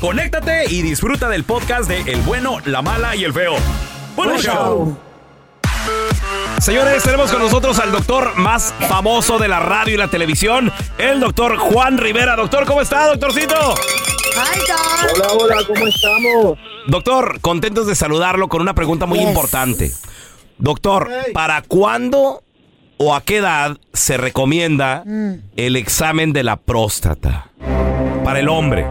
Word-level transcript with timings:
conéctate 0.00 0.64
y 0.72 0.82
disfruta 0.82 1.28
del 1.28 1.44
podcast 1.44 1.88
de 1.88 2.00
El 2.12 2.20
bueno, 2.22 2.58
la 2.64 2.82
mala 2.82 3.14
y 3.16 3.24
el 3.24 3.32
feo. 3.32 3.54
¡Buen 4.16 4.38
show! 4.38 4.96
Señores, 6.60 7.02
tenemos 7.02 7.30
con 7.32 7.40
nosotros 7.42 7.78
al 7.80 7.90
doctor 7.90 8.36
más 8.36 8.72
famoso 8.88 9.38
de 9.38 9.48
la 9.48 9.58
radio 9.58 9.94
y 9.94 9.96
la 9.96 10.08
televisión, 10.08 10.70
el 10.98 11.18
doctor 11.18 11.56
Juan 11.56 11.98
Rivera. 11.98 12.36
Doctor, 12.36 12.66
¿cómo 12.66 12.80
está, 12.80 13.06
doctorcito? 13.08 13.54
Hola, 13.74 15.26
hola, 15.32 15.56
¿cómo 15.66 15.86
estamos? 15.86 16.58
Doctor, 16.86 17.40
contentos 17.40 17.86
de 17.86 17.94
saludarlo 17.94 18.48
con 18.48 18.62
una 18.62 18.74
pregunta 18.74 19.06
muy 19.06 19.18
Yes. 19.18 19.28
importante. 19.28 19.92
Doctor, 20.58 21.10
¿para 21.34 21.62
cuándo 21.62 22.42
o 22.96 23.14
a 23.14 23.22
qué 23.22 23.38
edad 23.38 23.76
se 23.92 24.16
recomienda 24.16 25.02
el 25.56 25.76
examen 25.76 26.32
de 26.32 26.44
la 26.44 26.56
próstata? 26.56 27.50
Para 28.24 28.38
el 28.38 28.48
hombre. 28.48 28.86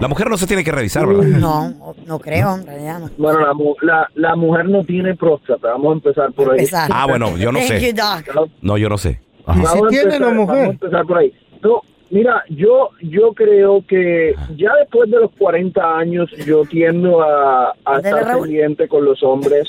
La 0.00 0.08
mujer 0.08 0.28
no 0.28 0.36
se 0.36 0.46
tiene 0.46 0.64
que 0.64 0.72
revisar, 0.72 1.06
¿verdad? 1.06 1.22
No, 1.24 1.94
no 2.06 2.18
creo, 2.18 2.54
en 2.56 2.66
realidad 2.66 2.98
no. 3.00 3.10
Bueno, 3.16 3.40
la, 3.40 3.54
mu- 3.54 3.74
la, 3.82 4.08
la 4.14 4.36
mujer 4.36 4.66
no 4.68 4.84
tiene 4.84 5.14
próstata, 5.14 5.68
vamos 5.68 5.90
a 5.90 5.94
empezar 5.94 6.32
por 6.32 6.52
ahí. 6.52 6.58
Empezar. 6.58 6.90
Ah, 6.92 7.06
bueno, 7.08 7.36
yo 7.38 7.52
no 7.52 7.58
Thank 7.60 7.80
sé. 7.80 7.92
doc. 7.92 8.50
No, 8.60 8.76
yo 8.76 8.88
no 8.88 8.98
sé. 8.98 9.20
Vamos 9.46 9.72
a 9.72 9.78
empezar- 9.78 10.20
Vamos 10.20 10.50
a 10.50 10.64
empezar 10.66 11.06
por 11.06 11.18
ahí. 11.18 11.32
No, 11.62 11.80
mira, 12.10 12.42
yo 12.50 12.90
yo 13.02 13.32
creo 13.32 13.82
que 13.86 14.34
ya 14.56 14.72
después 14.80 15.10
de 15.10 15.20
los 15.20 15.30
40 15.38 15.96
años 15.96 16.30
yo 16.44 16.64
tiendo 16.64 17.22
a, 17.22 17.68
a 17.68 17.74
Ándale, 17.84 18.08
estar 18.18 18.24
Raúl. 18.26 18.42
pendiente 18.48 18.88
con 18.88 19.04
los 19.04 19.22
hombres 19.22 19.68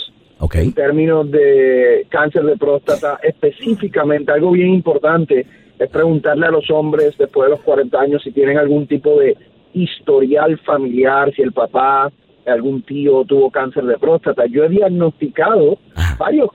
en 0.60 0.74
términos 0.74 1.32
de 1.32 2.06
cáncer 2.10 2.44
de 2.44 2.58
próstata 2.58 3.20
específicamente. 3.24 4.32
Algo 4.34 4.52
bien 4.52 4.70
importante 4.74 5.46
es 5.80 5.90
preguntarle 5.90 6.48
a 6.48 6.52
los 6.52 6.70
hombres 6.72 7.18
después 7.18 7.46
de 7.48 7.52
los 7.56 7.62
40 7.62 7.98
años 8.00 8.22
si 8.24 8.32
tienen 8.32 8.58
algún 8.58 8.86
tipo 8.88 9.18
de 9.20 9.38
historial 9.76 10.58
familiar, 10.66 11.32
si 11.36 11.42
el 11.42 11.52
papá, 11.52 12.12
algún 12.48 12.82
tío 12.84 13.24
tuvo 13.26 13.52
cáncer 13.52 13.86
de 13.86 13.98
próstata. 13.98 14.46
Yo 14.48 14.64
he 14.64 14.70
diagnosticado 14.70 15.78
varios 16.18 16.50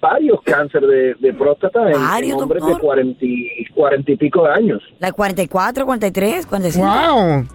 varios 0.00 0.42
cáncer 0.42 0.82
de, 0.84 1.14
de 1.14 1.32
próstata 1.32 1.88
en, 1.88 2.32
hombres 2.32 2.62
de 2.64 2.70
doctor. 2.72 2.80
40 2.80 3.24
y, 3.24 3.64
40 3.72 4.12
y 4.12 4.16
pico 4.16 4.44
de 4.44 4.50
años. 4.50 4.82
La 4.98 5.12
44, 5.12 5.86
43, 5.86 6.46
45. 6.46 6.86
¡Wow! 6.86 7.46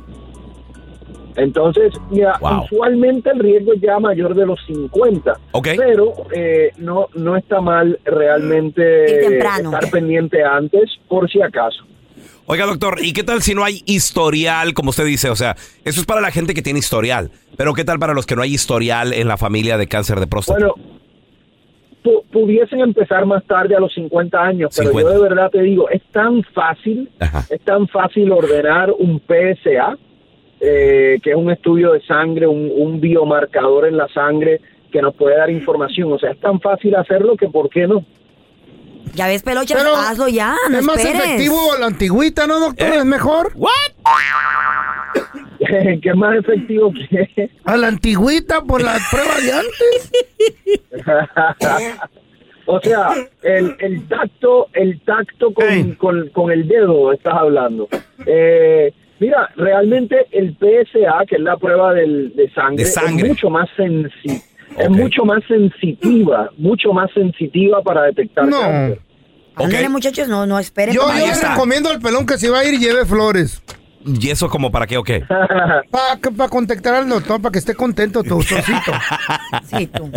Entonces, 1.36 1.94
mira, 2.10 2.38
Wow. 2.42 2.64
usualmente 2.64 3.30
el 3.30 3.40
riesgo 3.40 3.74
es 3.74 3.82
ya 3.82 4.00
mayor 4.00 4.34
de 4.34 4.46
los 4.46 4.60
50. 4.66 5.34
Ok. 5.52 5.68
Pero 5.78 6.14
eh, 6.34 6.72
no, 6.78 7.08
no 7.16 7.36
está 7.36 7.62
mal 7.62 8.00
realmente 8.06 9.38
estar 9.38 9.92
pendiente 9.92 10.44
antes, 10.44 10.90
por 11.08 11.30
si 11.30 11.42
acaso. 11.42 11.87
Oiga, 12.50 12.66
doctor, 12.66 13.00
¿y 13.02 13.12
qué 13.12 13.24
tal 13.24 13.42
si 13.42 13.54
no 13.54 13.66
hay 13.66 13.82
historial, 13.86 14.74
como 14.74 14.92
usted 14.92 15.06
dice? 15.06 15.30
O 15.30 15.36
sea, 15.36 15.56
eso 15.84 16.00
es 16.00 16.06
para 16.06 16.22
la 16.22 16.32
gente 16.32 16.54
que 16.54 16.62
tiene 16.62 16.80
historial. 16.80 17.30
Pero 17.58 17.74
¿qué 17.74 17.84
tal 17.84 18.00
para 18.00 18.14
los 18.14 18.26
que 18.26 18.38
no 18.38 18.42
hay 18.42 18.54
historial 18.54 19.12
en 19.12 19.28
la 19.28 19.36
familia 19.36 19.78
de 19.78 19.88
cáncer 19.88 20.20
de 20.22 20.28
próstata? 20.28 20.58
Bueno, 20.58 20.76
pu- 22.04 22.24
pudiesen 22.32 22.80
empezar 22.80 23.26
más 23.26 23.44
tarde 23.46 23.76
a 23.76 23.82
los 23.82 23.94
50 23.94 24.42
años, 24.42 24.74
pero 24.78 24.92
50. 24.92 25.10
yo 25.10 25.22
de 25.22 25.30
verdad 25.30 25.52
te 25.52 25.62
digo, 25.62 25.90
es 25.90 26.02
tan 26.14 26.42
fácil, 26.54 27.10
es 27.50 27.62
tan 27.66 27.86
fácil 27.90 28.32
ordenar 28.32 28.92
un 28.98 29.20
PSA, 29.20 29.98
eh, 30.62 31.20
que 31.22 31.32
es 31.32 31.36
un 31.36 31.52
estudio 31.52 31.92
de 31.92 32.02
sangre, 32.06 32.48
un, 32.48 32.72
un 32.74 33.02
biomarcador 33.02 33.88
en 33.88 33.98
la 33.98 34.08
sangre 34.08 34.62
que 34.90 35.02
nos 35.02 35.14
puede 35.16 35.36
dar 35.36 35.50
información. 35.50 36.14
O 36.14 36.18
sea, 36.18 36.32
es 36.32 36.40
tan 36.40 36.62
fácil 36.62 36.96
hacerlo 36.96 37.36
que 37.36 37.50
¿por 37.50 37.70
qué 37.70 37.88
no? 37.88 38.06
Ya 39.14 39.28
ves, 39.28 39.42
pelocha, 39.44 39.76
Pero 39.76 39.96
hazlo 39.96 40.28
ya, 40.28 40.56
no 40.70 40.78
es 40.78 40.84
más 40.86 40.98
esperes. 40.98 41.22
efectivo 41.26 41.60
la 41.80 41.88
antigüita, 41.88 42.46
¿no, 42.48 42.60
doctor? 42.60 42.88
¿Eh? 42.88 42.98
¿Es 42.98 43.06
mejor? 43.06 43.54
¿Qué 46.02 46.14
más 46.14 46.38
efectivo 46.38 46.94
que 46.94 47.50
A 47.66 47.78
la 47.78 47.88
antigüita 47.88 48.62
por 48.62 48.82
la 48.82 48.98
prueba 49.10 49.36
de 49.42 49.52
antes. 49.54 50.12
o 52.68 52.80
sea, 52.82 53.10
el, 53.42 53.76
el 53.80 54.08
tacto, 54.08 54.68
el 54.74 55.00
tacto 55.02 55.54
con, 55.54 55.94
con, 55.96 56.30
con 56.30 56.52
el 56.52 56.68
dedo 56.68 57.12
estás 57.12 57.34
hablando. 57.34 57.88
Eh, 58.26 58.94
mira, 59.20 59.50
realmente 59.56 60.28
el 60.32 60.56
PSA, 60.58 61.26
que 61.28 61.36
es 61.38 61.42
la 61.42 61.58
prueba 61.58 61.94
del, 61.94 62.36
de, 62.36 62.50
sangre, 62.52 62.84
De 62.84 62.90
sangre. 62.90 63.24
es 63.24 63.30
mucho 63.30 63.50
más 63.50 63.70
sensi 64.76 64.82
es 64.84 64.90
mucho 64.90 65.26
más 65.26 65.44
sensitiva, 65.48 66.50
mucho 66.58 66.94
más 66.94 67.10
sensitiva 67.14 67.82
para 67.82 68.04
detectar 68.04 68.48
No. 68.48 68.60
cáncer. 68.62 69.00
Ándale, 69.56 69.90
muchachos, 69.90 70.28
no, 70.28 70.46
no 70.46 70.60
esperen. 70.60 70.94
Yo, 70.94 71.02
yo 71.18 71.26
le 71.26 71.50
recomiendo 71.50 71.90
al 71.90 72.00
pelón 72.00 72.26
que 72.28 72.38
si 72.38 72.48
va 72.48 72.60
a 72.60 72.66
ir 72.66 72.80
lleve 72.80 73.06
flores. 73.06 73.62
¿Y 74.06 74.30
eso 74.30 74.48
como 74.50 74.72
para 74.72 74.86
qué 74.88 74.98
o 74.98 75.04
qué? 75.04 75.24
Para 75.92 76.50
contactar 76.50 76.94
al 76.96 77.10
doctor, 77.10 77.42
para 77.42 77.52
que 77.52 77.60
esté 77.60 77.74
contento 77.76 78.22
tu 78.24 78.30
doctorcito. 78.38 78.92
Sí, 79.64 79.88
tú. 79.88 80.10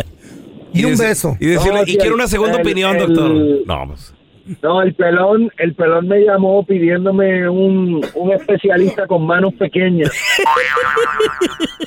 Y 0.73 0.85
un 0.85 0.93
deci- 0.93 0.99
beso. 0.99 1.37
Y 1.39 1.47
decirle, 1.47 1.79
No, 1.79 1.83
y 1.87 1.95
quiero 1.97 2.05
el- 2.09 2.13
una 2.13 2.27
segunda 2.27 2.55
el- 2.55 2.61
opinión, 2.61 2.95
el- 2.95 3.07
doctor. 3.07 3.31
No, 3.65 3.87
pues. 3.87 4.13
No, 4.61 4.81
el 4.81 4.93
pelón, 4.95 5.51
el 5.57 5.73
pelón 5.75 6.07
me 6.07 6.19
llamó 6.21 6.65
pidiéndome 6.65 7.47
un, 7.49 8.01
un 8.15 8.31
especialista 8.31 9.05
con 9.07 9.25
manos 9.25 9.53
pequeñas. 9.55 10.11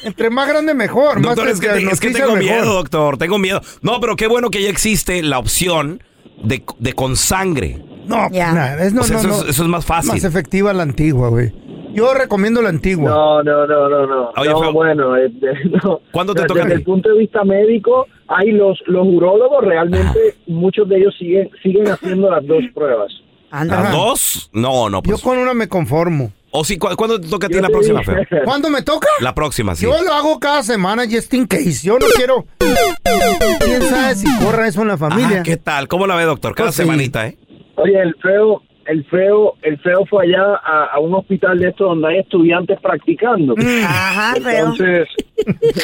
Entre 0.04 0.30
más 0.30 0.48
grande, 0.48 0.74
mejor. 0.74 1.20
Doctor, 1.22 1.44
más 1.46 1.54
es 1.54 1.60
que, 1.60 1.66
te- 1.68 1.72
es 1.72 2.00
que 2.00 2.08
diagnostiza, 2.08 2.18
tengo 2.18 2.36
mejor. 2.36 2.42
miedo, 2.60 2.74
doctor. 2.74 3.16
Tengo 3.18 3.38
miedo. 3.38 3.60
No, 3.82 4.00
pero 4.00 4.16
qué 4.16 4.26
bueno 4.26 4.50
que 4.50 4.62
ya 4.62 4.68
existe 4.68 5.22
la 5.22 5.38
opción 5.38 6.02
de, 6.42 6.62
de 6.78 6.92
con 6.92 7.16
sangre. 7.16 7.78
No, 8.06 8.28
Ya. 8.30 8.52
nah, 8.52 8.74
es, 8.82 8.92
no, 8.92 9.00
O 9.00 9.04
sea, 9.04 9.14
no, 9.16 9.20
eso, 9.20 9.28
no. 9.28 9.34
es, 9.44 9.50
eso 9.50 9.62
es 9.62 9.68
más 9.68 9.84
fácil. 9.86 10.12
Más 10.12 10.24
efectiva 10.24 10.72
la 10.72 10.82
antigua, 10.82 11.28
güey. 11.30 11.52
Yo 11.94 12.12
recomiendo 12.12 12.60
la 12.60 12.70
antigua. 12.70 13.08
No, 13.10 13.42
no, 13.42 13.66
no, 13.66 13.88
no, 13.88 14.06
no. 14.06 14.30
Oye, 14.36 14.50
no, 14.50 14.60
feo. 14.60 14.72
bueno, 14.72 15.16
eh, 15.16 15.30
no. 15.84 16.00
¿Cuándo 16.12 16.34
te 16.34 16.42
Desde 16.42 16.48
toca 16.54 16.64
a 16.64 16.66
ti? 16.66 16.72
el 16.72 16.82
punto 16.82 17.08
de 17.10 17.18
vista 17.18 17.44
médico, 17.44 18.06
hay 18.28 18.50
los 18.52 18.78
los 18.86 19.06
urólogos 19.06 19.64
realmente 19.64 20.34
muchos 20.46 20.88
de 20.88 20.96
ellos 20.98 21.14
siguen 21.18 21.50
siguen 21.62 21.88
haciendo 21.88 22.30
las 22.30 22.46
dos 22.46 22.62
pruebas. 22.74 23.12
¿Las 23.50 23.92
dos? 23.92 24.50
No, 24.52 24.88
no, 24.90 24.98
Yo 24.98 25.12
pues. 25.12 25.22
con 25.22 25.38
una 25.38 25.54
me 25.54 25.68
conformo. 25.68 26.32
¿O 26.56 26.64
sí? 26.64 26.76
¿cu- 26.78 26.94
¿Cuándo 26.96 27.20
te 27.20 27.28
toca 27.28 27.46
a 27.46 27.48
ti 27.48 27.56
Yo 27.56 27.60
la 27.62 27.66
te 27.68 27.72
próxima, 27.72 28.00
dije- 28.00 28.26
feo? 28.26 28.42
¿Cuándo 28.44 28.70
me 28.70 28.82
toca? 28.82 29.08
La 29.20 29.34
próxima, 29.34 29.74
sí. 29.74 29.84
Yo 29.86 30.02
lo 30.02 30.12
hago 30.12 30.38
cada 30.38 30.62
semana 30.62 31.04
just 31.04 31.32
in 31.34 31.46
case. 31.46 31.84
Yo 31.86 31.98
no 31.98 32.06
quiero. 32.16 32.46
¿Quién 33.60 33.82
sabe 33.82 34.14
si 34.14 34.26
corra 34.44 34.68
eso 34.68 34.82
en 34.82 34.88
la 34.88 34.96
familia? 34.98 35.40
Ah, 35.40 35.42
¿Qué 35.42 35.56
tal? 35.56 35.88
¿Cómo 35.88 36.06
la 36.06 36.14
ve, 36.16 36.24
doctor? 36.24 36.54
Cada 36.54 36.68
Pues 36.68 36.76
sí. 36.76 36.82
semanita, 36.82 37.26
¿eh? 37.26 37.36
Oye, 37.76 38.00
el 38.00 38.14
feo, 38.22 38.62
el 38.86 39.04
feo, 39.06 39.54
el 39.62 39.78
feo 39.78 40.04
fue 40.06 40.24
allá 40.26 40.60
a, 40.64 40.84
a 40.94 40.98
un 41.00 41.14
hospital 41.14 41.58
de 41.58 41.68
estos 41.68 41.88
donde 41.88 42.08
hay 42.08 42.18
estudiantes 42.18 42.78
practicando. 42.80 43.54
Ajá, 43.84 44.34
feo. 44.40 44.72
Entonces, 44.72 45.08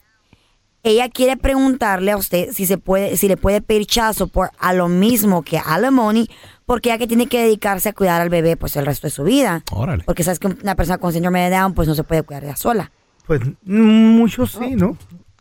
Ella 0.82 1.08
quiere 1.10 1.36
preguntarle 1.36 2.10
a 2.10 2.16
usted 2.16 2.52
si 2.52 2.66
se 2.66 2.78
puede, 2.78 3.16
si 3.16 3.28
le 3.28 3.36
puede 3.36 3.60
pedir 3.60 3.86
chazo 3.86 4.26
por 4.26 4.50
a 4.58 4.72
lo 4.72 4.88
mismo 4.88 5.42
que 5.42 5.58
alimony, 5.58 6.26
porque 6.66 6.90
ella 6.90 6.98
que 6.98 7.06
tiene 7.06 7.26
que 7.26 7.42
dedicarse 7.42 7.88
a 7.90 7.92
cuidar 7.92 8.20
al 8.20 8.28
bebé 8.28 8.56
pues 8.56 8.76
el 8.76 8.86
resto 8.86 9.06
de 9.06 9.10
su 9.10 9.24
vida. 9.24 9.62
Órale. 9.72 10.04
Porque 10.04 10.22
sabes 10.22 10.38
que 10.38 10.48
una 10.48 10.74
persona 10.74 10.98
con 10.98 11.12
síndrome 11.12 11.42
de 11.42 11.50
Down 11.56 11.74
pues 11.74 11.88
no 11.88 11.94
se 11.94 12.04
puede 12.04 12.22
cuidar 12.22 12.44
ella 12.44 12.56
sola. 12.56 12.90
Pues 13.26 13.40
muchos 13.64 14.52
sí, 14.52 14.74
¿no? 14.74 14.96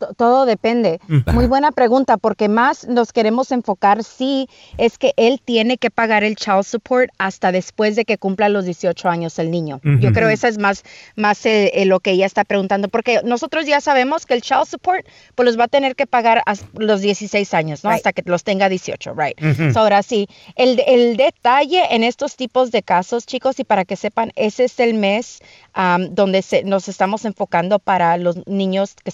To- 0.06 0.14
Todo 0.14 0.46
depende. 0.46 1.00
Muy 1.32 1.46
buena 1.46 1.70
pregunta, 1.72 2.16
porque 2.16 2.48
más 2.48 2.86
nos 2.88 3.12
queremos 3.12 3.52
enfocar 3.52 4.02
si 4.04 4.48
es 4.78 4.98
que 4.98 5.12
él 5.16 5.40
tiene 5.44 5.78
que 5.78 5.90
pagar 5.90 6.24
el 6.24 6.36
child 6.36 6.64
support 6.64 7.10
hasta 7.18 7.52
después 7.52 7.94
de 7.96 8.04
que 8.04 8.18
cumpla 8.18 8.48
los 8.48 8.64
18 8.64 9.08
años 9.08 9.38
el 9.38 9.50
niño. 9.50 9.80
Yo 10.00 10.12
creo 10.12 10.28
esa 10.28 10.48
es 10.48 10.58
más, 10.58 10.82
más 11.16 11.44
eh, 11.46 11.70
eh, 11.74 11.84
lo 11.84 12.00
que 12.00 12.10
ella 12.12 12.26
está 12.26 12.44
preguntando, 12.44 12.88
porque 12.88 13.20
nosotros 13.24 13.66
ya 13.66 13.80
sabemos 13.80 14.26
que 14.26 14.34
el 14.34 14.42
child 14.42 14.66
support 14.66 15.06
pues 15.34 15.46
los 15.46 15.58
va 15.58 15.64
a 15.64 15.68
tener 15.68 15.94
que 15.94 16.06
pagar 16.06 16.42
hasta 16.46 16.66
los 16.78 17.00
16 17.00 17.54
años, 17.54 17.84
¿no? 17.84 17.90
Right. 17.90 17.98
Hasta 17.98 18.12
que 18.12 18.22
los 18.28 18.42
tenga 18.44 18.68
18, 18.68 19.14
right? 19.14 19.38
So, 19.72 19.80
ahora 19.80 20.02
sí, 20.02 20.26
el, 20.56 20.80
el 20.86 21.16
detalle 21.16 21.94
en 21.94 22.02
estos 22.04 22.36
tipos 22.36 22.70
de 22.70 22.82
casos, 22.82 23.26
chicos, 23.26 23.58
y 23.60 23.64
para 23.64 23.84
que 23.84 23.96
sepan, 23.96 24.32
ese 24.36 24.64
es 24.64 24.80
el 24.80 24.94
mes 24.94 25.40
am, 25.74 26.14
donde 26.14 26.42
se- 26.42 26.64
nos 26.64 26.88
estamos 26.88 27.24
enfocando 27.24 27.78
para 27.78 28.16
los 28.16 28.46
niños 28.46 28.94
que 29.04 29.12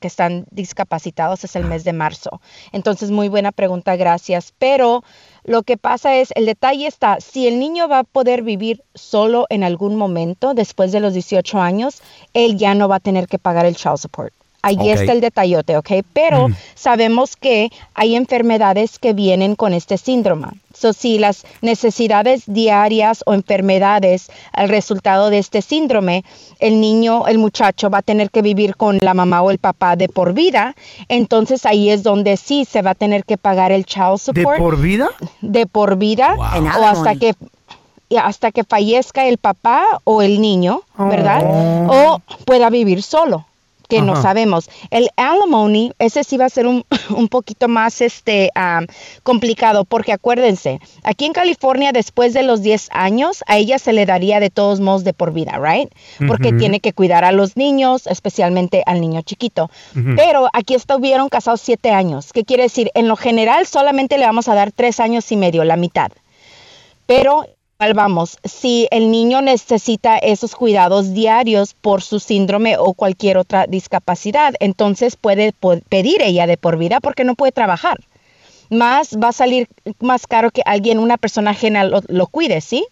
que 0.00 0.06
están 0.06 0.46
discapacitados, 0.50 1.44
es 1.44 1.56
el 1.56 1.64
mes 1.64 1.84
de 1.84 1.92
marzo. 1.92 2.40
Entonces, 2.72 3.10
muy 3.10 3.28
buena 3.28 3.52
pregunta, 3.52 3.96
gracias. 3.96 4.52
Pero 4.58 5.02
lo 5.44 5.62
que 5.62 5.76
pasa 5.76 6.16
es, 6.16 6.30
el 6.36 6.46
detalle 6.46 6.86
está, 6.86 7.20
si 7.20 7.46
el 7.48 7.58
niño 7.58 7.88
va 7.88 8.00
a 8.00 8.04
poder 8.04 8.42
vivir 8.42 8.84
solo 8.94 9.46
en 9.50 9.64
algún 9.64 9.96
momento 9.96 10.54
después 10.54 10.92
de 10.92 11.00
los 11.00 11.14
18 11.14 11.60
años, 11.60 12.02
él 12.34 12.56
ya 12.58 12.74
no 12.74 12.88
va 12.88 12.96
a 12.96 13.00
tener 13.00 13.26
que 13.26 13.38
pagar 13.38 13.66
el 13.66 13.76
child 13.76 13.96
support. 13.98 14.32
Ahí 14.60 14.90
está 14.90 15.12
el 15.12 15.20
detallote, 15.20 15.76
¿ok? 15.76 15.90
Pero 16.12 16.48
Mm. 16.48 16.54
sabemos 16.74 17.36
que 17.36 17.70
hay 17.94 18.16
enfermedades 18.16 18.98
que 18.98 19.12
vienen 19.12 19.54
con 19.54 19.72
este 19.72 19.98
síndrome. 19.98 20.48
So, 20.74 20.92
si 20.92 21.18
las 21.18 21.44
necesidades 21.62 22.42
diarias 22.46 23.22
o 23.26 23.34
enfermedades 23.34 24.30
al 24.52 24.68
resultado 24.68 25.30
de 25.30 25.38
este 25.38 25.62
síndrome, 25.62 26.24
el 26.58 26.80
niño, 26.80 27.26
el 27.28 27.38
muchacho 27.38 27.88
va 27.88 27.98
a 27.98 28.02
tener 28.02 28.30
que 28.30 28.42
vivir 28.42 28.76
con 28.76 28.98
la 29.00 29.14
mamá 29.14 29.42
o 29.42 29.50
el 29.50 29.58
papá 29.58 29.94
de 29.96 30.08
por 30.08 30.32
vida, 30.34 30.74
entonces 31.08 31.64
ahí 31.64 31.90
es 31.90 32.02
donde 32.02 32.36
sí 32.36 32.64
se 32.64 32.82
va 32.82 32.90
a 32.90 32.94
tener 32.94 33.24
que 33.24 33.38
pagar 33.38 33.70
el 33.72 33.84
child 33.86 34.20
¿De 34.32 34.42
support 34.42 34.58
por 34.58 34.80
vida? 34.80 35.08
de 35.40 35.66
por 35.66 35.96
vida 35.96 36.34
o 36.36 36.42
hasta 36.84 37.14
que 37.16 37.34
hasta 38.16 38.52
que 38.52 38.64
fallezca 38.64 39.26
el 39.26 39.36
papá 39.36 39.84
o 40.04 40.22
el 40.22 40.40
niño, 40.40 40.80
¿verdad? 40.96 41.42
Oh. 41.46 42.14
O 42.16 42.18
pueda 42.46 42.70
vivir 42.70 43.02
solo, 43.02 43.44
que 43.88 44.02
no 44.02 44.20
sabemos. 44.20 44.68
El 44.90 45.08
alimony, 45.16 45.92
ese 45.98 46.22
sí 46.22 46.36
va 46.36 46.44
a 46.44 46.50
ser 46.50 46.66
un, 46.66 46.84
un 47.10 47.28
poquito 47.28 47.68
más 47.68 48.00
este 48.00 48.50
am, 48.54 48.86
complicado, 49.22 49.84
porque 49.84 50.12
acuérdense, 50.12 50.80
aquí 51.02 51.24
en 51.24 51.32
California 51.32 51.92
después 51.92 52.34
de 52.34 52.42
los 52.42 52.62
10 52.62 52.88
años, 52.92 53.42
a 53.46 53.56
ella 53.56 53.78
se 53.78 53.92
le 53.92 54.06
daría 54.06 54.40
de 54.40 54.50
todos 54.50 54.80
modos 54.80 55.04
de 55.04 55.12
por 55.14 55.32
vida, 55.32 55.58
¿right? 55.58 55.90
Porque 56.26 56.52
tiene 56.52 56.80
que 56.80 56.92
cuidar 56.92 57.24
a 57.24 57.32
los 57.32 57.56
niños, 57.56 58.06
especialmente 58.06 58.82
al 58.86 59.00
niño 59.00 59.22
chiquito. 59.22 59.70
Pero 60.16 60.48
aquí 60.52 60.74
estuvieron 60.74 61.28
casados 61.28 61.60
7 61.62 61.90
años, 61.90 62.32
¿qué 62.32 62.44
quiere 62.44 62.64
decir? 62.64 62.90
En 62.94 63.08
lo 63.08 63.16
general 63.16 63.66
solamente 63.66 64.18
le 64.18 64.26
vamos 64.26 64.48
a 64.48 64.54
dar 64.54 64.72
3 64.72 65.00
años 65.00 65.32
y 65.32 65.36
medio, 65.36 65.64
la 65.64 65.76
mitad. 65.76 66.12
Pero 67.06 67.46
vamos, 67.94 68.38
si 68.42 68.88
el 68.90 69.12
niño 69.12 69.40
necesita 69.40 70.18
esos 70.18 70.56
cuidados 70.56 71.12
diarios 71.14 71.74
por 71.74 72.02
su 72.02 72.18
síndrome 72.18 72.76
o 72.76 72.92
cualquier 72.92 73.38
otra 73.38 73.66
discapacidad, 73.68 74.54
entonces 74.58 75.14
puede 75.14 75.54
pedir 75.88 76.20
ella 76.22 76.48
de 76.48 76.56
por 76.56 76.76
vida 76.76 76.98
porque 77.00 77.22
no 77.22 77.36
puede 77.36 77.52
trabajar. 77.52 78.00
Más 78.68 79.16
va 79.22 79.28
a 79.28 79.32
salir 79.32 79.68
más 80.00 80.26
caro 80.26 80.50
que 80.50 80.62
alguien, 80.66 80.98
una 80.98 81.18
persona 81.18 81.52
ajena 81.52 81.84
lo, 81.84 82.02
lo 82.08 82.26
cuide, 82.26 82.60
¿sí? 82.60 82.84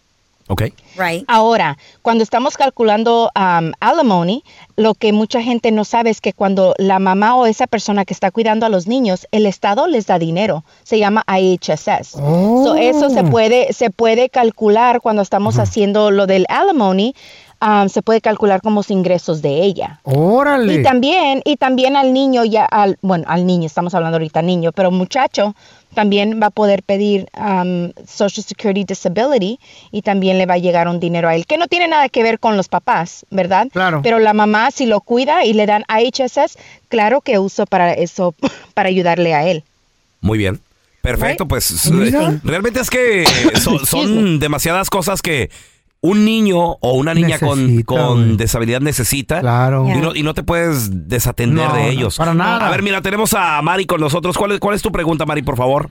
Ok. 0.48 0.62
Right. 0.96 1.24
Ahora, 1.26 1.76
cuando 2.02 2.22
estamos 2.22 2.56
calculando 2.56 3.30
um, 3.34 3.72
alimony, 3.80 4.42
lo 4.76 4.94
que 4.94 5.12
mucha 5.12 5.42
gente 5.42 5.72
no 5.72 5.84
sabe 5.84 6.10
es 6.10 6.20
que 6.20 6.32
cuando 6.32 6.74
la 6.78 6.98
mamá 6.98 7.34
o 7.36 7.46
esa 7.46 7.66
persona 7.66 8.04
que 8.04 8.14
está 8.14 8.30
cuidando 8.30 8.64
a 8.64 8.68
los 8.68 8.86
niños, 8.86 9.26
el 9.32 9.46
Estado 9.46 9.86
les 9.88 10.06
da 10.06 10.18
dinero. 10.18 10.64
Se 10.84 10.98
llama 10.98 11.24
IHSS. 11.26 12.10
So, 12.10 12.76
eso 12.76 13.10
se 13.10 13.24
puede, 13.24 13.72
se 13.72 13.90
puede 13.90 14.28
calcular 14.30 15.00
cuando 15.00 15.22
estamos 15.22 15.58
haciendo 15.58 16.10
lo 16.10 16.26
del 16.26 16.46
alimony. 16.48 17.14
Um, 17.60 17.88
se 17.88 18.02
puede 18.02 18.20
calcular 18.20 18.60
como 18.60 18.80
los 18.80 18.90
ingresos 18.90 19.42
de 19.42 19.62
ella. 19.62 20.00
Órale. 20.04 20.74
Y 20.74 20.82
también, 20.82 21.42
y 21.44 21.56
también 21.56 21.96
al 21.96 22.12
niño, 22.12 22.44
ya 22.44 22.64
al, 22.64 22.98
bueno, 23.02 23.24
al 23.28 23.46
niño, 23.46 23.66
estamos 23.66 23.94
hablando 23.94 24.16
ahorita 24.16 24.42
niño, 24.42 24.72
pero 24.72 24.90
muchacho 24.90 25.54
también 25.94 26.40
va 26.42 26.48
a 26.48 26.50
poder 26.50 26.82
pedir 26.82 27.26
um, 27.38 27.90
Social 28.06 28.44
Security 28.44 28.84
Disability 28.84 29.58
y 29.90 30.02
también 30.02 30.36
le 30.36 30.44
va 30.44 30.54
a 30.54 30.58
llegar 30.58 30.88
un 30.88 31.00
dinero 31.00 31.28
a 31.28 31.34
él, 31.34 31.46
que 31.46 31.56
no 31.56 31.68
tiene 31.68 31.88
nada 31.88 32.10
que 32.10 32.22
ver 32.22 32.38
con 32.38 32.56
los 32.56 32.68
papás, 32.68 33.24
¿verdad? 33.30 33.68
Claro. 33.72 34.00
Pero 34.02 34.18
la 34.18 34.34
mamá, 34.34 34.70
si 34.70 34.84
lo 34.84 35.00
cuida 35.00 35.44
y 35.44 35.54
le 35.54 35.64
dan 35.64 35.84
IHSS, 35.88 36.58
claro 36.88 37.22
que 37.22 37.38
uso 37.38 37.64
para 37.64 37.94
eso, 37.94 38.34
para 38.74 38.90
ayudarle 38.90 39.34
a 39.34 39.46
él. 39.46 39.64
Muy 40.20 40.38
bien. 40.38 40.60
Perfecto, 41.00 41.46
pues 41.46 41.88
Mira. 41.90 42.40
realmente 42.42 42.80
es 42.80 42.90
que 42.90 43.24
son, 43.62 43.86
son 43.86 44.38
demasiadas 44.40 44.90
cosas 44.90 45.22
que 45.22 45.50
un 46.02 46.24
niño 46.24 46.58
o 46.58 46.92
una 46.92 47.14
niña 47.14 47.38
con, 47.38 47.58
Necesita, 47.66 47.84
con 47.96 48.36
deshabilidad 48.36 48.80
necesita. 48.80 49.40
Claro. 49.40 49.86
Y 49.88 49.98
no, 50.00 50.14
y 50.14 50.22
no 50.22 50.34
te 50.34 50.42
puedes 50.42 51.08
desatender 51.08 51.66
No, 51.68 51.74
de 51.74 51.82
no, 51.82 51.88
ellos. 51.88 52.16
para 52.18 52.34
nada. 52.34 52.66
A 52.66 52.70
ver, 52.70 52.82
mira, 52.82 53.00
tenemos 53.02 53.34
a 53.34 53.60
Mari 53.62 53.86
con 53.86 54.00
nosotros. 54.00 54.36
¿Cuál 54.38 54.52
es, 54.52 54.60
cuál 54.60 54.74
es 54.76 54.82
tu 54.82 54.92
pregunta, 54.92 55.26
Mari, 55.26 55.42
por 55.42 55.56
favor? 55.56 55.88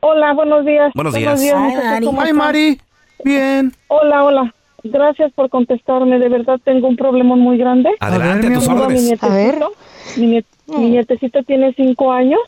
Hola, 0.00 0.34
buenos 0.34 0.64
días. 0.66 0.92
Buenos 0.94 1.14
días. 1.14 1.40
Hi, 1.42 2.00
muchachos, 2.04 2.34
Mari. 2.34 2.80
Bien. 3.24 3.72
Hola, 3.88 4.24
hola. 4.24 4.54
Gracias 4.84 5.32
por 5.32 5.48
contestarme. 5.48 6.18
De 6.18 6.28
verdad 6.28 6.60
tengo 6.62 6.86
un 6.88 6.96
problema 6.96 7.34
muy 7.34 7.56
grande. 7.58 7.90
Adelante, 7.98 8.46
a 8.48 8.52
tus 8.54 8.68
a 8.68 8.74
mi 8.74 8.80
órdenes. 8.80 9.02
nietecito. 9.04 9.72
Mi, 10.16 10.26
niet- 10.26 10.46
mi 10.78 10.90
nietecito 10.90 11.42
tiene 11.42 11.72
cinco 11.74 12.12
años. 12.12 12.38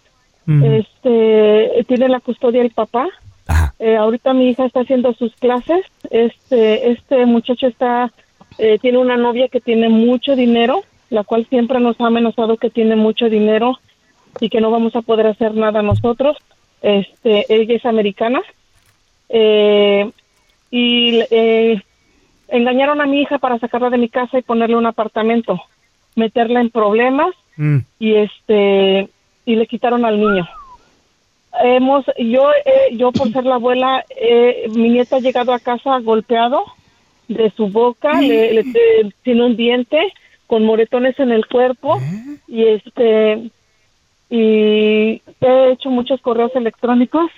Mm. 0.47 0.63
Este, 0.65 1.85
tiene 1.89 2.09
la 2.09 2.21
custodia 2.21 2.63
del 2.63 2.71
papá. 2.71 3.07
Eh, 3.78 3.97
ahorita 3.97 4.35
mi 4.35 4.50
hija 4.50 4.67
está 4.67 4.81
haciendo 4.81 5.12
sus 5.14 5.35
clases. 5.37 5.85
Este, 6.11 6.90
este 6.90 7.26
muchacho 7.26 7.67
está, 7.67 8.12
eh, 8.59 8.78
tiene 8.81 8.99
una 8.99 9.17
novia 9.17 9.49
que 9.49 9.61
tiene 9.61 9.88
mucho 9.88 10.37
dinero, 10.37 10.83
la 11.11 11.25
cual 11.25 11.47
siempre 11.49 11.81
nos 11.81 12.00
ha 12.00 12.07
amenazado 12.07 12.57
que 12.57 12.71
tiene 12.71 12.97
mucho 12.97 13.28
dinero 13.28 13.78
y 14.40 14.49
que 14.49 14.61
no 14.61 14.71
vamos 14.71 14.95
a 14.97 15.02
poder 15.02 15.26
hacer 15.26 15.55
nada 15.55 15.83
nosotros. 15.83 16.37
Este, 16.83 17.47
ella 17.49 17.75
es 17.75 17.85
americana. 17.87 18.43
Eh, 19.28 20.11
y 20.71 21.21
eh, 21.31 21.83
engañaron 22.49 23.00
a 23.00 23.07
mi 23.07 23.23
hija 23.23 23.38
para 23.38 23.59
sacarla 23.59 23.90
de 23.90 23.99
mi 23.99 24.09
casa 24.09 24.38
y 24.38 24.43
ponerle 24.43 24.76
un 24.76 24.87
apartamento, 24.87 25.61
meterla 26.14 26.61
en 26.61 26.71
problemas 26.71 27.35
Mm. 27.59 27.78
y 27.99 28.14
este 28.14 29.09
y 29.45 29.57
le 29.57 29.67
quitaron 29.67 30.05
al 30.05 30.19
niño. 30.19 30.49
Hemos 31.62 32.05
yo 32.19 32.50
eh, 32.65 32.97
yo 32.97 33.12
por 33.12 33.33
ser 33.33 33.45
la 33.45 33.57
abuela 33.57 34.05
eh, 34.21 34.67
mi 34.71 34.91
nieta 34.91 35.17
ha 35.17 35.21
llegado 35.21 35.53
a 35.53 35.59
casa 35.59 35.99
golpeado 36.00 36.65
de 37.29 37.50
su 37.57 37.69
boca, 37.69 38.21
le, 38.21 38.53
le- 38.55 38.62
le- 38.65 39.12
tiene 39.23 39.45
un 39.45 39.57
diente 39.57 39.99
con 40.47 40.65
moretones 40.65 41.19
en 41.19 41.31
el 41.33 41.47
cuerpo 41.47 42.00
y 42.47 42.65
este 42.65 43.50
y 44.31 45.23
he 45.41 45.71
hecho 45.73 45.91
muchos 45.91 46.21
correos 46.21 46.50
electrónicos, 46.55 47.31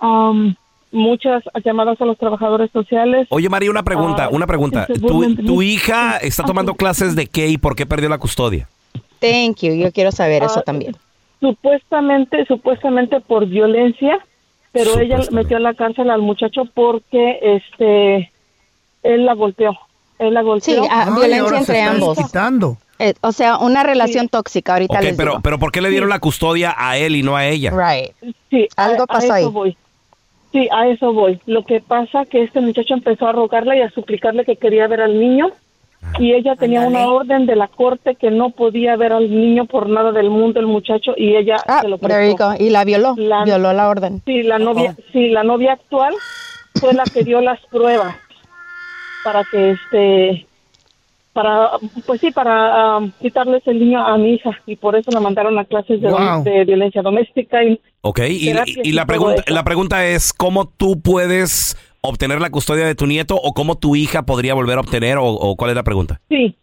um, 0.00 0.54
muchas 0.92 1.42
llamadas 1.64 2.00
a 2.00 2.04
los 2.04 2.18
trabajadores 2.18 2.70
sociales. 2.72 3.26
Oye, 3.30 3.48
Mari, 3.48 3.68
una 3.68 3.82
pregunta, 3.82 4.24
Ah, 4.24 4.28
una 4.30 4.46
pregunta. 4.46 4.86
¿Tu, 4.86 5.34
tu 5.34 5.62
hija 5.62 6.16
está 6.18 6.44
tomando 6.44 6.74
clases 6.74 7.16
de 7.16 7.26
qué 7.26 7.48
y 7.48 7.58
por 7.58 7.74
qué 7.76 7.86
perdió 7.86 8.08
la 8.08 8.18
custodia? 8.18 8.68
Thank 9.20 9.58
you. 9.62 9.74
Yo 9.74 9.92
quiero 9.92 10.12
saber 10.12 10.42
eso 10.44 10.60
Ah, 10.60 10.62
también. 10.62 10.96
Supuestamente, 11.40 12.44
supuestamente 12.46 13.20
por 13.20 13.46
violencia, 13.46 14.18
pero 14.72 14.98
ella 15.00 15.18
metió 15.32 15.56
a 15.56 15.60
la 15.60 15.74
cárcel 15.74 16.10
al 16.10 16.20
muchacho 16.22 16.62
porque 16.74 17.38
este 17.42 18.30
él 19.02 19.24
la 19.26 19.34
golpeó. 19.34 19.72
Él 20.18 20.34
la 20.34 20.40
Sí, 20.60 20.76
golpeó. 20.76 20.88
ah, 20.90 21.10
violencia 21.18 21.58
entre 21.58 21.80
ambos. 21.82 22.18
Quitando. 22.18 22.76
Eh, 22.98 23.14
o 23.22 23.32
sea, 23.32 23.56
una 23.56 23.82
relación 23.82 24.28
tóxica. 24.28 24.74
Ahorita 24.74 24.98
Ok, 24.98 25.02
les 25.04 25.16
pero, 25.16 25.30
digo. 25.32 25.42
pero 25.42 25.58
¿por 25.58 25.72
qué 25.72 25.80
le 25.80 25.88
dieron 25.88 26.10
la 26.10 26.18
custodia 26.18 26.74
a 26.76 26.98
él 26.98 27.16
y 27.16 27.22
no 27.22 27.34
a 27.36 27.46
ella? 27.46 27.70
Right. 27.70 28.12
Sí, 28.50 28.68
Algo 28.76 29.04
a- 29.04 29.06
pasó 29.06 29.32
a 29.32 29.36
ahí. 29.36 29.42
eso 29.44 29.52
voy. 29.52 29.76
Sí, 30.52 30.68
a 30.70 30.86
eso 30.88 31.12
voy. 31.14 31.40
Lo 31.46 31.64
que 31.64 31.80
pasa 31.80 32.26
que 32.26 32.42
este 32.42 32.60
muchacho 32.60 32.92
empezó 32.92 33.26
a 33.28 33.32
rogarle 33.32 33.78
y 33.78 33.82
a 33.82 33.90
suplicarle 33.90 34.44
que 34.44 34.56
quería 34.56 34.86
ver 34.88 35.00
al 35.00 35.18
niño 35.18 35.50
y 36.18 36.32
ella 36.32 36.56
tenía 36.56 36.80
una 36.82 37.06
orden 37.06 37.46
de 37.46 37.56
la 37.56 37.68
corte 37.68 38.14
que 38.16 38.30
no 38.30 38.50
podía 38.50 38.96
ver 38.96 39.12
al 39.12 39.30
niño 39.30 39.66
por 39.66 39.88
nada 39.88 40.12
del 40.12 40.30
mundo 40.30 40.58
el 40.60 40.66
muchacho 40.66 41.12
y 41.16 41.36
ella 41.36 41.56
se 41.80 41.88
lo 41.88 41.96
Ah, 41.96 42.08
There 42.08 42.28
you 42.30 42.36
prestó. 42.36 42.62
Y 42.64 42.70
la 42.70 42.84
violó. 42.84 43.14
violó 43.14 43.72
la 43.72 43.88
orden. 43.88 44.22
Sí, 44.24 44.42
la 44.42 44.58
novia, 44.58 44.96
sí, 45.12 45.28
la 45.28 45.44
novia 45.44 45.74
actual 45.74 46.14
fue 46.80 46.94
la 46.94 47.04
que 47.04 47.22
dio 47.22 47.40
las 47.40 47.60
pruebas 47.70 48.16
para 49.24 49.42
que 49.50 49.70
este 49.72 50.46
para 51.32 51.70
pues 52.06 52.20
sí 52.20 52.32
para 52.32 52.96
um, 52.98 53.12
quitarles 53.20 53.64
el 53.66 53.78
niño 53.78 54.04
a 54.04 54.18
mi 54.18 54.34
hija 54.34 54.50
y 54.66 54.74
por 54.76 54.96
eso 54.96 55.12
la 55.12 55.20
mandaron 55.20 55.56
a 55.60 55.64
clases 55.64 56.00
de, 56.00 56.08
Wow. 56.08 56.42
de 56.42 56.64
violencia 56.64 57.02
doméstica 57.02 57.62
y 57.62 57.80
Ok, 58.00 58.20
y, 58.28 58.50
y 58.82 58.92
la, 58.92 59.04
pregunta, 59.06 59.44
la 59.46 59.62
pregunta 59.62 60.06
es, 60.06 60.32
¿cómo 60.32 60.66
tú 60.66 61.00
puedes 61.02 61.76
obtener 62.02 62.40
la 62.40 62.50
custodia 62.50 62.86
de 62.86 62.94
tu 62.94 63.06
nieto 63.06 63.36
o 63.36 63.52
cómo 63.52 63.76
tu 63.78 63.96
hija 63.96 64.22
podría 64.22 64.54
volver 64.54 64.78
a 64.78 64.80
obtener 64.80 65.18
o, 65.18 65.24
o 65.26 65.56
cuál 65.56 65.70
es 65.70 65.76
la 65.76 65.82
pregunta? 65.82 66.20
sí 66.28 66.54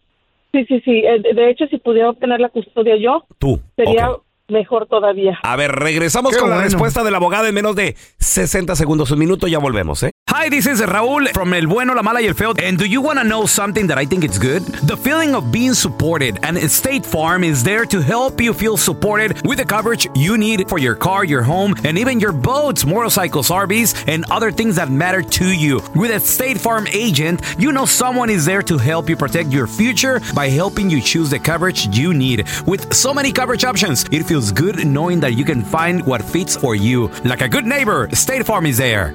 sí 0.52 0.64
sí 0.66 0.80
sí 0.84 0.90
Eh, 1.04 1.20
de- 1.34 1.50
hecho 1.50 1.66
si 1.68 1.78
pudiera 1.78 2.10
obtener 2.10 2.40
la 2.40 2.48
custodia 2.48 2.96
yo 2.96 3.24
Tú. 3.38 3.60
sería. 3.76 4.10
Mejor 4.48 4.86
todavía 4.86 5.38
A 5.42 5.56
ver, 5.56 5.72
regresamos 5.72 6.32
Qué 6.32 6.40
con 6.40 6.50
la 6.50 6.58
respuesta 6.58 7.04
de 7.04 7.10
la 7.10 7.18
abogada 7.18 7.48
en 7.48 7.54
menos 7.54 7.76
de 7.76 7.96
60 8.18 8.76
segundos. 8.76 9.10
Un 9.10 9.18
minuto, 9.18 9.46
ya 9.46 9.58
volvemos, 9.58 10.02
¿eh? 10.02 10.10
Hi, 10.30 10.50
this 10.50 10.66
is 10.66 10.80
Raúl 10.80 11.28
from 11.32 11.54
El 11.54 11.66
Bueno, 11.66 11.94
La 11.94 12.02
Mala 12.02 12.20
y 12.20 12.26
El 12.26 12.34
Feo. 12.34 12.52
And 12.62 12.78
do 12.78 12.84
you 12.84 13.00
want 13.00 13.18
to 13.18 13.24
know 13.24 13.46
something 13.46 13.86
that 13.88 13.98
I 13.98 14.06
think 14.06 14.24
it's 14.24 14.38
good? 14.38 14.62
The 14.86 14.96
feeling 14.96 15.34
of 15.34 15.50
being 15.50 15.74
supported. 15.74 16.38
And 16.42 16.58
State 16.70 17.04
Farm 17.04 17.42
is 17.44 17.62
there 17.64 17.86
to 17.86 18.00
help 18.00 18.40
you 18.40 18.52
feel 18.52 18.76
supported 18.76 19.40
with 19.46 19.58
the 19.58 19.64
coverage 19.64 20.06
you 20.14 20.36
need 20.36 20.68
for 20.68 20.78
your 20.78 20.94
car, 20.94 21.24
your 21.24 21.42
home, 21.42 21.74
and 21.84 21.98
even 21.98 22.20
your 22.20 22.32
boats, 22.32 22.84
motorcycles, 22.84 23.48
RVs, 23.48 24.04
and 24.06 24.24
other 24.30 24.52
things 24.52 24.76
that 24.76 24.90
matter 24.90 25.22
to 25.22 25.46
you. 25.46 25.80
With 25.94 26.10
a 26.10 26.20
State 26.20 26.58
Farm 26.58 26.86
agent, 26.92 27.40
you 27.58 27.72
know 27.72 27.86
someone 27.86 28.30
is 28.30 28.44
there 28.44 28.62
to 28.62 28.76
help 28.78 29.08
you 29.08 29.16
protect 29.16 29.50
your 29.50 29.66
future 29.66 30.20
by 30.34 30.48
helping 30.48 30.90
you 30.90 31.00
choose 31.00 31.30
the 31.30 31.38
coverage 31.38 31.88
you 31.96 32.12
need. 32.12 32.46
With 32.66 32.94
so 32.94 33.14
many 33.14 33.32
coverage 33.32 33.64
options, 33.64 34.04
it 34.12 34.24
feels 34.24 34.37
good 34.38 34.86
knowing 34.86 35.20
that 35.20 35.32
you 35.32 35.44
can 35.44 35.62
find 35.62 36.04
what 36.06 36.22
fits 36.22 36.56
for 36.56 36.74
you. 36.74 37.10
Like 37.24 37.42
a 37.42 37.48
good 37.48 37.66
neighbor, 37.66 38.08
State 38.14 38.46
Farm 38.46 38.66
is 38.66 38.78
there. 38.78 39.12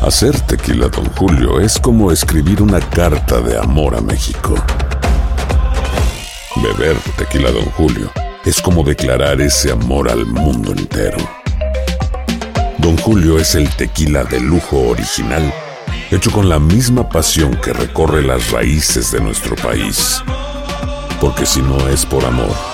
Hacer 0.00 0.38
tequila, 0.46 0.88
Don 0.88 1.06
Julio, 1.16 1.60
es 1.60 1.78
como 1.78 2.10
escribir 2.10 2.62
una 2.62 2.80
carta 2.80 3.40
de 3.40 3.58
amor 3.58 3.94
a 3.94 4.00
México. 4.00 4.54
Beber 6.56 6.96
tequila, 7.16 7.50
Don 7.50 7.64
Julio, 7.76 8.10
es 8.44 8.60
como 8.60 8.82
declarar 8.82 9.40
ese 9.40 9.70
amor 9.70 10.10
al 10.10 10.26
mundo 10.26 10.72
entero. 10.72 11.18
Don 12.78 12.96
Julio 12.98 13.38
es 13.38 13.54
el 13.54 13.68
tequila 13.76 14.24
de 14.24 14.40
lujo 14.40 14.78
original, 14.88 15.52
hecho 16.10 16.30
con 16.30 16.48
la 16.48 16.58
misma 16.58 17.08
pasión 17.08 17.56
que 17.62 17.72
recorre 17.72 18.22
las 18.22 18.50
raíces 18.50 19.10
de 19.10 19.20
nuestro 19.20 19.56
país. 19.56 20.22
Porque 21.20 21.46
si 21.46 21.62
no 21.62 21.88
es 21.88 22.04
por 22.04 22.24
amor, 22.24 22.73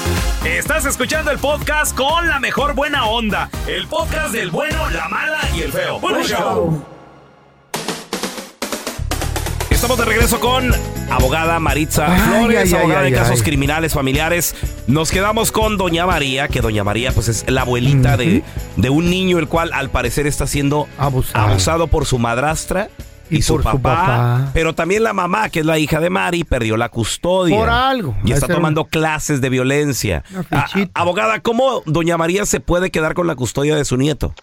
Estás 0.61 0.85
escuchando 0.85 1.31
el 1.31 1.39
podcast 1.39 1.97
con 1.97 2.27
la 2.27 2.39
mejor 2.39 2.75
buena 2.75 3.05
onda. 3.07 3.49
El 3.67 3.87
podcast 3.87 4.31
del 4.31 4.51
bueno, 4.51 4.91
la 4.91 5.09
mala 5.09 5.39
y 5.55 5.61
el 5.61 5.71
feo. 5.71 5.99
Buen 5.99 6.23
show. 6.23 6.85
Estamos 9.71 9.97
de 9.97 10.05
regreso 10.05 10.39
con 10.39 10.71
abogada 11.09 11.59
Maritza 11.59 12.13
Ay, 12.13 12.21
Flores, 12.21 12.73
ay, 12.73 12.79
abogada 12.79 13.01
ay, 13.01 13.11
de 13.11 13.17
casos 13.17 13.41
criminales 13.41 13.93
familiares. 13.95 14.53
Nos 14.85 15.09
quedamos 15.09 15.51
con 15.51 15.77
doña 15.77 16.05
María, 16.05 16.47
que 16.47 16.61
doña 16.61 16.83
María 16.83 17.11
pues 17.11 17.27
es 17.27 17.43
la 17.49 17.61
abuelita 17.61 18.15
de, 18.15 18.43
de 18.77 18.89
un 18.91 19.09
niño 19.09 19.39
el 19.39 19.47
cual 19.47 19.71
al 19.73 19.89
parecer 19.89 20.27
está 20.27 20.45
siendo 20.45 20.87
abusado, 20.99 21.87
por 21.87 22.05
su 22.05 22.19
madrastra 22.19 22.89
y, 23.31 23.37
Y 23.37 23.41
su, 23.41 23.53
por 23.53 23.63
papá, 23.63 23.75
su 23.75 23.81
papá. 23.81 24.49
Pero 24.53 24.75
también 24.75 25.03
la 25.03 25.13
mamá, 25.13 25.49
que 25.49 25.61
es 25.61 25.65
la 25.65 25.79
hija 25.79 25.99
de 25.99 26.09
Mari, 26.09 26.43
perdió 26.43 26.77
la 26.77 26.89
custodia. 26.89 27.57
Por 27.57 27.69
algo. 27.69 28.15
Y 28.23 28.33
está 28.33 28.47
tomando 28.47 28.85
clases 28.85 29.41
de 29.41 29.49
violencia. 29.49 30.23
Abogada, 30.93 31.39
¿cómo 31.39 31.81
doña 31.85 32.17
María 32.17 32.45
se 32.45 32.59
puede 32.59 32.91
quedar 32.91 33.13
con 33.13 33.25
la 33.27 33.35
custodia 33.35 33.75
de 33.75 33.85
su 33.85 33.97
nieto? 33.97 34.33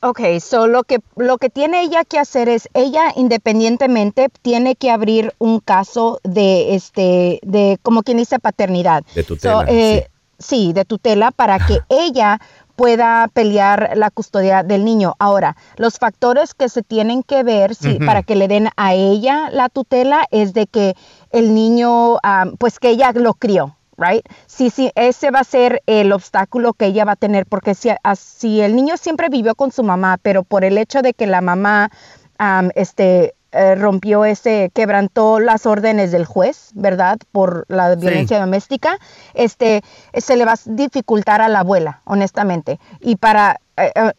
Ok, 0.00 0.20
so 0.40 0.66
lo 0.66 0.84
que, 0.84 0.98
lo 1.16 1.38
que 1.38 1.50
tiene 1.50 1.82
ella 1.82 2.04
que 2.04 2.18
hacer 2.18 2.48
es, 2.48 2.68
ella 2.74 3.12
independientemente 3.16 4.28
tiene 4.42 4.76
que 4.76 4.90
abrir 4.90 5.34
un 5.38 5.60
caso 5.60 6.20
de, 6.24 6.74
este, 6.74 7.40
de 7.42 7.78
como 7.82 8.02
quien 8.02 8.18
dice, 8.18 8.38
paternidad. 8.38 9.02
De 9.14 9.24
tutela, 9.24 9.60
So, 9.60 9.64
eh, 9.66 10.08
sí. 10.38 10.72
de 10.72 10.84
tutela 10.84 11.30
para 11.30 11.58
que 11.58 11.80
ella 11.88 12.40
pueda 12.76 13.28
pelear 13.32 13.92
la 13.96 14.10
custodia 14.10 14.62
del 14.62 14.84
niño. 14.84 15.14
Ahora, 15.18 15.56
los 15.76 15.98
factores 15.98 16.54
que 16.54 16.68
se 16.68 16.82
tienen 16.82 17.22
que 17.22 17.42
ver 17.42 17.74
sí, 17.74 17.96
Ujú. 17.96 18.06
para 18.06 18.22
que 18.22 18.36
le 18.36 18.48
den 18.48 18.68
a 18.76 18.94
ella 18.94 19.48
la 19.50 19.68
tutela 19.68 20.24
es 20.30 20.52
de 20.54 20.66
que 20.66 20.94
el 21.30 21.54
niño, 21.54 22.18
pues 22.58 22.78
que 22.78 22.90
ella 22.90 23.12
lo 23.12 23.34
crió. 23.34 23.76
right? 23.96 24.26
Sí, 24.46 24.70
sí, 24.70 24.90
ese 24.96 25.30
va 25.30 25.38
a 25.40 25.44
ser 25.44 25.80
el 25.86 26.12
obstáculo 26.12 26.72
que 26.72 26.86
ella 26.86 27.04
va 27.04 27.12
a 27.12 27.16
tener, 27.16 27.46
porque 27.46 27.76
si, 27.76 27.90
si 28.16 28.60
el 28.60 28.74
niño 28.74 28.96
siempre 28.96 29.28
vivió 29.28 29.54
con 29.54 29.70
su 29.70 29.84
mamá, 29.84 30.18
pero 30.20 30.42
por 30.42 30.64
el 30.64 30.78
hecho 30.78 31.00
de 31.00 31.14
que 31.14 31.28
la 31.28 31.40
mamá, 31.40 31.90
am, 32.38 32.70
este, 32.74 33.34
eh, 33.54 33.76
rompió 33.76 34.24
ese, 34.24 34.70
quebrantó 34.74 35.38
las 35.38 35.64
órdenes 35.64 36.10
del 36.10 36.24
juez, 36.24 36.70
¿verdad? 36.74 37.18
Por 37.30 37.64
la 37.68 37.94
violencia 37.94 38.40
doméstica, 38.40 38.98
este, 39.34 39.82
se 40.12 40.36
le 40.36 40.44
va 40.44 40.52
a 40.54 40.58
dificultar 40.66 41.40
a 41.40 41.48
la 41.48 41.60
abuela, 41.60 42.00
honestamente. 42.04 42.80
Y 43.00 43.14
para, 43.14 43.60
eh, 43.76 43.92
eh, 43.94 44.12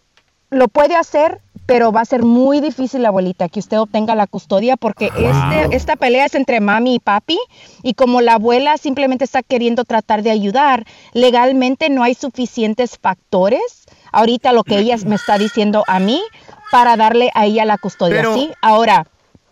lo 0.52 0.70
puede 0.70 0.96
hacer, 0.96 1.42
pero 1.66 1.92
va 1.92 2.02
a 2.02 2.06
ser 2.06 2.24
muy 2.24 2.62
difícil, 2.62 3.06
abuelita, 3.06 3.50
que 3.50 3.60
usted 3.60 3.78
obtenga 3.78 4.16
la 4.16 4.28
custodia 4.28 4.78
porque 4.78 5.08
este, 5.08 5.76
esta 5.76 5.98
pelea 5.98 6.26
es 6.26 6.36
entre 6.36 6.62
mami 6.62 6.96
y 6.96 7.00
papi 7.00 7.38
y 7.84 7.96
como 7.96 8.22
la 8.22 8.36
abuela 8.36 8.78
simplemente 8.78 9.26
está 9.26 9.44
queriendo 9.44 9.84
tratar 9.84 10.22
de 10.24 10.32
ayudar, 10.32 10.86
legalmente 11.14 11.90
no 11.90 12.04
hay 12.04 12.14
suficientes 12.14 12.98
factores, 13.02 13.86
ahorita 14.12 14.54
lo 14.54 14.64
que 14.64 14.78
ella 14.78 14.96
me 15.06 15.16
está 15.16 15.38
diciendo 15.38 15.84
a 15.88 16.00
mí, 16.00 16.22
para 16.72 16.96
darle 16.96 17.32
a 17.34 17.46
ella 17.46 17.66
la 17.66 17.78
custodia, 17.78 18.18
Pero- 18.18 18.36
¿sí? 18.36 18.52
Ahora, 18.62 19.08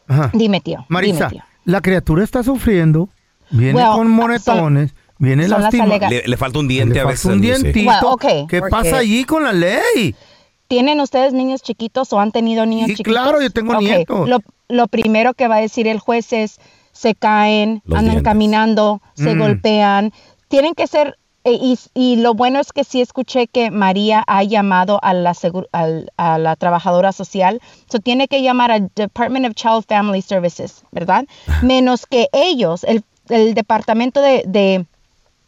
Ajá. 0.07 0.31
dime, 0.33 0.61
tío. 0.61 0.85
Marisa, 0.89 1.29
dime, 1.29 1.41
tío. 1.41 1.43
la 1.65 1.81
criatura 1.81 2.23
está 2.23 2.43
sufriendo, 2.43 3.09
viene 3.49 3.75
Well, 3.75 3.93
con 3.95 4.09
moretones, 4.09 4.93
viene 5.17 5.43
son 5.43 5.51
las 5.51 5.61
lastimada. 5.61 5.91
alega- 5.95 6.09
Le, 6.09 6.23
le 6.27 6.37
falta 6.37 6.59
un 6.59 6.67
diente 6.67 6.95
Le 6.95 7.01
a 7.01 7.05
veces. 7.05 7.25
un 7.25 7.41
dientito. 7.41 7.89
Well, 7.89 7.99
okay. 8.13 8.45
¿Qué 8.47 8.59
Porque- 8.59 8.71
pasa 8.71 8.97
allí 8.97 9.23
con 9.23 9.43
la 9.43 9.53
ley? 9.53 10.15
¿Tienen 10.67 10.99
ustedes 11.01 11.33
niños 11.33 11.61
chiquitos 11.61 12.11
o 12.13 12.19
han 12.19 12.31
tenido 12.31 12.65
niños 12.65 12.87
Sí, 12.87 12.95
chiquitos? 12.95 13.13
claro, 13.21 13.41
yo 13.41 13.49
tengo 13.51 13.79
nietos. 13.79 14.27
Lo, 14.27 14.39
lo 14.69 14.87
primero 14.87 15.33
que 15.33 15.47
va 15.47 15.55
a 15.57 15.61
decir 15.61 15.87
el 15.87 15.99
juez 15.99 16.33
es, 16.33 16.59
se 16.93 17.13
caen, 17.15 17.81
Los 17.85 17.99
andan 17.99 18.13
dientes. 18.15 18.23
caminando, 18.23 19.01
se 19.13 19.35
Mm. 19.35 19.39
golpean. 19.39 20.11
Tienen 20.47 20.73
que 20.73 20.87
ser, 20.87 21.17
y, 21.51 21.77
y 21.93 22.15
lo 22.17 22.33
bueno 22.33 22.59
es 22.59 22.71
que 22.71 22.83
sí 22.83 23.01
escuché 23.01 23.47
que 23.47 23.69
María 23.71 24.23
ha 24.27 24.43
llamado 24.43 24.99
a 25.03 25.13
la, 25.13 25.35
al- 25.71 26.11
a 26.17 26.37
la 26.37 26.55
trabajadora 26.55 27.11
social. 27.11 27.59
So 27.91 27.99
tiene 27.99 28.27
que 28.27 28.41
llamar 28.41 28.71
al 28.71 28.89
Department 28.95 29.45
of 29.47 29.53
Child 29.55 29.85
Family 29.87 30.21
Services, 30.21 30.83
¿verdad? 30.91 31.25
Menos 31.61 32.05
que 32.05 32.27
ellos, 32.31 32.83
el, 32.85 33.03
el 33.29 33.53
departamento 33.53 34.21
de... 34.21 34.43
de 34.45 34.85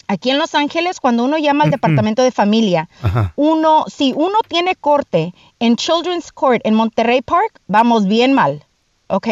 Aquí 0.08 0.30
en 0.30 0.38
Los 0.38 0.54
Ángeles, 0.54 1.00
cuando 1.00 1.24
uno 1.24 1.40
llama 1.40 1.64
al 1.64 1.72
departamento 1.72 2.22
de 2.22 2.30
familia, 2.30 2.88
Ajá. 3.02 3.34
uno, 3.38 3.86
si 3.88 4.14
uno 4.16 4.38
tiene 4.48 4.76
corte 4.76 5.34
en 5.58 5.78
Children's 5.78 6.32
Court 6.32 6.62
en 6.64 6.76
Monterrey 6.76 7.24
Park, 7.24 7.60
vamos 7.66 8.06
bien 8.06 8.32
mal, 8.32 8.64
¿ok? 9.08 9.28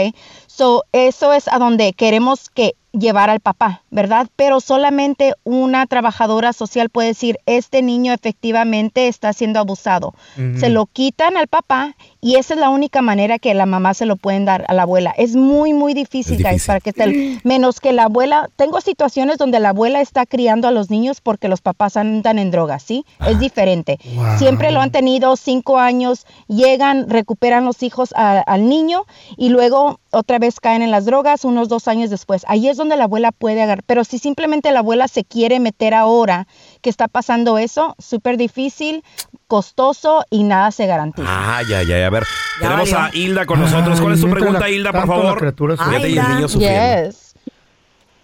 So, 0.48 0.84
eso 0.92 1.32
es 1.32 1.48
a 1.48 1.60
donde 1.60 1.94
queremos 1.94 2.50
que 2.50 2.74
llevar 2.94 3.30
al 3.30 3.40
papá, 3.40 3.84
¿verdad? 3.90 4.28
Pero 4.36 4.62
solamente 4.62 5.34
una 5.44 5.86
trabajadora 5.88 6.54
social 6.54 6.90
puede 6.90 7.10
decir, 7.10 7.40
este 7.46 7.82
niño 7.82 8.14
efectivamente 8.14 9.08
está 9.08 9.34
siendo 9.34 9.60
abusado. 9.60 10.14
Se 10.58 10.70
lo 10.70 10.86
quitan 10.86 11.36
al 11.36 11.48
papá 11.48 11.96
y 12.24 12.36
esa 12.38 12.54
es 12.54 12.60
la 12.60 12.70
única 12.70 13.02
manera 13.02 13.38
que 13.38 13.54
la 13.54 13.66
mamá 13.66 13.94
se 13.94 14.06
lo 14.06 14.16
pueden 14.16 14.46
dar 14.46 14.64
a 14.70 14.74
la 14.74 14.84
abuela. 14.84 15.14
Es 15.18 15.36
muy, 15.36 15.74
muy 15.74 15.94
difícil, 15.94 16.42
guys, 16.42 16.66
para 16.66 16.80
que 16.80 16.94
te, 16.94 17.40
menos 17.44 17.80
que 17.82 17.92
la 17.94 18.06
abuela, 18.06 18.50
tengo 18.56 18.80
situaciones 18.82 19.38
donde 19.38 19.60
la 19.60 19.70
abuela 19.70 20.00
está 20.02 20.26
criando 20.26 20.68
a 20.68 20.72
los 20.72 20.90
niños 20.90 21.20
porque 21.22 21.50
los 21.50 21.62
papás 21.62 21.98
andan 21.98 22.40
en 22.40 22.50
drogas, 22.50 22.82
¿sí? 22.84 23.06
Es 23.28 23.40
diferente. 23.40 24.00
Wow. 24.16 24.38
Siempre 24.38 24.72
lo 24.72 24.80
han 24.80 24.92
tenido 24.92 25.36
cinco 25.36 25.78
años, 25.78 26.26
llegan, 26.48 27.10
recuperan 27.10 27.66
los 27.66 27.84
hijos 27.84 28.14
a- 28.16 28.40
al 28.40 28.70
niño 28.70 29.04
y 29.38 29.50
luego 29.50 30.00
otra 30.12 30.40
vez 30.40 30.60
caen 30.60 30.82
en 30.84 30.92
las 30.92 31.06
drogas 31.06 31.44
unos 31.44 31.68
dos 31.68 31.88
años 31.88 32.10
después. 32.10 32.46
Ahí 32.48 32.68
es 32.70 32.78
donde 32.78 32.96
la 32.96 33.06
abuela 33.06 33.32
puede 33.32 33.62
agarrar. 33.62 33.84
Pero 33.86 34.04
si 34.04 34.20
simplemente 34.20 34.72
la 34.72 34.80
abuela 34.80 35.08
se 35.08 35.24
quiere 35.26 35.60
meter 35.60 35.94
ahora 35.94 36.48
que 36.84 36.90
está 36.92 37.08
pasando 37.08 37.58
eso, 37.58 37.96
súper 37.98 38.38
difícil, 38.38 39.04
costoso 39.48 40.24
y 40.30 40.44
nada 40.44 40.70
se 40.70 40.86
garantiza. 40.86 41.28
Ay, 41.58 41.66
ay, 41.74 41.92
ay. 41.92 42.02
A 42.04 42.10
ver, 42.12 42.24
Ya 42.62 42.68
tenemos 42.68 42.92
valió. 42.92 43.08
a 43.08 43.16
Hilda 43.18 43.46
con 43.48 43.60
nosotros. 43.62 44.00
¿Cuál 44.00 44.14
es 44.14 44.22
tu 44.22 44.28
Ay, 44.28 44.34
pregunta, 44.34 44.60
la- 44.60 44.70
Hilda, 44.70 44.92
por 44.92 45.08
favor? 45.08 45.56
Fíjate, 45.56 46.10
y 46.10 46.18
el 46.20 46.28
niño 46.36 46.48
sufriendo. 46.48 47.18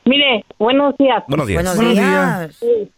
Mire, 0.05 0.45
buenos 0.59 0.95
días. 0.97 1.23
Buenos 1.27 1.47
días. 1.47 1.63
Buenos 1.63 1.75
Buenos 1.77 1.93
días. 1.95 2.55
Sí. 2.59 2.91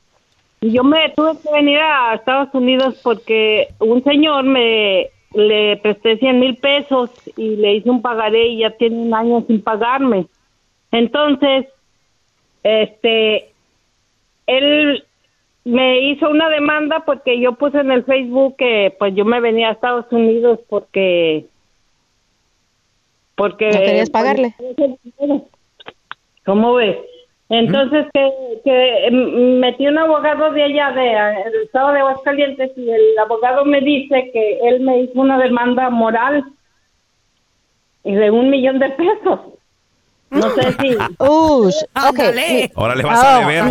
Yo 0.74 0.84
me 0.84 1.10
tuve 1.16 1.32
que 1.42 1.52
venir 1.52 1.78
a 1.80 2.16
Estados 2.16 2.50
Unidos 2.54 2.96
porque 3.04 3.70
un 3.80 4.04
señor 4.04 4.44
me 4.44 5.08
le 5.34 5.78
presté 5.78 6.18
100 6.18 6.40
mil 6.40 6.58
pesos 6.58 7.10
y 7.38 7.56
le 7.56 7.76
hice 7.76 7.90
un 7.90 8.02
pagaré 8.02 8.48
y 8.48 8.60
ya 8.60 8.72
tiene 8.72 8.98
un 8.98 9.14
año 9.14 9.44
sin 9.48 9.62
pagarme. 9.62 10.28
Entonces, 10.92 11.66
este, 12.64 13.52
él 14.48 15.04
me 15.64 16.00
hizo 16.10 16.30
una 16.30 16.50
demanda 16.50 17.04
porque 17.06 17.40
yo 17.40 17.54
puse 17.54 17.80
en 17.80 17.92
el 17.92 18.04
Facebook 18.04 18.56
que 18.58 18.96
pues 18.98 19.14
yo 19.16 19.26
me 19.26 19.40
venía 19.40 19.70
a 19.70 19.74
Estados 19.74 20.06
Unidos 20.12 20.60
porque 20.68 21.46
porque 23.36 23.68
¿No 23.68 23.80
querías 23.80 24.10
pagarle? 24.10 24.56
¿Cómo 26.46 26.74
ves? 26.76 26.98
Entonces 27.50 28.06
que, 28.14 28.62
que 28.64 29.10
mm, 29.12 29.60
metí 29.60 29.86
un 29.86 29.98
abogado 29.98 30.52
de 30.52 30.64
allá 30.64 30.92
de, 30.92 31.50
del 31.52 31.64
estado 31.64 31.92
de 31.92 32.00
Aguascalientes 32.00 32.72
y 32.78 32.90
el 32.90 33.18
abogado 33.20 33.66
me 33.66 33.82
dice 33.82 34.32
que 34.32 34.60
él 34.64 34.80
me 34.80 35.02
hizo 35.02 35.20
una 35.20 35.38
demanda 35.38 35.90
moral 35.90 36.46
de 38.04 38.32
un 38.32 38.50
millón 38.50 38.80
de 38.80 38.90
pesos. 38.92 39.40
No 40.32 40.54
sé 40.56 40.76
si. 40.80 40.96
Ush, 41.20 41.76
ok. 42.10 42.20
Ahora 42.76 42.96
le 42.96 43.04
vas 43.04 43.20
a 43.24 43.38
Oh, 43.38 43.40
deber. 43.42 43.64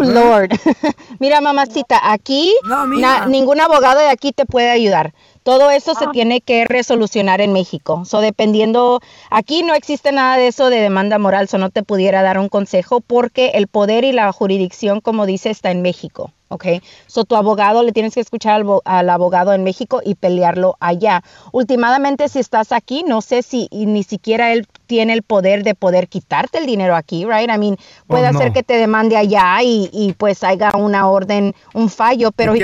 Oh, 0.00 0.04
Lord. 0.04 0.50
Mira, 1.20 1.40
mamacita, 1.40 2.00
aquí 2.10 2.52
na- 3.02 3.26
ningún 3.30 3.60
abogado 3.60 4.00
de 4.00 4.08
aquí 4.08 4.32
te 4.32 4.46
puede 4.46 4.70
ayudar. 4.70 5.12
Todo 5.42 5.70
eso 5.70 5.94
se 5.94 6.06
tiene 6.12 6.40
que 6.40 6.64
resolucionar 6.64 7.40
en 7.40 7.52
México. 7.52 8.04
So, 8.04 8.20
dependiendo, 8.20 9.00
aquí 9.30 9.62
no 9.62 9.74
existe 9.74 10.10
nada 10.12 10.36
de 10.36 10.48
eso 10.48 10.70
de 10.70 10.80
demanda 10.80 11.18
moral, 11.18 11.48
so 11.48 11.58
no 11.58 11.70
te 11.70 11.82
pudiera 11.82 12.22
dar 12.22 12.38
un 12.38 12.48
consejo 12.48 13.00
porque 13.00 13.48
el 13.54 13.66
poder 13.66 14.04
y 14.04 14.12
la 14.12 14.32
jurisdicción, 14.32 15.00
como 15.00 15.26
dice, 15.26 15.50
está 15.50 15.70
en 15.70 15.82
México. 15.82 16.32
¿Ok? 16.50 16.66
So, 17.06 17.24
tu 17.24 17.36
abogado 17.36 17.82
le 17.82 17.92
tienes 17.92 18.12
que 18.14 18.20
escuchar 18.20 18.60
al, 18.60 18.66
al 18.84 19.08
abogado 19.08 19.52
en 19.54 19.64
México 19.64 20.00
y 20.04 20.16
pelearlo 20.16 20.76
allá. 20.80 21.22
Últimamente, 21.52 22.28
si 22.28 22.40
estás 22.40 22.72
aquí, 22.72 23.04
no 23.06 23.22
sé 23.22 23.42
si 23.42 23.68
y 23.70 23.86
ni 23.86 24.02
siquiera 24.02 24.52
él 24.52 24.66
tiene 24.86 25.12
el 25.12 25.22
poder 25.22 25.62
de 25.62 25.74
poder 25.74 26.08
quitarte 26.08 26.58
el 26.58 26.66
dinero 26.66 26.96
aquí, 26.96 27.24
right? 27.24 27.48
I 27.50 27.58
mean, 27.58 27.76
puede 28.06 28.28
Oh, 28.28 28.32
no. 28.32 28.38
hacer 28.38 28.52
que 28.52 28.62
te 28.62 28.74
demande 28.76 29.16
allá 29.16 29.62
y, 29.62 29.88
y, 29.92 30.12
pues 30.14 30.42
haya 30.44 30.72
una 30.76 31.08
orden, 31.08 31.54
un 31.72 31.88
fallo, 31.88 32.32
pero 32.32 32.52
¿Que 32.52 32.58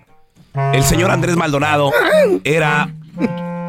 el 0.73 0.83
señor 0.83 1.11
Andrés 1.11 1.35
Maldonado 1.35 1.91
era 2.43 2.89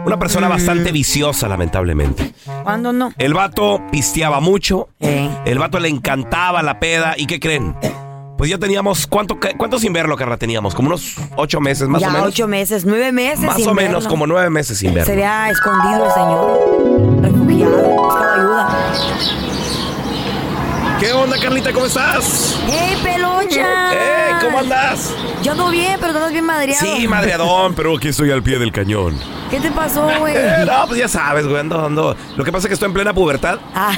una 0.05 0.19
persona 0.19 0.49
bastante 0.49 0.91
viciosa, 0.93 1.49
lamentablemente. 1.49 2.33
¿Cuándo 2.65 2.93
no? 2.93 3.13
El 3.19 3.35
vato 3.35 3.81
pisteaba 3.91 4.41
mucho, 4.41 4.89
el 5.01 5.59
vato 5.59 5.79
le 5.79 5.89
encantaba 5.89 6.63
la 6.63 6.79
peda, 6.81 7.15
¿y 7.17 7.27
qué 7.27 7.39
creen? 7.41 7.75
Pues 8.39 8.51
ya 8.51 8.59
teníamos, 8.59 9.07
¿cuánto, 9.07 9.39
cuánto 9.57 9.79
sin 9.79 9.93
verlo, 9.93 10.17
Carla? 10.17 10.37
Teníamos 10.37 10.75
como 10.75 10.89
unos 10.89 11.15
ocho 11.37 11.61
meses, 11.61 11.87
más 11.89 12.01
ya 12.03 12.09
o 12.09 12.11
menos. 12.13 12.27
ocho 12.29 12.49
meses, 12.49 12.85
nueve 12.85 13.13
meses 13.13 13.45
Más 13.45 13.55
sin 13.57 13.69
o 13.69 13.75
menos, 13.75 13.95
verlo. 14.03 14.09
como 14.11 14.27
nueve 14.27 14.51
meses 14.51 14.79
sin 14.79 14.93
verlo. 14.93 15.07
Se 15.07 15.13
había 15.13 15.51
escondido 15.51 16.07
el 16.07 16.13
señor, 16.13 17.23
refugiado, 17.23 17.77
buscaba 17.93 18.35
ayuda. 18.35 19.52
¿Qué 21.03 21.13
onda, 21.13 21.37
Carlita? 21.37 21.73
¿Cómo 21.73 21.87
estás? 21.87 22.57
¡Hey, 22.69 22.97
pelucha! 23.03 23.93
¡Ey! 23.93 24.35
¿Cómo 24.41 24.61
andas? 24.61 25.13
Yo 25.43 25.51
ando 25.51 25.69
bien, 25.71 25.97
pero 26.01 26.13
tú 26.13 26.19
andas 26.19 26.31
bien 26.31 26.45
madreado. 26.45 26.87
Sí, 26.97 27.09
madreadón, 27.09 27.75
pero 27.75 27.97
aquí 27.97 28.07
estoy 28.07 28.31
al 28.31 28.41
pie 28.45 28.61
del 28.61 28.71
cañón. 28.71 29.19
¿Qué 29.51 29.59
te 29.59 29.71
pasó, 29.73 30.09
güey? 30.21 30.35
Eh, 30.37 30.65
no, 30.65 30.87
pues 30.87 31.01
ya 31.01 31.09
sabes, 31.09 31.45
güey, 31.47 31.59
ando, 31.59 31.85
ando. 31.85 32.17
Lo 32.37 32.45
que 32.45 32.53
pasa 32.53 32.67
es 32.67 32.69
que 32.69 32.75
estoy 32.75 32.87
en 32.87 32.93
plena 32.95 33.13
pubertad. 33.13 33.59
Ah, 33.75 33.93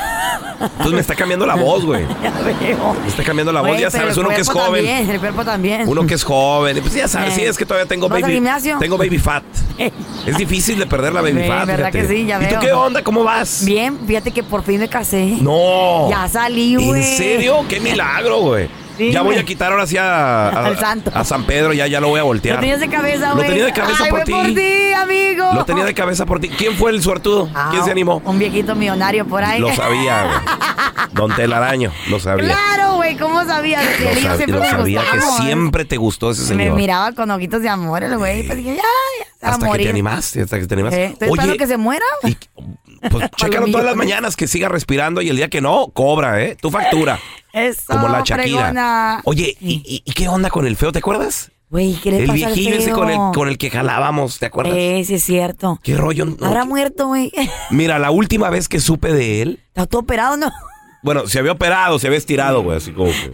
Entonces 0.60 0.92
me 0.94 1.00
está 1.00 1.14
cambiando 1.14 1.46
la 1.46 1.54
voz, 1.56 1.84
güey. 1.84 2.06
ya 2.22 2.30
veo. 2.42 2.96
Me 3.02 3.06
está 3.08 3.22
cambiando 3.22 3.52
la 3.52 3.60
voz, 3.60 3.68
Güey, 3.70 3.82
ya 3.82 3.90
sabes, 3.90 4.16
uno 4.16 4.30
que 4.30 4.40
es 4.40 4.48
joven. 4.48 4.84
También, 4.84 5.10
el 5.10 5.20
cuerpo 5.20 5.44
también. 5.44 5.86
Uno 5.88 6.06
que 6.06 6.14
es 6.14 6.24
joven. 6.24 6.80
Pues 6.80 6.94
ya 6.94 7.06
sabes, 7.06 7.34
Eh. 7.34 7.36
sí, 7.36 7.42
es 7.44 7.58
que 7.58 7.66
todavía 7.66 7.86
tengo 7.86 8.08
¿Vas 8.08 8.16
al 8.16 8.22
baby. 8.22 8.34
gimnasio? 8.34 8.78
Tengo 8.78 8.96
baby 8.96 9.18
fat. 9.18 9.44
Es 10.26 10.36
difícil 10.38 10.78
de 10.78 10.86
perder 10.86 11.12
la 11.12 11.20
baby 11.20 11.34
Güey, 11.34 11.48
fat. 11.48 11.66
¿verdad 11.66 11.90
fíjate. 11.92 12.08
que 12.08 12.08
sí? 12.08 12.26
Ya 12.26 12.36
¿Y 12.42 12.44
tú 12.46 12.50
veo. 12.52 12.60
qué 12.60 12.72
onda? 12.72 13.02
¿Cómo 13.04 13.22
vas? 13.22 13.64
Bien, 13.64 13.98
fíjate 14.06 14.30
que 14.32 14.42
por 14.42 14.64
fin 14.64 14.80
me 14.80 14.88
casé. 14.88 15.36
No. 15.40 16.08
Ya 16.10 16.26
salí, 16.28 16.74
güey. 16.76 16.93
¿En 16.96 17.16
serio? 17.16 17.64
¡Qué 17.68 17.80
milagro, 17.80 18.40
güey! 18.40 18.68
Sí, 18.96 19.10
ya 19.10 19.22
voy 19.22 19.34
a 19.36 19.44
quitar 19.44 19.72
ahora 19.72 19.88
sí 19.88 19.96
a, 19.96 20.48
a- 20.50 20.66
Al 20.66 20.78
santo. 20.78 21.10
a 21.12 21.24
San 21.24 21.44
Pedro, 21.46 21.72
ya, 21.72 21.88
ya 21.88 22.00
lo 22.00 22.08
voy 22.10 22.20
a 22.20 22.22
voltear. 22.22 22.56
Lo 22.56 22.60
tenías 22.60 22.78
de 22.78 22.88
cabeza, 22.88 23.30
Lo 23.30 23.34
güey. 23.36 23.48
tenía 23.48 23.64
de 23.64 23.72
cabeza 23.72 24.04
Ay, 24.04 24.10
por 24.10 24.22
ti. 24.22 24.30
por 24.32 24.46
ti, 24.54 24.92
amigo. 24.96 25.50
Lo 25.52 25.64
tenía 25.64 25.84
de 25.84 25.94
cabeza 25.94 26.26
por 26.26 26.38
ti. 26.38 26.48
¿Quién 26.48 26.74
fue 26.76 26.92
el 26.92 27.02
suertudo? 27.02 27.48
Ah, 27.56 27.70
¿Quién 27.72 27.84
se 27.84 27.90
animó? 27.90 28.22
Un 28.24 28.38
viejito 28.38 28.76
millonario 28.76 29.26
por 29.26 29.42
ahí. 29.42 29.60
Lo 29.60 29.74
sabía, 29.74 30.22
güey. 30.24 30.36
Don 31.12 31.34
Telaraño, 31.34 31.92
lo 32.08 32.20
sabía. 32.20 32.44
Claro, 32.46 32.94
güey, 32.94 33.16
¿cómo 33.16 33.44
sabías? 33.44 33.84
Que 33.96 34.04
Lo, 34.04 34.10
el 34.10 34.16
sab- 34.18 34.36
siempre 34.36 34.46
lo 34.52 34.60
me 34.60 34.70
sabía 34.70 35.02
que 35.10 35.20
siempre 35.42 35.84
te 35.84 35.96
gustó 35.96 36.30
ese 36.30 36.42
Me 36.54 36.62
señor. 36.64 36.76
miraba 36.76 37.12
con 37.12 37.28
ojitos 37.32 37.62
de 37.62 37.68
amor 37.68 38.04
el 38.04 38.16
güey. 38.16 38.44
Pues 38.46 38.58
dije, 38.58 38.76
ya, 38.76 38.82
ya, 38.82 39.24
se 39.24 39.46
va 39.46 39.48
a 39.48 39.54
hasta 39.54 39.72
que 39.72 39.78
te 39.82 39.88
animaste, 39.90 40.42
hasta 40.42 40.58
que 40.60 40.66
te 40.68 40.74
animaste. 40.74 41.04
Eh, 41.04 41.16
esperando 41.20 41.56
que 41.56 41.66
se 41.66 41.76
muera. 41.76 42.04
Pues 43.10 43.30
chécalo 43.36 43.66
todas 43.68 43.84
las 43.86 43.96
mañanas 43.96 44.36
que 44.36 44.46
siga 44.48 44.68
respirando 44.68 45.20
y 45.22 45.28
el 45.28 45.36
día 45.36 45.48
que 45.48 45.60
no, 45.60 45.88
cobra, 45.88 46.42
¿eh? 46.42 46.56
Tu 46.60 46.70
factura. 46.70 47.18
Eso, 47.52 47.82
como 47.88 48.08
la 48.08 48.18
Shakira. 48.24 48.36
fregona. 48.42 49.20
Oye, 49.24 49.56
¿y, 49.60 49.74
y- 49.84 50.02
y 50.04 50.12
qué 50.12 50.28
onda 50.28 50.50
con 50.50 50.66
el 50.66 50.76
feo? 50.76 50.90
¿Te 50.92 50.98
acuerdas? 50.98 51.50
Güey, 51.70 51.94
¿qué 51.94 52.10
le 52.12 52.18
el 52.18 52.26
pasa 52.26 52.34
viejillo 52.34 52.74
al 52.74 52.80
ese 52.82 52.90
con 52.92 53.10
el, 53.10 53.18
con 53.34 53.48
el 53.48 53.58
que 53.58 53.68
jalábamos, 53.70 54.38
¿te 54.38 54.46
acuerdas? 54.46 54.74
Eh, 54.76 55.02
sí 55.06 55.14
es 55.14 55.24
cierto. 55.24 55.80
¿Qué 55.82 55.96
rollo? 55.96 56.24
No, 56.24 56.36
Habrá 56.46 56.64
muerto, 56.64 57.08
güey. 57.08 57.32
Mira, 57.70 57.98
la 57.98 58.10
última 58.12 58.48
vez 58.50 58.68
que 58.68 58.78
supe 58.80 59.12
de 59.12 59.42
él, 59.42 59.60
¿Está 59.68 59.86
todo 59.86 60.02
operado 60.02 60.36
no? 60.36 60.52
Bueno, 61.04 61.26
se 61.28 61.38
había 61.38 61.52
operado, 61.52 61.98
se 62.00 62.08
había 62.08 62.18
estirado, 62.18 62.62
güey, 62.62 62.78
así 62.78 62.90
como 62.92 63.10
que... 63.12 63.30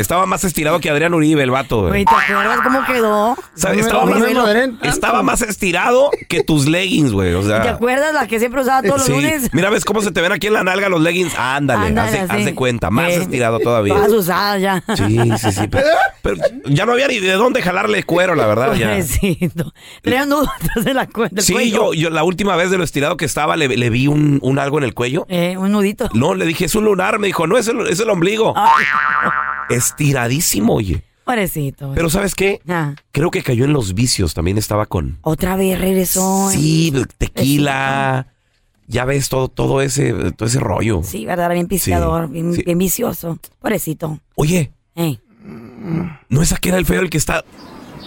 Estaba 0.00 0.26
más 0.26 0.44
estirado 0.44 0.78
que 0.80 0.90
Adrián 0.90 1.14
Uribe, 1.14 1.42
el 1.42 1.50
vato, 1.50 1.78
güey. 1.80 1.88
Güey, 1.90 2.04
¿te 2.04 2.14
acuerdas 2.14 2.60
cómo 2.62 2.84
quedó? 2.84 3.36
¿Sabes? 3.54 3.86
No 3.90 4.04
me- 4.06 4.12
Estaba, 4.12 4.32
no 4.34 4.44
más, 4.44 4.82
estaba 4.82 5.22
más 5.22 5.42
estirado 5.42 6.10
que 6.28 6.42
tus 6.44 6.66
leggings, 6.66 7.12
güey, 7.12 7.32
o 7.34 7.42
sea... 7.42 7.62
¿Te 7.62 7.68
acuerdas 7.70 8.12
la 8.12 8.26
que 8.26 8.38
siempre 8.38 8.60
usaba 8.60 8.82
todos 8.82 8.98
los 8.98 9.06
Sí. 9.06 9.12
lunes? 9.12 9.48
Mira, 9.52 9.70
¿ves 9.70 9.84
cómo 9.84 10.02
se 10.02 10.10
te 10.10 10.20
ven 10.20 10.32
aquí 10.32 10.48
en 10.48 10.52
la 10.54 10.64
nalga 10.64 10.88
los 10.88 11.00
leggings? 11.00 11.32
Ándale, 11.38 11.86
Ándale, 11.86 12.08
haz, 12.08 12.12
de, 12.12 12.18
así. 12.20 12.36
haz 12.40 12.44
de 12.44 12.54
cuenta, 12.54 12.90
más 12.90 13.10
Eh, 13.12 13.22
estirado 13.22 13.58
todavía. 13.60 13.94
Todas 13.94 14.12
usadas 14.12 14.60
ya. 14.60 14.82
Sí, 14.96 15.18
sí, 15.38 15.52
sí. 15.52 15.68
Pero, 15.70 15.86
pero 16.22 16.36
ya 16.66 16.84
no 16.84 16.92
había 16.92 17.08
ni 17.08 17.20
de 17.20 17.32
dónde 17.32 17.62
jalarle 17.62 18.02
cuero, 18.02 18.34
la 18.34 18.46
verdad. 18.46 18.74
Ya. 18.74 18.96
Nudo 20.26 20.50
atrás 20.60 20.84
de 20.84 20.94
la 20.94 21.06
cuenta. 21.06 21.40
Sí, 21.42 21.70
yo, 21.70 21.94
yo 21.94 22.10
la 22.10 22.24
última 22.24 22.56
vez 22.56 22.70
de 22.70 22.78
lo 22.78 22.84
estirado 22.84 23.16
que 23.16 23.24
estaba 23.24 23.56
le, 23.56 23.68
le 23.68 23.90
vi 23.90 24.08
un, 24.08 24.38
un 24.42 24.58
algo 24.58 24.78
en 24.78 24.84
el 24.84 24.94
cuello. 24.94 25.26
Eh, 25.28 25.56
un 25.56 25.70
nudito. 25.72 26.08
No, 26.14 26.34
le 26.34 26.44
dije, 26.46 26.55
es 26.64 26.74
un 26.74 26.84
lunar. 26.84 27.18
Me 27.18 27.26
dijo, 27.28 27.46
no, 27.46 27.56
es 27.58 27.68
el, 27.68 27.86
es 27.86 28.00
el 28.00 28.10
ombligo. 28.10 28.54
Estiradísimo, 29.68 30.74
oye. 30.74 31.02
Pobrecito. 31.24 31.92
Pero 31.94 32.08
¿sabes 32.08 32.34
qué? 32.34 32.60
Ah, 32.68 32.94
Creo 33.12 33.30
que 33.30 33.42
cayó 33.42 33.64
en 33.64 33.72
los 33.72 33.94
vicios. 33.94 34.32
También 34.34 34.58
estaba 34.58 34.86
con... 34.86 35.18
Otra 35.22 35.56
vez 35.56 35.78
regresó. 35.80 36.48
Sí, 36.50 36.92
tequila. 37.18 38.28
Ya 38.86 39.04
ves 39.04 39.28
todo, 39.28 39.48
todo 39.48 39.80
ese, 39.82 40.12
todo 40.32 40.48
ese 40.48 40.60
rollo. 40.60 41.00
Sí, 41.02 41.26
verdad, 41.26 41.50
bien 41.50 41.66
pisteador, 41.66 42.26
Sí, 42.28 42.32
bien, 42.32 42.54
sí. 42.54 42.62
bien 42.62 42.78
vicioso. 42.78 43.38
Pobrecito. 43.60 44.20
Oye, 44.36 44.70
¿no 46.28 46.42
es 46.42 46.52
aquel 46.52 46.74
el 46.74 46.86
feo 46.86 47.00
el 47.00 47.10
que 47.10 47.18
está 47.18 47.44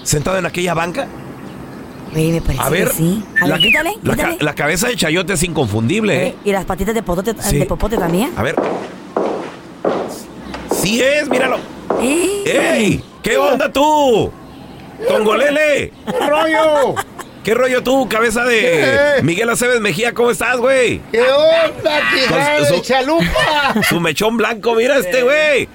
sentado 0.04 0.38
en 0.38 0.46
aquella 0.46 0.74
banca? 0.74 1.10
Güey, 2.12 2.32
me 2.32 2.42
parece 2.42 2.62
A 2.64 2.70
ver, 2.70 2.88
que 2.90 2.94
sí. 2.94 3.24
A 3.38 3.46
ver, 3.46 3.50
la, 3.50 3.58
quítale, 3.60 3.92
la 4.04 4.16
ca- 4.16 4.24
quítale. 4.24 4.38
la 4.42 4.56
cabeza 4.56 4.88
de 4.88 4.96
chayote 4.96 5.34
es 5.34 5.44
inconfundible, 5.44 6.28
¿eh? 6.28 6.36
Y 6.46 6.52
las 6.52 6.66
patitas 6.66 6.94
de 6.96 7.04
popote, 7.04 7.34
Sí. 7.42 7.58
de 7.60 7.66
popote 7.66 7.98
también. 7.98 8.32
A 8.36 8.44
ver. 8.44 8.56
Sí 10.82 11.02
es, 11.02 11.28
míralo. 11.30 11.58
¡Ey! 12.02 12.44
¡Ey! 12.46 13.04
¿Qué 13.22 13.38
onda 13.38 13.72
tú? 13.72 14.32
¡Tongolele! 15.08 15.92
¿Qué 16.06 16.28
rollo? 16.30 16.96
¿Qué 17.44 17.54
rollo 17.54 17.82
tú, 17.84 18.08
cabeza 18.10 18.44
de 18.44 18.60
¿Qué? 19.18 19.24
Miguel 19.24 19.50
Aceves 19.50 19.80
Mejía? 19.82 20.14
¿Cómo 20.14 20.30
estás, 20.32 20.58
güey? 20.58 21.02
¿Qué 21.12 21.22
onda, 21.22 22.00
tijera 22.14 22.54
Con 22.58 22.64
de 22.64 22.70
su- 22.70 22.82
chalupa? 22.82 23.74
Su 23.88 24.00
mechón 24.00 24.38
blanco, 24.38 24.76
mira 24.76 24.98
este, 24.98 25.24
güey. 25.24 25.68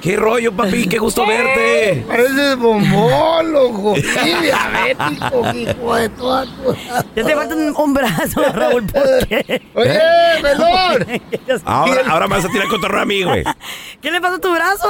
¿Qué 0.00 0.16
rollo, 0.16 0.52
papi? 0.52 0.88
Qué 0.88 0.98
gusto 0.98 1.26
verte. 1.26 2.04
Pareces 2.06 2.56
bombón, 2.56 3.52
loco. 3.52 3.94
Sí, 4.16 4.34
diabético, 4.42 5.52
hijo 5.54 5.94
de 5.94 6.08
toda 6.10 6.44
tu... 6.46 6.74
Ya 7.14 7.24
te 7.24 7.34
falta 7.34 7.54
un, 7.54 7.94
brazo, 7.94 8.42
Raúl, 8.54 8.86
¿por 8.86 9.28
qué? 9.28 9.62
Oye, 9.74 10.00
pelón. 10.42 11.06
Ahora, 11.64 12.02
ahora 12.08 12.28
me 12.28 12.36
vas 12.36 12.44
a 12.44 12.48
tirar 12.48 12.68
cotorreo 12.68 13.02
a 13.02 13.04
mí, 13.04 13.22
güey. 13.22 13.44
¿Qué 14.00 14.10
le 14.10 14.20
pasó 14.20 14.36
a 14.36 14.38
tu 14.38 14.52
brazo? 14.52 14.88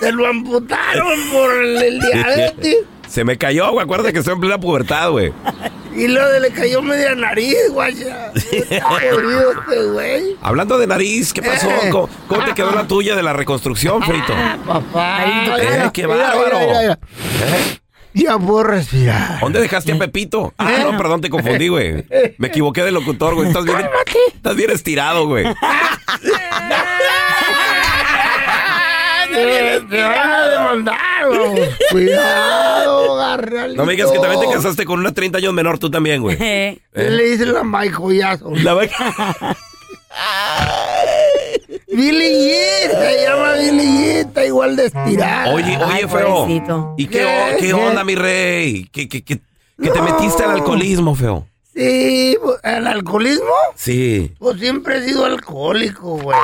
Te 0.00 0.12
lo 0.12 0.26
amputaron 0.26 1.18
por 1.32 1.52
el, 1.52 1.82
el 1.82 2.00
diabetes. 2.00 2.76
Se 3.12 3.24
me 3.24 3.36
cayó, 3.36 3.70
güey. 3.72 3.84
Acuérdate 3.84 4.14
que 4.14 4.20
estoy 4.20 4.32
en 4.32 4.40
plena 4.40 4.58
pubertad, 4.58 5.10
güey. 5.10 5.34
Y 5.94 6.08
luego 6.08 6.38
le 6.38 6.50
cayó 6.50 6.80
media 6.80 7.14
nariz, 7.14 7.54
jodido 7.70 9.52
este 9.52 9.84
güey. 9.92 10.36
Hablando 10.40 10.78
de 10.78 10.86
nariz, 10.86 11.34
¿qué 11.34 11.42
pasó? 11.42 11.68
Eh. 11.68 11.90
¿Cómo, 11.90 12.08
cómo 12.26 12.42
te 12.42 12.54
quedó 12.54 12.70
la 12.70 12.86
tuya 12.88 13.14
de 13.14 13.22
la 13.22 13.34
reconstrucción, 13.34 14.02
Feito? 14.02 14.32
Papá. 14.66 15.26
Eh, 15.58 15.90
qué 15.92 16.06
Mira, 16.06 16.34
bárbaro. 16.34 16.58
mira, 16.60 16.80
mira. 16.80 16.92
¿Eh? 16.94 17.78
Ya 18.14 18.38
puedo 18.38 18.62
respirar. 18.64 19.40
¿Dónde 19.40 19.60
dejaste 19.60 19.92
a 19.92 19.98
Pepito? 19.98 20.54
Ah, 20.56 20.72
no, 20.82 20.96
perdón, 20.96 21.20
te 21.20 21.28
confundí, 21.28 21.68
güey. 21.68 22.06
Me 22.38 22.48
equivoqué 22.48 22.82
de 22.82 22.92
locutor, 22.92 23.34
güey. 23.34 23.48
Estás 23.48 23.64
bien, 23.66 23.76
estás 24.34 24.56
bien 24.56 24.70
estirado, 24.70 25.26
güey. 25.26 25.44
Te, 29.32 29.80
te 29.88 30.02
van 30.02 30.30
a 30.30 30.48
demandar, 30.48 31.28
güey. 31.28 31.62
Cuidado, 31.90 33.20
agarra 33.22 33.68
No 33.68 33.84
me 33.84 33.92
digas 33.92 34.10
que 34.10 34.18
también 34.18 34.40
te 34.40 34.50
casaste 34.52 34.84
con 34.84 35.00
una 35.00 35.12
30 35.12 35.38
años 35.38 35.52
menor, 35.54 35.78
tú 35.78 35.90
también, 35.90 36.22
güey. 36.22 36.36
¿Qué 36.38 36.80
le 36.94 37.24
dice 37.30 37.46
la 37.46 37.62
Mike 37.64 37.92
Joyazo? 37.94 38.50
La 38.56 38.74
va- 38.74 38.82
Billy 41.88 42.28
Yeet, 42.28 42.90
se 42.90 43.22
llama 43.24 43.52
Billy 43.54 44.08
está 44.18 44.44
igual 44.46 44.76
de 44.76 44.86
estirada. 44.86 45.52
Oye, 45.54 45.76
oye, 45.78 46.08
feo. 46.08 46.46
¿Y 46.96 47.06
qué, 47.06 47.26
qué 47.58 47.72
onda, 47.74 48.04
mi 48.04 48.14
rey? 48.14 48.88
¿Qué, 48.92 49.08
qué, 49.08 49.22
qué- 49.22 49.40
que 49.82 49.90
te 49.90 50.02
metiste 50.02 50.44
al 50.44 50.52
alcoholismo, 50.52 51.14
feo? 51.14 51.46
Sí, 51.74 52.36
pues, 52.42 52.58
¿el 52.64 52.86
alcoholismo? 52.86 53.46
Sí. 53.76 54.32
Pues 54.38 54.58
siempre 54.60 54.98
he 54.98 55.04
sido 55.08 55.24
alcohólico, 55.24 56.18
güey. 56.18 56.38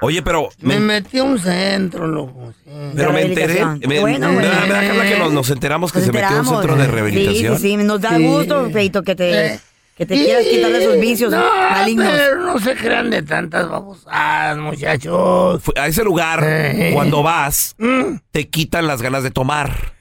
Oye, 0.00 0.22
pero... 0.22 0.48
Me 0.60 0.80
metí 0.80 1.18
a 1.18 1.24
un 1.24 1.38
centro, 1.38 2.06
loco. 2.08 2.52
sí. 2.64 2.70
Pero 2.96 3.12
me 3.12 3.22
enteré. 3.22 3.64
Me, 3.86 4.00
Bueno, 4.00 4.30
me- 4.30 4.36
me 4.38 4.46
da 4.48 4.66
Carla, 4.68 5.04
que 5.04 5.18
nos, 5.18 5.32
nos 5.32 5.50
enteramos 5.50 5.92
que 5.92 5.98
Nos 6.00 6.06
se 6.06 6.12
metió 6.12 6.28
a 6.36 6.40
un 6.40 6.46
centro 6.46 6.76
de 6.76 6.84
Sí, 6.86 6.90
rehabilitación. 6.90 7.56
sí, 7.58 7.62
sí, 7.62 7.76
nos 7.76 8.00
da 8.00 8.16
Sí. 8.16 8.26
gusto, 8.26 8.70
Feito, 8.70 9.02
que 9.02 9.14
te, 9.14 9.46
Eh. 9.54 9.60
que 9.96 10.06
te 10.06 10.14
quieras 10.14 10.44
quitar 10.44 10.72
de 10.72 10.82
esos 10.84 11.00
vicios 11.00 11.30
no, 11.30 11.44
malignos. 11.70 12.08
pero 12.12 12.36
no 12.40 12.58
se 12.58 12.74
crean 12.74 13.10
de 13.10 13.22
tantas 13.22 13.68
babosadas, 13.68 14.58
muchachos. 14.58 15.62
A 15.76 15.86
ese 15.86 16.02
lugar, 16.04 16.42
Eh. 16.44 16.90
cuando 16.92 17.22
vas, 17.22 17.74
Mm. 17.78 18.16
te 18.32 18.48
quitan 18.48 18.86
las 18.88 19.00
ganas 19.02 19.22
de 19.22 19.30
tomar. 19.30 19.94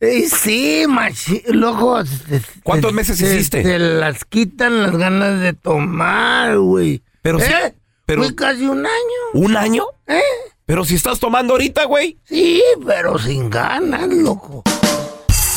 Eh, 0.00 0.28
sí, 0.28 0.84
machi, 0.88 1.42
loco. 1.48 2.02
te- 2.04 2.40
¿Cuántos 2.62 2.90
te- 2.90 2.94
meses 2.94 3.18
te- 3.18 3.24
hiciste? 3.34 3.62
Te 3.62 3.78
las 3.78 4.24
quitan 4.24 4.82
las 4.82 4.96
ganas 4.96 5.40
de 5.40 5.52
tomar, 5.54 6.56
güey. 6.58 7.02
Pero 7.22 7.40
sí, 7.40 7.50
¿Eh? 7.52 7.74
pero- 8.06 8.22
Fui 8.22 8.34
casi 8.34 8.64
un 8.66 8.86
año. 8.86 9.22
¿Un 9.34 9.56
año? 9.56 9.84
¿Eh? 10.06 10.20
Pero 10.66 10.84
si 10.84 10.94
estás 10.94 11.18
tomando 11.18 11.54
ahorita, 11.54 11.84
güey. 11.86 12.16
Sí, 12.24 12.62
pero 12.86 13.18
sin 13.18 13.50
ganas, 13.50 14.06
loco. 14.08 14.62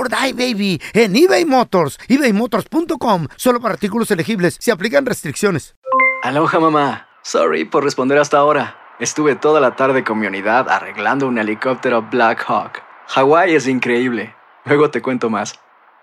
or 0.00 0.08
Die, 0.08 0.32
baby, 0.32 0.80
en 0.94 1.14
eBay 1.14 1.44
Motors. 1.44 1.98
ebaymotors.com. 2.08 3.28
Solo 3.36 3.60
para 3.60 3.74
artículos 3.74 4.10
elegibles. 4.10 4.56
Se 4.58 4.72
aplican 4.72 5.06
restricciones. 5.06 5.76
Aloha 6.22 6.58
mamá. 6.60 7.06
Sorry 7.22 7.64
por 7.64 7.84
responder 7.84 8.18
hasta 8.18 8.38
ahora. 8.38 8.76
Estuve 8.98 9.36
toda 9.36 9.60
la 9.60 9.76
tarde 9.76 10.04
con 10.04 10.18
mi 10.18 10.26
unidad 10.26 10.68
arreglando 10.68 11.26
un 11.26 11.38
helicóptero 11.38 12.02
Black 12.10 12.44
Hawk. 12.46 12.82
Hawái 13.08 13.54
es 13.54 13.66
increíble. 13.66 14.34
Luego 14.64 14.90
te 14.90 15.00
cuento 15.00 15.30
más. 15.30 15.58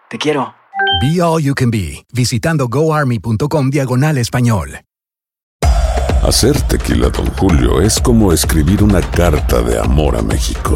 Te 0.10 0.18
quiero. 0.18 0.56
Be 1.02 1.22
All 1.22 1.42
You 1.44 1.54
Can 1.54 1.70
Be, 1.70 2.06
visitando 2.12 2.68
goarmy.com 2.68 3.70
diagonal 3.70 4.18
español. 4.18 4.80
Hacer 6.24 6.60
tequila, 6.64 7.10
Don 7.10 7.28
Julio, 7.38 7.80
es 7.82 8.00
como 8.02 8.34
escribir 8.34 8.84
una 8.84 9.02
carta 9.02 9.62
de 9.62 9.80
amor 9.80 10.18
a 10.18 10.22
México. 10.22 10.76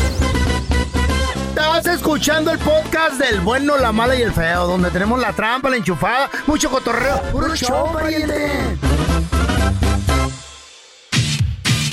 Estás 1.51 1.85
escuchando 1.87 2.49
el 2.51 2.59
podcast 2.59 3.15
del 3.19 3.41
bueno, 3.41 3.77
la 3.77 3.91
mala 3.91 4.15
y 4.15 4.21
el 4.21 4.31
feo, 4.31 4.67
donde 4.67 4.89
tenemos 4.89 5.19
la 5.19 5.33
trampa, 5.33 5.69
la 5.69 5.75
enchufada, 5.75 6.29
mucho 6.47 6.69
cotorreo. 6.69 7.21
¡Puro 7.31 7.53
show, 7.55 7.91
pariente! 7.91 8.77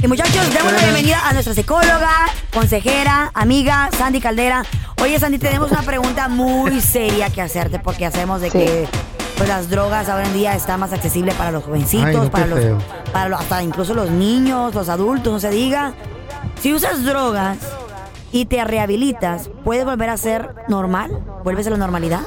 Y 0.01 0.07
muchachos, 0.07 0.55
damos 0.55 0.73
la 0.73 0.79
bienvenida 0.79 1.29
a 1.29 1.33
nuestra 1.33 1.55
psicóloga, 1.55 2.29
consejera, 2.53 3.33
amiga, 3.35 3.91
Sandy 3.99 4.21
Caldera. 4.21 4.65
Oye, 5.03 5.19
Sandy, 5.19 5.39
tenemos 5.39 5.73
una 5.73 5.83
pregunta 5.83 6.29
muy 6.29 6.81
seria 6.81 7.29
que 7.31 7.43
hacerte 7.43 7.81
porque 7.81 8.07
hacemos 8.07 8.41
de 8.41 8.51
que 8.51 8.87
pues 9.37 9.49
las 9.49 9.69
drogas 9.71 10.09
ahora 10.09 10.25
en 10.27 10.35
día 10.35 10.55
están 10.55 10.79
más 10.81 10.93
accesibles 10.93 11.35
para 11.35 11.51
los 11.51 11.65
jovencitos, 11.65 12.07
Ay, 12.07 12.17
no, 12.17 12.31
para 12.31 12.47
los, 12.47 12.59
feo. 12.61 12.79
para 13.13 13.29
los- 13.29 13.41
hasta 13.41 13.61
incluso 13.63 13.93
los 13.93 14.09
niños, 14.11 14.73
los 14.75 14.89
adultos, 14.89 15.33
no 15.33 15.41
se 15.41 15.51
diga. 15.51 15.95
Si 16.63 16.73
usas 16.73 17.05
drogas 17.05 17.57
y 18.33 18.47
te 18.47 18.63
rehabilitas, 18.65 19.51
¿puedes 19.65 19.85
volver 19.85 20.11
a 20.11 20.17
ser 20.17 20.55
normal? 20.69 21.11
¿Vuelves 21.45 21.67
a 21.67 21.71
la 21.71 21.77
normalidad? 21.77 22.21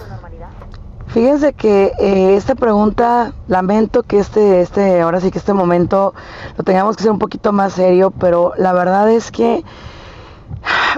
Fíjense 1.08 1.52
que 1.54 1.92
eh, 2.00 2.36
esta 2.38 2.56
pregunta, 2.56 3.34
lamento 3.48 4.04
que 4.04 4.20
este, 4.20 4.62
este, 4.62 5.02
ahora 5.02 5.20
sí 5.20 5.30
que 5.30 5.40
este 5.40 5.54
momento 5.54 6.14
lo 6.58 6.64
tengamos 6.64 6.96
que 6.96 7.02
hacer 7.02 7.12
un 7.12 7.20
poquito 7.20 7.52
más 7.52 7.74
serio, 7.74 8.12
pero 8.12 8.54
la 8.58 8.72
verdad 8.72 9.12
es 9.12 9.30
que 9.30 9.64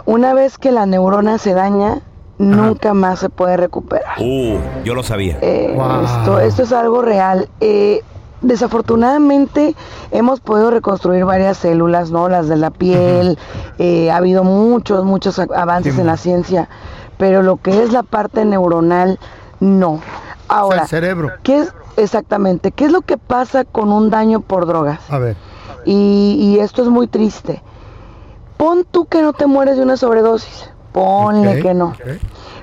una 0.06 0.36
vez 0.36 0.60
que 0.60 0.72
la 0.72 0.86
neurona 0.86 1.40
se 1.40 1.54
daña, 1.54 2.02
nunca 2.38 2.94
más 2.94 3.20
se 3.20 3.30
puede 3.30 3.58
recuperar. 3.58 4.20
Uh, 4.20 4.60
yo 4.84 4.94
lo 4.94 5.02
sabía. 5.02 5.40
Eh, 5.42 5.76
esto, 6.04 6.40
esto 6.40 6.64
es 6.64 6.74
algo 6.74 7.02
real. 7.02 7.50
Eh, 7.60 8.04
desafortunadamente 8.44 9.76
hemos 10.12 10.40
podido 10.40 10.70
reconstruir 10.72 11.26
varias 11.26 11.58
células, 11.58 12.12
¿no? 12.12 12.30
Las 12.30 12.48
de 12.48 12.58
la 12.58 12.70
piel. 12.70 13.38
eh, 13.80 14.12
ha 14.12 14.18
habido 14.18 14.44
muchos, 14.44 15.04
muchos 15.06 15.40
avances 15.40 15.98
en 15.98 16.08
la 16.08 16.18
ciencia, 16.18 16.70
pero 17.18 17.42
lo 17.42 17.58
que 17.58 17.82
es 17.84 17.92
la 17.92 18.04
parte 18.04 18.46
neuronal, 18.46 19.20
no. 19.60 20.00
Ahora, 20.48 20.84
el 20.84 20.88
cerebro. 20.88 21.32
¿qué 21.42 21.60
es 21.62 21.74
exactamente? 21.98 22.72
¿Qué 22.72 22.86
es 22.86 22.92
lo 22.92 23.02
que 23.02 23.18
pasa 23.18 23.64
con 23.64 23.92
un 23.92 24.10
daño 24.10 24.42
por 24.42 24.66
drogas? 24.68 25.00
A 25.10 25.18
ver. 25.18 25.36
Y, 25.86 26.38
y 26.40 26.60
esto 26.60 26.84
es 26.84 26.90
muy 26.90 27.08
triste. 27.08 27.62
Pon 28.58 28.86
tú 28.90 29.06
que 29.06 29.22
no 29.22 29.34
te 29.34 29.48
mueres 29.48 29.78
de 29.78 29.84
una 29.84 29.98
sobredosis. 29.98 30.70
Ponle 30.92 31.60
que 31.62 31.74
no. 31.74 31.94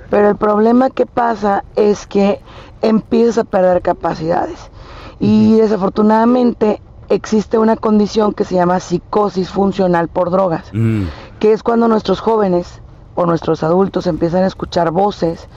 Pero 0.08 0.28
el 0.28 0.36
problema 0.36 0.90
que 0.90 1.04
pasa 1.04 1.64
es 1.74 2.06
que 2.06 2.40
empiezas 2.80 3.38
a 3.38 3.44
perder 3.44 3.82
capacidades. 3.82 4.70
Y 5.20 5.56
desafortunadamente 5.58 6.80
existe 7.08 7.58
una 7.58 7.76
condición 7.76 8.32
que 8.32 8.44
se 8.44 8.54
llama 8.54 8.80
psicosis 8.80 9.50
funcional 9.50 10.08
por 10.08 10.30
drogas, 10.30 10.64
Mm. 10.72 11.04
que 11.38 11.52
es 11.52 11.62
cuando 11.62 11.88
nuestros 11.88 12.20
jóvenes 12.20 12.80
o 13.14 13.26
nuestros 13.26 13.62
adultos 13.62 14.06
empiezan 14.06 14.44
a 14.44 14.46
escuchar 14.46 14.90
voces, 14.92 15.48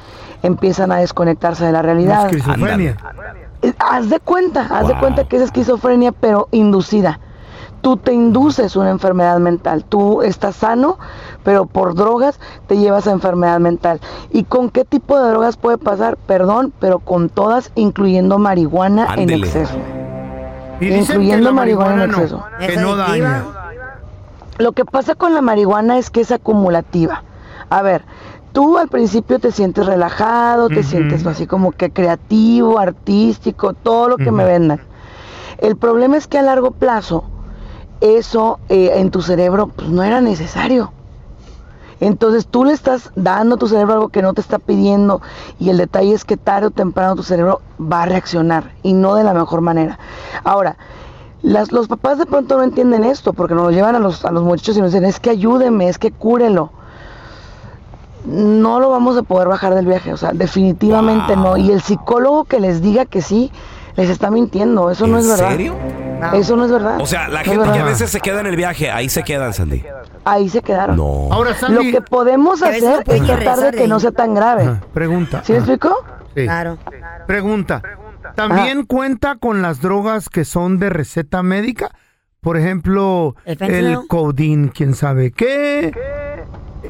empiezan 0.42 0.92
a 0.92 0.98
desconectarse 0.98 1.66
de 1.66 1.72
la 1.72 1.82
realidad. 1.82 2.26
Esquizofrenia. 2.26 2.98
Eh, 3.62 3.74
Haz 3.80 4.10
de 4.10 4.20
cuenta, 4.20 4.68
haz 4.70 4.88
de 4.90 5.00
cuenta 5.00 5.24
que 5.26 5.38
es 5.38 5.44
esquizofrenia, 5.44 6.12
pero 6.12 6.50
inducida. 6.52 7.20
Tú 7.84 7.98
te 7.98 8.14
induces 8.14 8.78
una 8.78 8.92
enfermedad 8.92 9.40
mental. 9.40 9.84
Tú 9.84 10.22
estás 10.22 10.56
sano, 10.56 10.98
pero 11.44 11.66
por 11.66 11.96
drogas 11.96 12.40
te 12.68 12.78
llevas 12.78 13.08
a 13.08 13.12
enfermedad 13.12 13.60
mental. 13.60 14.00
¿Y 14.32 14.46
con 14.46 14.70
qué 14.70 14.86
tipo 14.86 15.20
de 15.20 15.30
drogas 15.30 15.58
puede 15.58 15.78
pasar? 15.78 16.16
Perdón, 16.16 16.72
pero 16.80 17.00
con 17.00 17.28
todas, 17.28 17.74
incluyendo 17.76 18.40
marihuana 18.40 19.14
en 19.18 19.30
exceso. 19.30 19.76
Y 20.80 20.94
incluyendo 20.94 21.50
la 21.50 21.52
marihuana 21.52 22.06
en 22.06 22.12
exceso. 22.12 22.38
no, 22.38 22.66
que 22.66 22.78
no 22.78 22.96
daña. 22.96 23.44
Lo 24.60 24.72
que 24.72 24.86
pasa 24.86 25.16
con 25.16 25.34
la 25.34 25.42
marihuana 25.42 25.98
es 25.98 26.10
que 26.10 26.22
es 26.22 26.32
acumulativa. 26.32 27.24
A 27.70 27.82
ver, 27.82 28.06
tú 28.54 28.78
al 28.78 28.88
principio 28.88 29.40
te 29.40 29.52
sientes 29.52 29.86
relajado, 29.86 30.70
te 30.70 30.84
sientes 30.84 31.28
así 31.28 31.48
como 31.48 31.74
que 31.74 31.92
creativo, 31.92 32.80
artístico, 32.80 33.74
todo 33.74 34.08
lo 34.08 34.16
que 34.16 34.32
me 34.32 34.46
vendan. 34.46 34.80
El 35.58 35.76
problema 35.76 36.16
es 36.16 36.28
que 36.28 36.38
a 36.38 36.44
largo 36.44 36.72
plazo 36.72 37.26
eso 38.04 38.60
eh, 38.68 38.92
en 38.96 39.12
tu 39.12 39.22
cerebro 39.22 39.68
pues, 39.68 39.88
no 39.88 40.04
era 40.04 40.20
necesario. 40.20 40.92
Entonces 42.02 42.48
tú 42.48 42.66
le 42.66 42.74
estás 42.74 43.12
dando 43.16 43.56
a 43.56 43.58
tu 43.58 43.70
cerebro 43.70 43.94
algo 43.94 44.10
que 44.10 44.22
no 44.22 44.34
te 44.34 44.42
está 44.42 44.60
pidiendo 44.60 45.22
y 45.58 45.70
el 45.70 45.78
detalle 45.78 46.14
es 46.14 46.26
que 46.26 46.36
tarde 46.36 46.68
o 46.68 46.72
temprano 46.72 47.16
tu 47.16 47.24
cerebro 47.24 47.62
va 47.80 48.04
a 48.04 48.06
reaccionar 48.06 48.74
y 48.84 48.92
no 48.92 49.16
de 49.16 49.24
la 49.24 49.34
mejor 49.34 49.62
manera. 49.62 49.98
Ahora, 50.44 50.76
las, 51.44 51.72
los 51.72 51.88
papás 51.88 52.18
de 52.18 52.26
pronto 52.26 52.58
no 52.58 52.64
entienden 52.64 53.06
esto 53.06 53.32
porque 53.32 53.56
nos 53.56 53.64
lo 53.64 53.72
llevan 53.72 53.96
a 53.96 54.00
los, 54.00 54.26
a 54.26 54.32
los 54.32 54.44
muchachos 54.44 54.76
y 54.76 54.82
nos 54.82 54.92
dicen, 54.92 55.06
es 55.06 55.22
que 55.22 55.30
ayúdeme, 55.30 55.88
es 55.88 55.98
que 55.98 56.12
cúrelo. 56.12 56.72
No 58.26 58.82
lo 58.82 58.90
vamos 58.90 59.18
a 59.18 59.24
poder 59.24 59.48
bajar 59.48 59.74
del 59.74 59.86
viaje, 59.86 60.12
o 60.12 60.18
sea, 60.18 60.32
definitivamente 60.34 61.38
no. 61.38 61.56
Y 61.56 61.72
el 61.72 61.82
psicólogo 61.82 62.44
que 62.44 62.60
les 62.60 62.82
diga 62.82 63.06
que 63.06 63.22
sí, 63.22 63.52
les 63.96 64.10
está 64.10 64.32
mintiendo, 64.32 64.90
eso 64.90 65.08
no 65.08 65.18
¿En 65.18 65.24
es 65.24 65.30
verdad. 65.30 65.50
serio? 65.50 65.76
Eso 66.34 66.56
no 66.56 66.66
es 66.66 66.72
verdad. 66.72 67.02
O 67.02 67.06
sea, 67.06 67.28
la 67.28 67.44
No 67.44 67.52
gente 67.52 67.72
que 67.72 67.80
a 67.80 67.86
veces 67.86 68.10
se 68.10 68.22
queda 68.22 68.40
en 68.40 68.48
el 68.48 68.56
viaje, 68.56 68.90
ahí 68.90 69.10
se 69.10 69.24
quedan, 69.24 69.54
Sandy. 69.54 69.84
Ahí 70.26 70.48
se 70.50 70.62
quedaron. 70.62 70.96
No. 70.96 71.28
Ahora, 71.32 71.52
Lo 71.70 71.82
que 71.82 72.02
podemos 72.02 72.62
hacer 72.64 73.04
es 73.08 73.26
tratar 73.26 73.60
de 73.60 73.78
que 73.78 73.88
no 73.88 74.00
sea 74.00 74.12
tan 74.12 74.34
grave. 74.34 74.80
Pregunta. 74.94 75.42
¿Sí 75.44 75.52
me 75.52 75.58
explicó? 75.60 75.96
Sí. 76.36 76.44
Claro. 76.44 76.78
Pregunta. 77.28 77.82
¿También 78.36 78.86
cuenta 78.86 79.36
con 79.36 79.62
las 79.62 79.82
drogas 79.82 80.30
que 80.30 80.46
son 80.46 80.80
de 80.80 80.90
receta 80.90 81.44
médica? 81.44 81.92
Por 82.42 82.58
ejemplo, 82.58 83.36
¿El 83.46 83.62
el, 83.62 84.72
quién 84.74 84.96
sabe 84.96 85.32
qué. 85.32 85.94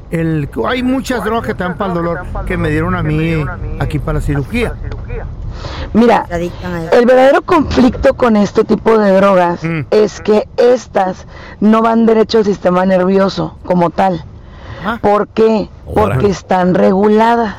El, 0.09 0.49
hay 0.65 0.81
muchas 0.81 1.23
drogas 1.23 1.45
que 1.45 1.53
te 1.53 1.63
dan 1.63 1.77
para 1.77 1.89
el 1.89 1.95
dolor 1.95 2.21
que 2.47 2.57
me 2.57 2.69
dieron 2.69 2.95
a 2.95 3.03
mí 3.03 3.43
aquí 3.79 3.99
para 3.99 4.19
la 4.19 4.25
cirugía. 4.25 4.73
Mira, 5.93 6.25
el 6.91 7.05
verdadero 7.05 7.41
conflicto 7.43 8.15
con 8.15 8.35
este 8.35 8.63
tipo 8.63 8.97
de 8.97 9.11
drogas 9.11 9.61
es 9.91 10.21
que 10.21 10.47
estas 10.57 11.25
no 11.59 11.81
van 11.81 12.05
derecho 12.05 12.39
al 12.39 12.45
sistema 12.45 12.85
nervioso 12.85 13.57
como 13.65 13.89
tal. 13.89 14.23
¿Por 15.01 15.27
qué? 15.29 15.69
Porque 15.93 16.27
están 16.27 16.73
reguladas. 16.73 17.55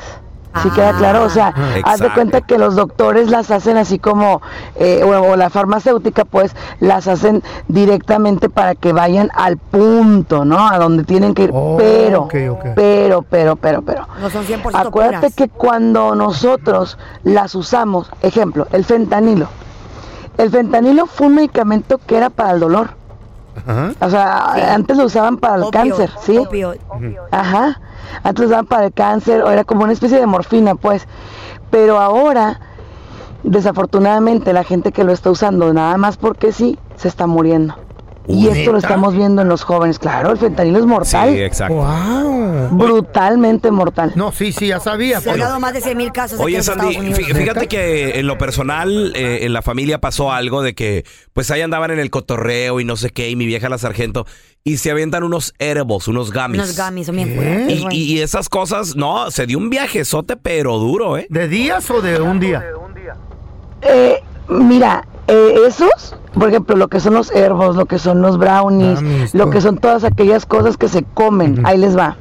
¿Sí 0.63 0.71
queda 0.71 0.93
claro? 0.93 1.25
O 1.25 1.29
sea, 1.31 1.49
haz 1.49 1.57
de 1.75 1.81
Exacto. 1.81 2.09
cuenta 2.15 2.41
que 2.43 2.59
los 2.59 2.77
doctores 2.77 3.29
las 3.31 3.51
hacen 3.51 3.77
así 3.77 3.99
como, 3.99 4.41
eh, 4.77 5.03
o, 5.05 5.09
o 5.33 5.37
la 5.37 5.51
farmacéutica 5.51 6.25
pues 6.25 6.55
las 6.81 7.09
hacen 7.09 7.43
directamente 7.69 8.49
para 8.49 8.75
que 8.75 8.93
vayan 8.93 9.31
al 9.35 9.57
punto, 9.59 10.45
¿no? 10.45 10.69
A 10.69 10.79
donde 10.79 11.05
tienen 11.05 11.35
que 11.35 11.45
ir. 11.45 11.53
pero, 11.77 12.23
ok. 12.23 12.35
pero, 12.77 13.23
pero, 13.23 13.57
pero, 13.57 13.83
pero. 13.83 14.07
No 14.21 14.31
son 14.31 14.45
100% 14.45 14.71
Acuérdate 14.75 15.17
puras. 15.31 15.35
que 15.35 15.49
cuando 15.49 16.15
nosotros 16.15 16.99
las 17.25 17.55
usamos, 17.55 18.09
ejemplo, 18.23 18.67
el 18.73 18.85
fentanilo. 18.85 19.49
El 20.39 20.51
fentanilo 20.51 21.07
fue 21.07 21.27
un 21.29 21.35
medicamento 21.37 22.01
que 22.07 22.17
era 22.17 22.31
para 22.31 22.53
el 22.53 22.61
dolor. 22.61 22.91
O 24.01 24.11
sea, 24.11 24.75
antes 24.75 24.97
lo 24.97 25.05
usaban 25.05 25.37
para 25.37 25.57
el 25.57 25.63
Opio- 25.63 25.71
cáncer, 25.71 26.11
¿sí? 26.21 26.37
opio- 26.37 26.75
Ajá. 27.31 27.81
Antes 28.23 28.41
lo 28.41 28.47
usaban 28.47 28.67
para 28.67 28.87
el 28.87 28.93
cáncer, 28.93 29.43
o 29.43 29.51
era 29.51 29.65
como 29.65 29.85
una 29.85 29.93
especie 29.93 30.19
de 30.19 30.27
morfina, 30.27 30.75
pues. 30.75 31.07
Pero 31.71 31.99
ahora, 31.99 32.61
desafortunadamente, 33.43 34.53
la 34.53 34.65
gente 34.65 34.93
que 34.93 35.05
lo 35.05 35.13
está 35.13 35.31
usando 35.31 35.73
nada 35.73 35.97
más 35.97 36.17
porque 36.17 36.53
sí, 36.53 36.79
se 36.97 37.09
está 37.09 37.27
muriendo. 37.27 37.84
Y 38.27 38.49
esto 38.49 38.73
lo 38.73 38.79
estamos 38.79 39.15
viendo 39.15 39.43
en 39.43 39.49
los 39.49 39.65
jóvenes. 39.65 39.99
Claro, 39.99 40.31
el 40.31 40.39
fentanilo 40.39 40.79
es 40.79 40.87
mortal. 40.87 41.31
Sí, 41.31 41.41
exacto. 41.43 41.75
Wow. 41.75 42.69
Brutalmente 42.71 43.71
mortal. 43.71 44.13
No, 44.17 44.33
sí, 44.33 44.51
sí, 44.53 44.69
ya 44.69 44.81
sabía. 44.81 45.21
Se 45.21 45.31
han 45.31 45.39
dado 45.39 45.61
más 45.61 45.75
de 45.75 45.83
100 45.83 45.97
mil 45.99 46.11
casos 46.11 46.39
aquí 46.39 46.45
Oye, 46.47 46.57
en 46.57 46.63
Sandy, 46.65 46.87
Estados 46.87 46.97
Unidos. 47.05 47.19
fí- 47.21 47.35
fíjate 47.37 47.69
que 47.69 48.19
en 48.19 48.27
lo 48.27 48.39
personal, 48.39 49.13
eh, 49.15 49.41
en 49.43 49.53
la 49.53 49.61
familia 49.61 50.01
pasó 50.01 50.33
algo 50.33 50.63
de 50.63 50.75
que, 50.75 51.05
pues 51.35 51.51
ahí 51.51 51.61
andaban 51.61 51.91
en 51.91 51.99
el 51.99 52.09
cotorreo 52.11 52.81
y 52.81 52.85
no 52.85 52.97
sé 52.97 53.11
qué, 53.11 53.29
y 53.29 53.37
mi 53.37 53.45
vieja 53.47 53.69
la 53.69 53.77
sargento, 53.77 54.27
y 54.65 54.79
se 54.79 54.91
avientan 54.91 55.23
unos 55.23 55.53
herbos, 55.59 56.09
unos 56.09 56.33
gamis. 56.33 56.63
Unos 56.63 56.77
gamis 56.79 57.07
son 57.07 57.17
bien 57.17 57.35
fuertes, 57.35 57.85
Y, 57.91 57.95
y- 57.95 58.13
y 58.15 58.21
esas 58.23 58.49
cosas, 58.49 58.97
no, 58.97 59.31
se 59.31 59.45
dio 59.47 59.59
un 59.59 59.69
viajezote, 59.69 60.37
pero 60.39 60.79
duro, 60.79 61.19
¿eh? 61.19 61.27
¿De 61.29 61.47
días 61.49 61.91
o 61.91 62.01
de 62.01 62.21
un 62.23 62.41
día? 62.41 62.65
Eh, 63.83 64.17
mira, 64.49 65.07
eh, 65.29 65.55
esos, 65.67 66.17
por 66.35 66.49
ejemplo, 66.49 66.77
lo 66.77 66.89
que 66.89 67.01
son 67.01 67.15
los 67.15 67.31
herbos, 67.31 67.77
lo 67.77 67.87
que 67.87 67.99
son 67.99 68.21
los 68.23 68.39
brownies, 68.39 69.01
Brownies, 69.01 69.35
lo 69.35 69.51
que 69.51 69.61
son 69.61 69.79
todas 69.79 70.05
aquellas 70.05 70.47
cosas 70.47 70.77
que 70.77 70.89
se 70.89 71.03
comen, 71.03 71.65
ahí 71.65 71.79
les 71.79 71.97
va. 71.97 72.17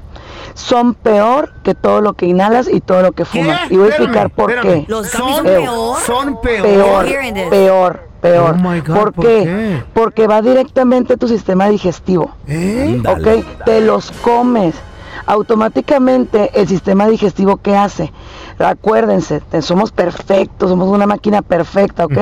Son 0.56 0.94
peor 0.94 1.52
que 1.63 1.74
todo 1.74 2.00
lo 2.02 2.13
que 2.13 2.28
inhalas 2.28 2.68
y 2.68 2.80
todo 2.80 3.02
lo 3.02 3.12
que 3.12 3.26
fumas. 3.26 3.60
Y 3.72 3.78
voy 3.78 3.86
a 3.86 3.89
explicar 3.89 4.30
por 4.30 4.52
Espérame. 4.52 4.86
qué. 4.86 4.92
Los 4.92 5.08
son 5.08 5.44
peor. 5.44 5.98
Son 6.06 6.42
peor. 6.42 6.62
Peor, 6.63 7.50
peor, 7.50 8.00
peor. 8.22 8.56
Oh 8.56 8.70
my 8.70 8.80
God, 8.82 8.96
¿Por, 8.96 9.13
¿por 9.13 9.26
qué? 9.26 9.44
qué? 9.44 9.84
Porque 9.96 10.28
va 10.28 10.44
directamente 10.44 11.13
a 11.13 11.18
tu 11.18 11.28
sistema 11.28 11.68
digestivo. 11.70 12.32
¿Eh? 12.48 13.02
¿ok? 13.04 13.63
Te 13.66 13.82
los 13.82 14.12
comes. 14.12 14.76
Automáticamente 15.26 16.52
el 16.60 16.67
sistema 16.67 17.08
digestivo, 17.08 17.58
¿qué 17.58 17.76
hace? 17.76 18.12
Acuérdense, 18.60 19.41
somos 19.62 19.91
perfectos, 19.91 20.69
somos 20.69 20.89
una 20.89 21.06
máquina 21.06 21.41
perfecta, 21.41 22.06
¿ok? 22.06 22.17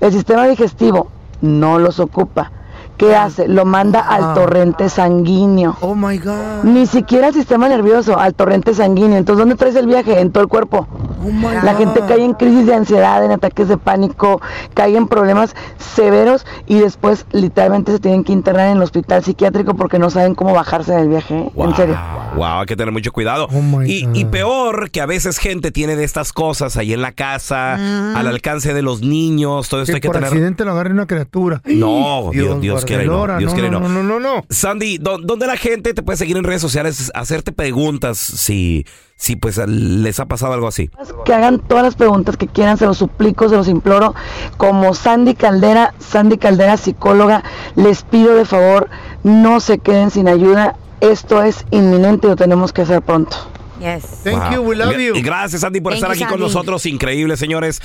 El 0.00 0.12
sistema 0.12 0.46
digestivo 0.46 1.08
no 1.40 1.78
los 1.78 2.00
ocupa. 2.00 2.52
¿Qué 2.96 3.14
hace? 3.16 3.48
Lo 3.48 3.64
manda 3.64 4.00
al 4.00 4.22
Ah. 4.22 4.34
torrente 4.34 4.88
sanguíneo. 4.88 5.76
Oh 5.80 5.94
my 5.94 6.16
God. 6.18 6.62
Ni 6.64 6.86
siquiera 6.86 7.26
al 7.28 7.34
sistema 7.34 7.68
nervioso, 7.68 8.18
al 8.18 8.34
torrente 8.34 8.72
sanguíneo. 8.74 9.18
Entonces, 9.18 9.40
¿dónde 9.40 9.56
traes 9.56 9.74
el 9.76 9.86
viaje? 9.86 10.20
En 10.20 10.30
todo 10.30 10.42
el 10.44 10.48
cuerpo. 10.48 10.86
Oh 11.22 11.26
my 11.32 11.54
La 11.64 11.72
God. 11.72 11.78
gente 11.78 12.00
cae 12.06 12.24
en 12.24 12.34
crisis 12.34 12.66
de 12.66 12.74
ansiedad, 12.74 13.24
en 13.24 13.32
ataques 13.32 13.66
de 13.68 13.78
pánico, 13.78 14.40
cae 14.74 14.96
en 14.96 15.08
problemas 15.08 15.54
severos 15.78 16.46
y 16.66 16.78
después 16.78 17.26
literalmente 17.32 17.92
se 17.92 17.98
tienen 17.98 18.24
que 18.24 18.32
internar 18.32 18.68
en 18.68 18.76
el 18.76 18.82
hospital 18.82 19.24
psiquiátrico 19.24 19.74
porque 19.74 19.98
no 19.98 20.10
saben 20.10 20.34
cómo 20.34 20.52
bajarse 20.54 20.92
del 20.92 21.08
viaje. 21.08 21.34
¿eh? 21.38 21.52
En 21.56 21.74
serio. 21.76 21.98
Wow, 22.36 22.60
hay 22.60 22.66
que 22.66 22.76
tener 22.76 22.92
mucho 22.92 23.12
cuidado. 23.12 23.48
Oh 23.52 23.62
my 23.62 23.88
y, 23.90 24.04
God. 24.06 24.14
y 24.14 24.24
peor 24.24 24.90
que 24.90 25.00
a 25.00 25.06
veces 25.06 25.38
gente 25.38 25.70
tiene 25.70 25.96
de 25.96 26.04
estas 26.04 26.32
cosas 26.32 26.76
ahí 26.76 26.92
en 26.92 27.00
la 27.02 27.12
casa, 27.12 27.74
al 27.74 28.26
alcance 28.26 28.74
de 28.74 28.82
los 28.82 29.02
niños, 29.02 29.68
todo 29.68 29.82
esto 29.82 29.92
Que 29.92 29.96
hay 29.96 30.00
que 30.00 30.08
por 30.08 30.16
tener. 30.16 30.28
accidente 30.30 30.64
lo 30.64 30.72
agarre 30.72 30.92
una 30.92 31.06
criatura. 31.06 31.62
No, 31.64 32.30
Dios, 32.32 32.60
Dios 32.60 32.83
quiere 32.84 33.04
no, 33.06 33.12
guardelora, 33.18 33.38
Dios 33.38 33.52
quiere 33.54 33.70
no. 33.70 33.80
No, 33.80 33.88
no, 33.88 34.02
no, 34.02 34.20
no. 34.20 34.44
Sandy, 34.50 34.98
¿dó- 34.98 35.18
¿dónde 35.18 35.46
la 35.46 35.56
gente 35.56 35.94
te 35.94 36.02
puede 36.02 36.16
seguir 36.16 36.36
en 36.36 36.44
redes 36.44 36.60
sociales? 36.62 37.10
Hacerte 37.14 37.52
preguntas 37.52 38.18
si, 38.18 38.86
si 39.16 39.36
pues 39.36 39.58
les 39.66 40.20
ha 40.20 40.26
pasado 40.26 40.52
algo 40.52 40.66
así. 40.68 40.90
Que 41.24 41.34
hagan 41.34 41.58
todas 41.60 41.84
las 41.84 41.94
preguntas 41.94 42.36
que 42.36 42.46
quieran, 42.46 42.76
se 42.78 42.86
los 42.86 42.98
suplico, 42.98 43.48
se 43.48 43.56
los 43.56 43.68
imploro. 43.68 44.14
Como 44.56 44.94
Sandy 44.94 45.34
Caldera, 45.34 45.94
Sandy 45.98 46.38
Caldera, 46.38 46.76
psicóloga, 46.76 47.42
les 47.76 48.02
pido 48.02 48.34
de 48.34 48.44
favor, 48.44 48.88
no 49.22 49.60
se 49.60 49.78
queden 49.78 50.10
sin 50.10 50.28
ayuda. 50.28 50.76
Esto 51.00 51.42
es 51.42 51.64
inminente 51.70 52.26
y 52.26 52.30
lo 52.30 52.36
tenemos 52.36 52.72
que 52.72 52.82
hacer 52.82 53.02
pronto. 53.02 53.36
Yes. 53.80 54.22
Thank 54.22 54.38
Wow. 54.44 54.52
you, 54.54 54.60
we 54.62 54.76
love 54.76 54.96
you. 54.96 55.14
y 55.16 55.20
Gracias, 55.20 55.60
Sandy, 55.60 55.80
por 55.80 55.92
Thank 55.92 56.02
estar 56.04 56.16
you, 56.16 56.24
aquí 56.24 56.30
con 56.32 56.40
nosotros. 56.40 56.86
Increíble, 56.86 57.36
señores. 57.36 57.82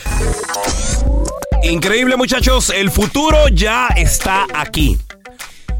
Increíble, 1.63 2.15
muchachos. 2.17 2.72
El 2.76 2.89
futuro 2.89 3.48
ya 3.50 3.88
está 3.95 4.45
aquí. 4.54 4.98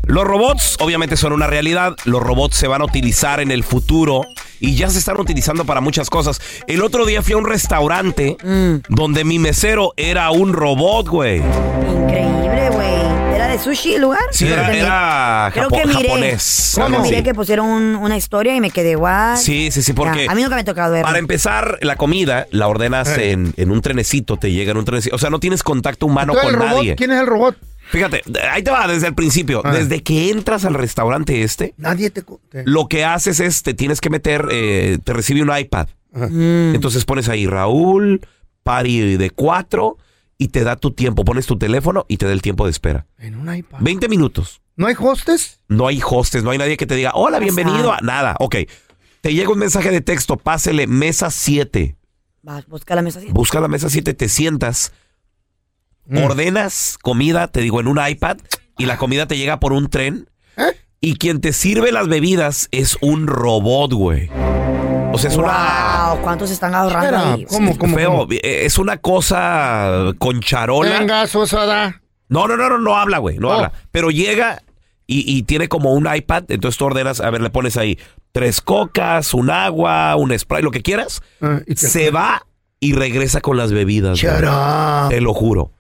Los 0.04 0.24
robots 0.26 0.76
obviamente 0.80 1.15
son 1.15 1.34
una 1.34 1.48
realidad. 1.48 1.96
Los 2.06 2.22
robots 2.22 2.56
se 2.58 2.68
van 2.68 2.82
a 2.82 2.86
utilizar 2.86 3.39
en 3.39 3.52
el 3.52 3.63
futuro 3.63 4.24
y 4.60 4.76
ya 4.76 4.89
se 4.89 5.00
están 5.00 5.20
utilizando 5.20 5.65
para 5.65 5.82
muchas 5.82 6.10
cosas. 6.10 6.42
El 6.68 6.82
otro 6.84 7.06
día 7.06 7.22
fui 7.22 7.34
a 7.34 7.38
un 7.38 7.46
restaurante 7.46 8.36
Mm. 8.44 8.76
donde 8.89 9.24
mi 9.24 9.38
mesero 9.39 9.94
era 9.98 10.32
un 10.32 10.54
robot, 10.54 11.08
güey. 11.08 11.38
Increíble, 11.38 12.18
güey. 12.42 12.48
¿Era 12.48 12.48
de 13.51 13.59
sushi 13.59 13.95
el 13.95 14.01
lugar? 14.01 14.21
Sí, 14.31 14.47
era, 14.47 14.73
era 14.75 15.49
Creo 15.53 15.69
japo- 15.69 15.81
que 15.81 15.88
miré. 15.88 16.07
japonés. 16.09 16.71
Creo 16.75 16.88
que 16.88 16.99
miré 16.99 17.23
que 17.23 17.33
pusieron 17.33 17.65
un- 17.67 17.95
una 17.95 18.17
historia 18.17 18.55
y 18.55 18.62
me 18.62 18.71
quedé 18.71 18.95
guay. 18.95 19.38
Sí, 19.38 19.69
sí, 19.71 19.81
sí, 19.81 19.93
porque... 19.93 20.27
a 20.29 20.35
mí 20.35 20.41
nunca 20.41 20.55
me 20.55 20.62
ha 20.62 20.65
tocado 20.65 20.93
ver. 20.93 21.03
Para 21.03 21.19
empezar, 21.19 21.77
la 21.81 21.95
comida 21.95 22.47
la 22.51 22.67
ordenas 22.67 23.07
Eh. 23.17 23.31
en, 23.31 23.53
en 23.57 23.71
un 23.71 23.81
trenecito, 23.81 24.38
te 24.38 24.51
llega 24.51 24.71
en 24.71 24.77
un 24.77 24.85
trenecito. 24.85 25.15
O 25.15 25.19
sea, 25.19 25.29
no 25.29 25.39
tienes 25.39 25.63
contacto 25.63 26.05
humano 26.05 26.33
Entonces, 26.33 26.55
con 26.55 26.62
el 26.63 26.69
robot, 26.69 26.83
nadie. 26.83 26.95
¿Quién 26.95 27.12
es 27.12 27.19
el 27.21 27.27
robot? 27.27 27.57
Fíjate, 27.91 28.21
ahí 28.51 28.62
te 28.62 28.69
va 28.69 28.88
desde 28.88 29.07
el 29.07 29.15
principio. 29.15 29.62
Ah. 29.65 29.71
Desde 29.73 30.03
que 30.03 30.29
entras 30.29 30.63
al 30.63 30.75
restaurante 30.75 31.41
este, 31.41 31.73
Nadie 31.77 32.12
te... 32.12 32.21
co- 32.21 32.39
te- 32.51 32.63
lo 32.65 32.88
que 32.88 33.03
haces 33.03 33.39
es 33.39 33.63
te 33.63 33.73
tienes 33.73 33.99
que 33.99 34.12
meter, 34.12 34.45
eh, 34.51 34.99
te 35.03 35.12
recibe 35.13 35.41
un 35.41 35.51
iPad. 35.57 35.88
Entonces 36.13 37.05
pones 37.05 37.29
ahí 37.29 37.47
Raúl, 37.47 38.21
party 38.63 39.17
de 39.17 39.29
cuatro 39.31 39.97
y 40.39 40.47
te 40.47 40.63
da 40.63 40.78
tu 40.78 40.91
tiempo. 40.91 41.23
Pones 41.23 41.45
tu 41.45 41.60
teléfono 41.60 42.06
y 42.08 42.17
te 42.17 42.25
da 42.25 42.34
el 42.34 42.41
tiempo 42.41 42.65
de 42.65 42.71
espera. 42.71 43.06
En 43.19 43.36
un 43.36 43.54
iPad. 43.54 43.78
20 43.82 44.10
minutos. 44.10 44.62
¿No 44.75 44.88
hay 44.88 44.95
hostes? 44.97 45.60
No 45.67 45.86
hay 45.86 46.02
hostes, 46.04 46.43
no 46.43 46.49
hay 46.49 46.58
nadie 46.58 46.78
que 46.78 46.88
te 46.88 46.95
diga, 46.95 47.12
hola, 47.13 47.38
bienvenido 47.38 47.93
a 47.93 47.99
nada. 47.99 48.36
Ok. 48.39 48.56
Te 49.21 49.34
llega 49.34 49.52
un 49.52 49.60
mensaje 49.60 49.91
de 49.91 49.99
texto, 49.99 50.38
pásele 50.38 50.88
mesa 50.88 51.30
7. 51.30 51.97
Vas, 52.41 52.65
busca 52.67 52.95
la 52.95 53.02
mesa 53.02 53.19
así. 53.19 53.28
Busca 53.32 53.60
la 53.60 53.67
mesa 53.67 53.89
7, 53.89 54.13
te 54.13 54.30
sientas, 54.30 54.93
ordenas 56.10 56.97
comida, 57.02 57.49
te 57.49 57.60
digo, 57.60 57.82
en 57.82 57.88
un 57.88 57.99
iPad, 58.04 58.38
y 58.78 58.86
la 58.86 58.97
comida 58.97 59.28
te 59.28 59.38
llega 59.38 59.60
por 59.60 59.73
un 59.73 59.89
tren. 59.89 60.30
Y 61.02 61.15
quien 61.15 61.41
te 61.41 61.52
sirve 61.52 61.91
las 61.91 62.08
bebidas 62.08 62.69
es 62.71 62.97
un 63.02 63.28
robot, 63.28 63.93
güey. 63.93 64.30
Es 65.23 65.36
una... 65.36 66.15
¿cuántos 66.21 66.49
están 66.51 66.73
ahorrando 66.73 67.17
ahí? 67.17 67.45
¿Cómo, 67.45 67.77
cómo, 67.77 67.95
Feo, 67.95 68.12
cómo? 68.12 68.27
eh, 68.32 68.62
es 68.65 68.77
una 68.77 68.97
cosa 68.97 70.13
con 70.17 70.39
charola. 70.39 70.99
Venga. 70.99 71.25
No, 72.29 72.47
no, 72.47 72.55
no, 72.58 72.69
no, 72.69 72.77
no 72.77 72.95
habla, 72.97 73.17
güey, 73.17 73.38
no 73.38 73.49
Oh. 73.49 73.53
habla. 73.53 73.71
Pero 73.91 74.12
llega 74.12 74.62
y, 75.08 75.23
y 75.38 75.43
tiene 75.43 75.67
como 75.67 75.93
un 75.93 76.08
iPad, 76.13 76.43
entonces 76.49 76.77
tú 76.77 76.86
ordenas, 76.86 77.19
a 77.19 77.29
ver, 77.32 77.41
le 77.41 77.49
pones 77.49 77.75
ahí 77.77 77.97
tres 78.32 78.62
cocas, 78.62 79.34
un 79.34 79.49
agua, 79.49 80.15
un 80.15 80.38
spray, 80.38 80.62
lo 80.63 80.71
que 80.71 80.82
quieras. 80.82 81.21
Ah, 81.41 81.60
y 81.65 81.75
te- 81.75 81.88
Se 81.88 82.12
va 82.12 82.45
y 82.79 82.93
regresa 82.93 83.41
con 83.41 83.58
las 83.58 83.71
bebidas. 83.71 84.19
Te 85.10 85.19
lo 85.21 85.34
juro. 85.34 85.71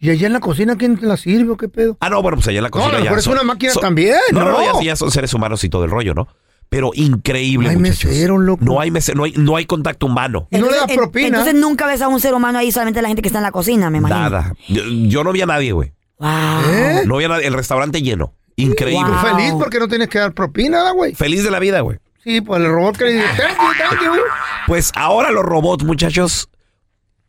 ¿Y 0.00 0.10
allá 0.10 0.26
en 0.28 0.32
la 0.32 0.40
cocina 0.40 0.76
quién 0.76 0.96
te 0.96 1.06
la 1.06 1.16
sirve 1.16 1.50
o 1.52 1.56
qué 1.56 1.68
pedo? 1.68 1.96
Ah, 2.00 2.08
no, 2.08 2.22
bueno, 2.22 2.36
pues 2.36 2.48
allá 2.48 2.58
en 2.58 2.64
la 2.64 2.70
cocina 2.70 2.92
lo 2.92 2.98
ya. 2.98 3.04
mejor 3.04 3.18
es 3.18 3.26
una 3.26 3.42
máquina 3.42 3.72
también, 3.74 4.16
No, 4.32 4.44
no, 4.44 4.52
¿no? 4.52 4.80
ya, 4.80 4.84
ya 4.86 4.96
son 4.96 5.10
seres 5.10 5.34
humanos 5.34 5.62
y 5.64 5.68
todo 5.68 5.84
el 5.84 5.90
rollo, 5.90 6.14
¿no? 6.14 6.28
Pero 6.68 6.90
increíble, 6.94 7.66
No 7.66 7.70
hay 7.70 7.76
muchachos. 7.78 8.10
mesero, 8.10 8.38
loco. 8.38 8.64
No 8.64 8.78
hay 8.80 8.90
mesero, 8.90 9.16
no 9.18 9.24
hay, 9.24 9.32
no 9.36 9.56
hay 9.56 9.64
contacto 9.64 10.06
humano. 10.06 10.48
Y 10.50 10.58
no 10.58 10.66
le 10.66 10.72
da 10.72 10.82
Entonces, 10.82 10.90
en- 10.96 10.96
propina. 11.02 11.26
Entonces 11.28 11.54
nunca 11.54 11.86
ves 11.86 12.02
a 12.02 12.08
un 12.08 12.20
ser 12.20 12.34
humano 12.34 12.58
ahí, 12.58 12.70
solamente 12.72 13.00
la 13.00 13.08
gente 13.08 13.22
que 13.22 13.28
está 13.28 13.38
en 13.38 13.44
la 13.44 13.52
cocina, 13.52 13.88
me 13.90 13.98
imagino. 13.98 14.20
Nada. 14.20 14.54
Yo, 14.68 14.82
yo 14.86 15.24
no 15.24 15.32
vi 15.32 15.40
a 15.40 15.46
nadie, 15.46 15.72
güey. 15.72 15.92
Wow. 16.18 16.28
¿Eh? 16.70 17.02
No 17.06 17.16
vi 17.16 17.24
a 17.24 17.28
nadie. 17.28 17.46
El 17.46 17.54
restaurante 17.54 18.02
lleno. 18.02 18.34
Increíble. 18.56 19.10
Wow. 19.10 19.36
feliz 19.36 19.52
porque 19.58 19.78
no 19.78 19.88
tienes 19.88 20.08
que 20.08 20.18
dar 20.18 20.32
propina, 20.34 20.82
¿da, 20.82 20.90
güey. 20.90 21.14
Feliz 21.14 21.42
de 21.44 21.50
la 21.50 21.58
vida, 21.58 21.80
güey. 21.80 21.98
Sí, 22.22 22.40
pues 22.42 22.60
el 22.60 22.68
robot 22.70 22.96
que 22.98 23.04
le 23.04 23.12
dice, 23.12 23.26
thank 23.36 23.56
you, 23.56 23.72
thank 23.78 24.02
you. 24.04 24.20
Pues 24.66 24.92
ahora 24.96 25.30
los 25.30 25.44
robots, 25.44 25.84
muchachos, 25.84 26.50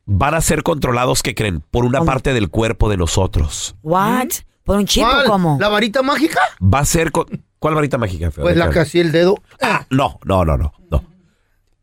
van 0.06 0.34
a 0.34 0.42
ser 0.42 0.64
controlados, 0.64 1.22
¿qué 1.24 1.36
creen? 1.36 1.62
Por 1.72 1.86
una 1.86 2.04
parte 2.04 2.34
del 2.34 2.50
cuerpo 2.50 2.90
de 2.90 2.98
nosotros. 2.98 3.76
What? 3.84 4.28
¿Por 4.64 4.78
un 4.78 4.86
chip 4.86 5.04
o 5.06 5.24
cómo? 5.28 5.58
¿La 5.62 5.70
varita 5.70 6.02
mágica? 6.02 6.40
Va 6.62 6.80
a 6.80 6.86
ser... 6.86 7.12
con- 7.12 7.28
¿Cuál 7.60 7.76
varita 7.76 7.98
mágica? 7.98 8.32
feo? 8.32 8.44
Pues 8.44 8.56
la 8.58 8.70
que 8.70 8.80
así 8.80 9.00
el 9.00 9.12
dedo. 9.12 9.36
Ah, 9.62 9.86
no, 9.90 10.20
no, 10.26 10.46
no, 10.46 10.58
no, 10.58 10.74
no. 10.90 11.04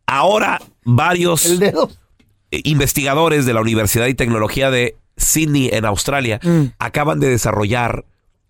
Ahora 0.06 0.60
varios 0.84 1.46
El 1.46 1.58
dedo. 1.58 1.90
eh, 2.50 2.60
investigadores 2.64 3.44
de 3.46 3.54
la 3.54 3.60
Universidad 3.60 4.06
y 4.06 4.14
Tecnología 4.14 4.70
de 4.70 4.96
Sydney 5.16 5.70
en 5.72 5.84
Australia 5.84 6.38
Mm. 6.42 6.66
acaban 6.78 7.18
de 7.20 7.28
desarrollar 7.28 8.04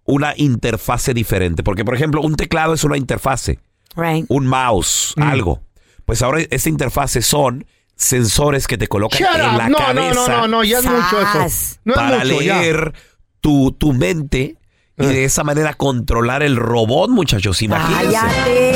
una 0.04 0.34
interfase 0.36 1.14
diferente. 1.14 1.62
Porque, 1.62 1.84
por 1.84 1.94
ejemplo, 1.94 2.20
un 2.20 2.36
teclado 2.36 2.74
es 2.74 2.84
una 2.84 2.96
interfase, 2.96 3.58
Right. 3.96 4.26
un 4.28 4.46
mouse, 4.46 5.14
Mm. 5.16 5.22
algo. 5.22 5.60
Pues 6.04 6.22
ahora 6.22 6.42
esta 6.50 6.68
interfase 6.68 7.22
son 7.22 7.66
sensores 7.96 8.66
que 8.68 8.76
te 8.78 8.86
colocan 8.88 9.18
Shut 9.18 9.34
en 9.34 9.40
up. 9.40 9.56
la 9.58 9.68
No, 9.68 9.78
no, 9.78 9.84
cabeza. 9.86 10.14
no, 10.14 10.28
no, 10.42 10.48
no, 10.48 10.64
ya 10.64 10.78
es 10.78 10.84
mucho 10.84 11.20
eso. 11.20 11.38
No 11.84 11.94
es 11.94 11.96
para 11.96 12.18
mucho, 12.18 12.28
leer 12.40 12.92
tu, 13.40 13.72
tu 13.72 13.92
mente 13.94 14.56
y 14.98 15.06
de 15.06 15.24
esa 15.24 15.44
manera 15.44 15.74
controlar 15.74 16.42
el 16.42 16.56
robot, 16.56 17.10
muchachos. 17.10 17.60
Imagínense. 17.62 18.14
Cállate. 18.16 18.72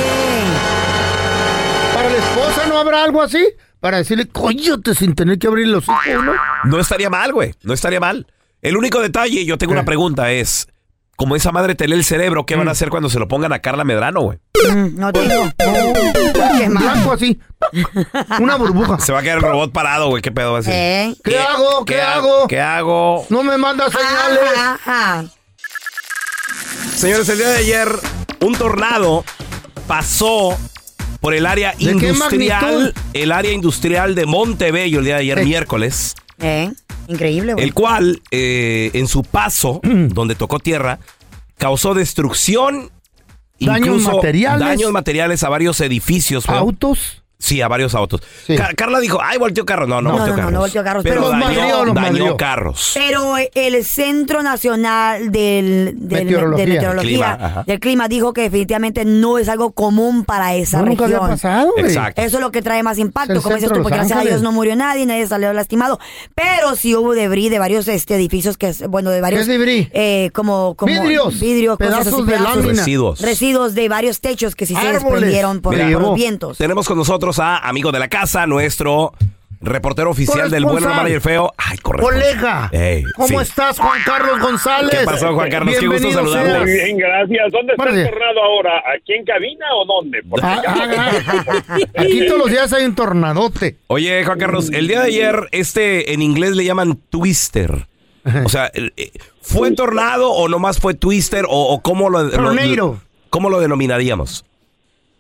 ¿Para 1.94 2.10
la 2.10 2.16
esposa 2.18 2.66
no 2.68 2.78
habrá 2.78 3.04
algo 3.04 3.22
así? 3.22 3.44
Para 3.80 3.96
decirle, 3.98 4.28
coyote, 4.28 4.94
sin 4.94 5.14
tener 5.14 5.38
que 5.38 5.46
abrir 5.46 5.68
los 5.68 5.88
ojos, 5.88 6.02
¿no? 6.22 6.32
No 6.64 6.78
estaría 6.78 7.08
mal, 7.08 7.32
güey. 7.32 7.54
No 7.62 7.72
estaría 7.72 8.00
mal. 8.00 8.26
El 8.60 8.76
único 8.76 9.00
detalle, 9.00 9.44
yo 9.46 9.56
tengo 9.56 9.72
una 9.72 9.84
pregunta, 9.84 10.30
es... 10.32 10.68
Como 11.16 11.36
esa 11.36 11.52
madre 11.52 11.74
te 11.74 11.86
lee 11.86 11.96
el 11.96 12.04
cerebro, 12.04 12.46
¿qué 12.46 12.56
van 12.56 12.68
a 12.68 12.70
hacer 12.70 12.88
cuando 12.88 13.10
se 13.10 13.18
lo 13.18 13.28
pongan 13.28 13.52
a 13.52 13.58
Carla 13.58 13.84
Medrano, 13.84 14.22
güey? 14.22 14.38
Mm, 14.72 14.98
No 14.98 15.12
tengo. 15.12 15.50
Blanco 16.68 17.12
así. 17.12 17.38
Una 18.40 18.56
burbuja. 18.56 18.98
Se 19.00 19.12
va 19.12 19.18
a 19.18 19.22
quedar 19.22 19.36
el 19.36 19.42
robot 19.42 19.70
parado, 19.70 20.08
güey. 20.08 20.22
¿Qué 20.22 20.32
pedo 20.32 20.52
va 20.52 20.58
a 20.58 20.60
decir? 20.62 20.72
¿Eh? 20.74 21.14
¿Qué, 21.22 21.38
hago? 21.38 21.84
¿Qué, 21.84 22.00
hago? 22.00 22.48
¿Qué 22.48 22.58
hago? 22.58 23.26
No 23.28 23.42
me 23.42 23.58
manda 23.58 23.88
señales. 23.90 25.30
Señores, 27.00 27.30
el 27.30 27.38
día 27.38 27.48
de 27.48 27.56
ayer, 27.56 27.88
un 28.42 28.54
tornado 28.56 29.24
pasó 29.86 30.54
por 31.20 31.32
el 31.32 31.46
área 31.46 31.70
¿De 31.70 31.96
qué 31.96 32.08
industrial, 32.10 32.92
el 33.14 33.32
área 33.32 33.52
industrial 33.52 34.14
de 34.14 34.26
Montebello 34.26 34.98
el 34.98 35.06
día 35.06 35.14
de 35.14 35.20
ayer, 35.22 35.42
miércoles, 35.42 36.14
¿Eh? 36.40 36.70
Increíble, 37.08 37.54
güey. 37.54 37.64
el 37.64 37.72
cual, 37.72 38.20
eh, 38.30 38.90
en 38.92 39.08
su 39.08 39.22
paso, 39.22 39.80
donde 39.82 40.34
tocó 40.34 40.58
tierra, 40.58 40.98
causó 41.56 41.94
destrucción, 41.94 42.90
Daños 43.58 43.78
incluso 43.78 44.16
materiales. 44.16 44.68
daños 44.68 44.92
materiales 44.92 45.42
a 45.42 45.48
varios 45.48 45.80
edificios. 45.80 46.46
¿Autos? 46.50 47.19
Sí, 47.40 47.60
a 47.62 47.68
varios 47.68 47.94
autos. 47.94 48.20
Ca- 48.56 48.74
Carla 48.76 49.00
dijo, 49.00 49.18
ay, 49.22 49.38
volteó 49.38 49.64
carros. 49.64 49.88
No, 49.88 50.00
no, 50.02 50.10
No, 50.10 50.18
volteó 50.18 50.26
no, 50.28 50.32
no, 50.32 50.36
carros. 50.36 50.52
no 50.52 50.60
volteó 50.60 50.84
carros, 50.84 51.02
Pero, 51.02 51.14
pero- 51.22 51.28
dañó, 51.30 51.44
madrió, 51.46 51.84
los 51.86 51.94
dañó 51.94 52.08
madrió. 52.08 52.36
carros. 52.36 52.90
Pero 52.94 53.34
el 53.54 53.84
Centro 53.84 54.42
Nacional 54.42 55.32
del, 55.32 55.94
del- 55.96 56.24
Meteorología. 56.24 56.64
de 56.66 56.72
Meteorología 56.72 57.36
Clima, 57.36 57.64
del 57.66 57.80
clima 57.80 58.08
dijo 58.08 58.32
que 58.34 58.42
definitivamente 58.42 59.04
no 59.04 59.38
es 59.38 59.48
algo 59.48 59.72
común 59.72 60.24
para 60.24 60.54
esa 60.54 60.78
No, 60.80 60.86
nunca 60.86 61.04
región. 61.04 61.22
había 61.22 61.34
pasado, 61.34 61.72
güey. 61.72 61.86
Exacto. 61.86 62.20
Eso 62.22 62.36
es 62.36 62.40
lo 62.42 62.52
que 62.52 62.60
trae 62.62 62.82
más 62.82 62.98
impacto, 62.98 63.32
el 63.32 63.40
como 63.42 63.54
dices 63.56 63.72
tú, 63.72 63.82
porque 63.82 63.96
gracias 63.96 64.18
a 64.18 64.22
Dios 64.22 64.42
no 64.42 64.52
murió 64.52 64.76
nadie, 64.76 65.06
nadie 65.06 65.26
salió 65.26 65.52
lastimado. 65.54 65.98
Pero 66.34 66.76
sí 66.76 66.94
hubo 66.94 67.14
debris 67.14 67.50
de 67.50 67.58
varios 67.58 67.88
este, 67.88 68.16
edificios 68.16 68.58
que, 68.58 68.72
bueno, 68.88 69.10
de 69.10 69.20
varios... 69.22 69.38
¿Qué 69.46 69.52
es 69.54 69.58
debris? 69.58 69.88
eh, 69.92 70.30
como, 70.34 70.74
como 70.74 70.92
Vidrios, 70.92 71.40
vidrios, 71.40 71.78
cosas 71.78 72.04
pedazos 72.04 72.26
de. 72.26 72.68
Residuos. 72.70 73.20
Residuos 73.20 73.74
de 73.74 73.88
varios 73.88 74.20
techos 74.20 74.54
que 74.54 74.66
sí 74.66 74.74
se 74.74 74.92
desprendieron 74.92 75.60
por, 75.62 75.74
Mira, 75.74 75.90
por 75.92 76.02
los 76.02 76.14
vientos. 76.14 76.58
Tenemos 76.58 76.86
con 76.86 76.98
nosotros 76.98 77.29
a 77.38 77.58
amigo 77.58 77.92
de 77.92 77.98
la 77.98 78.08
casa, 78.08 78.46
nuestro 78.46 79.12
reportero 79.62 80.08
oficial 80.10 80.50
del 80.50 80.64
bueno, 80.64 80.88
la 80.88 80.94
mala 80.94 81.10
y 81.10 81.12
el 81.12 81.20
feo. 81.20 81.52
Ay, 81.58 81.76
correcto. 81.78 82.06
Colega, 82.08 82.70
¿cómo 83.14 83.28
sí. 83.28 83.34
estás, 83.36 83.78
Juan 83.78 84.00
Carlos 84.06 84.40
González? 84.40 84.98
¿Qué 85.00 85.04
pasó, 85.04 85.34
Juan 85.34 85.50
Carlos? 85.50 85.76
Qué 85.78 85.86
gusto 85.86 86.00
Bienvenido 86.08 86.32
saludarlo. 86.32 86.64
Muy 86.64 86.72
Bien, 86.72 86.96
gracias. 86.96 87.52
¿Dónde 87.52 87.72
está 87.74 87.90
el 87.90 88.10
tornado 88.10 88.42
ahora? 88.42 88.82
¿Aquí 88.96 89.12
en 89.12 89.24
cabina 89.26 89.66
o 89.74 89.84
dónde? 89.84 90.22
Porque 90.28 90.46
Ah, 90.46 90.60
ya- 90.64 90.74
ah, 90.74 91.52
ah. 91.68 91.76
Aquí 92.00 92.26
todos 92.26 92.38
los 92.38 92.50
días 92.50 92.72
hay 92.72 92.86
un 92.86 92.94
tornadote. 92.94 93.76
Oye, 93.88 94.24
Juan 94.24 94.38
Carlos, 94.38 94.70
el 94.72 94.88
día 94.88 95.00
de 95.00 95.06
ayer, 95.08 95.48
este 95.52 96.14
en 96.14 96.22
inglés 96.22 96.56
le 96.56 96.64
llaman 96.64 96.96
twister. 97.10 97.86
O 98.44 98.48
sea, 98.48 98.70
eh, 98.74 99.10
¿fue 99.42 99.70
tornado 99.72 100.30
o 100.30 100.48
nomás 100.48 100.78
fue 100.78 100.94
twister 100.94 101.44
o, 101.46 101.50
o 101.74 101.80
cómo 101.82 102.08
lo, 102.10 102.22
lo- 102.22 103.00
cómo 103.30 103.50
lo 103.50 103.60
denominaríamos? 103.60 104.44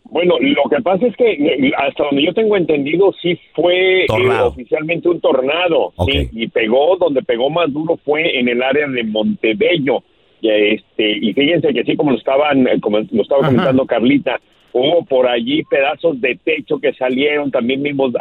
Bueno, 0.04 0.34
lo 0.40 0.68
que 0.68 0.82
pasa 0.82 1.06
es 1.06 1.16
que 1.16 1.30
eh, 1.32 1.72
hasta 1.76 2.04
donde 2.04 2.24
yo 2.24 2.34
tengo 2.34 2.56
entendido 2.56 3.12
sí 3.22 3.38
fue 3.54 4.04
eh, 4.04 4.06
oficialmente 4.42 5.08
un 5.08 5.20
tornado, 5.20 5.92
sí, 6.06 6.28
y 6.32 6.48
pegó 6.48 6.96
donde 6.96 7.22
pegó 7.22 7.48
más 7.48 7.72
duro 7.72 7.96
fue 8.04 8.38
en 8.38 8.48
el 8.48 8.62
área 8.62 8.88
de 8.88 9.04
Montebello. 9.04 10.02
Y, 10.40 10.48
este, 10.48 11.18
y 11.20 11.32
fíjense 11.32 11.72
que 11.72 11.84
sí, 11.84 11.96
como 11.96 12.10
lo 12.10 12.18
estaban, 12.18 12.66
eh, 12.66 12.80
como 12.80 12.98
lo 12.98 13.22
estaba 13.22 13.42
Ajá. 13.42 13.50
comentando 13.50 13.86
Carlita, 13.86 14.40
hubo 14.72 15.04
por 15.04 15.28
allí 15.28 15.62
pedazos 15.64 16.20
de 16.20 16.38
techo 16.42 16.78
que 16.78 16.92
salieron, 16.94 17.50
también 17.50 17.82
mismos, 17.82 18.12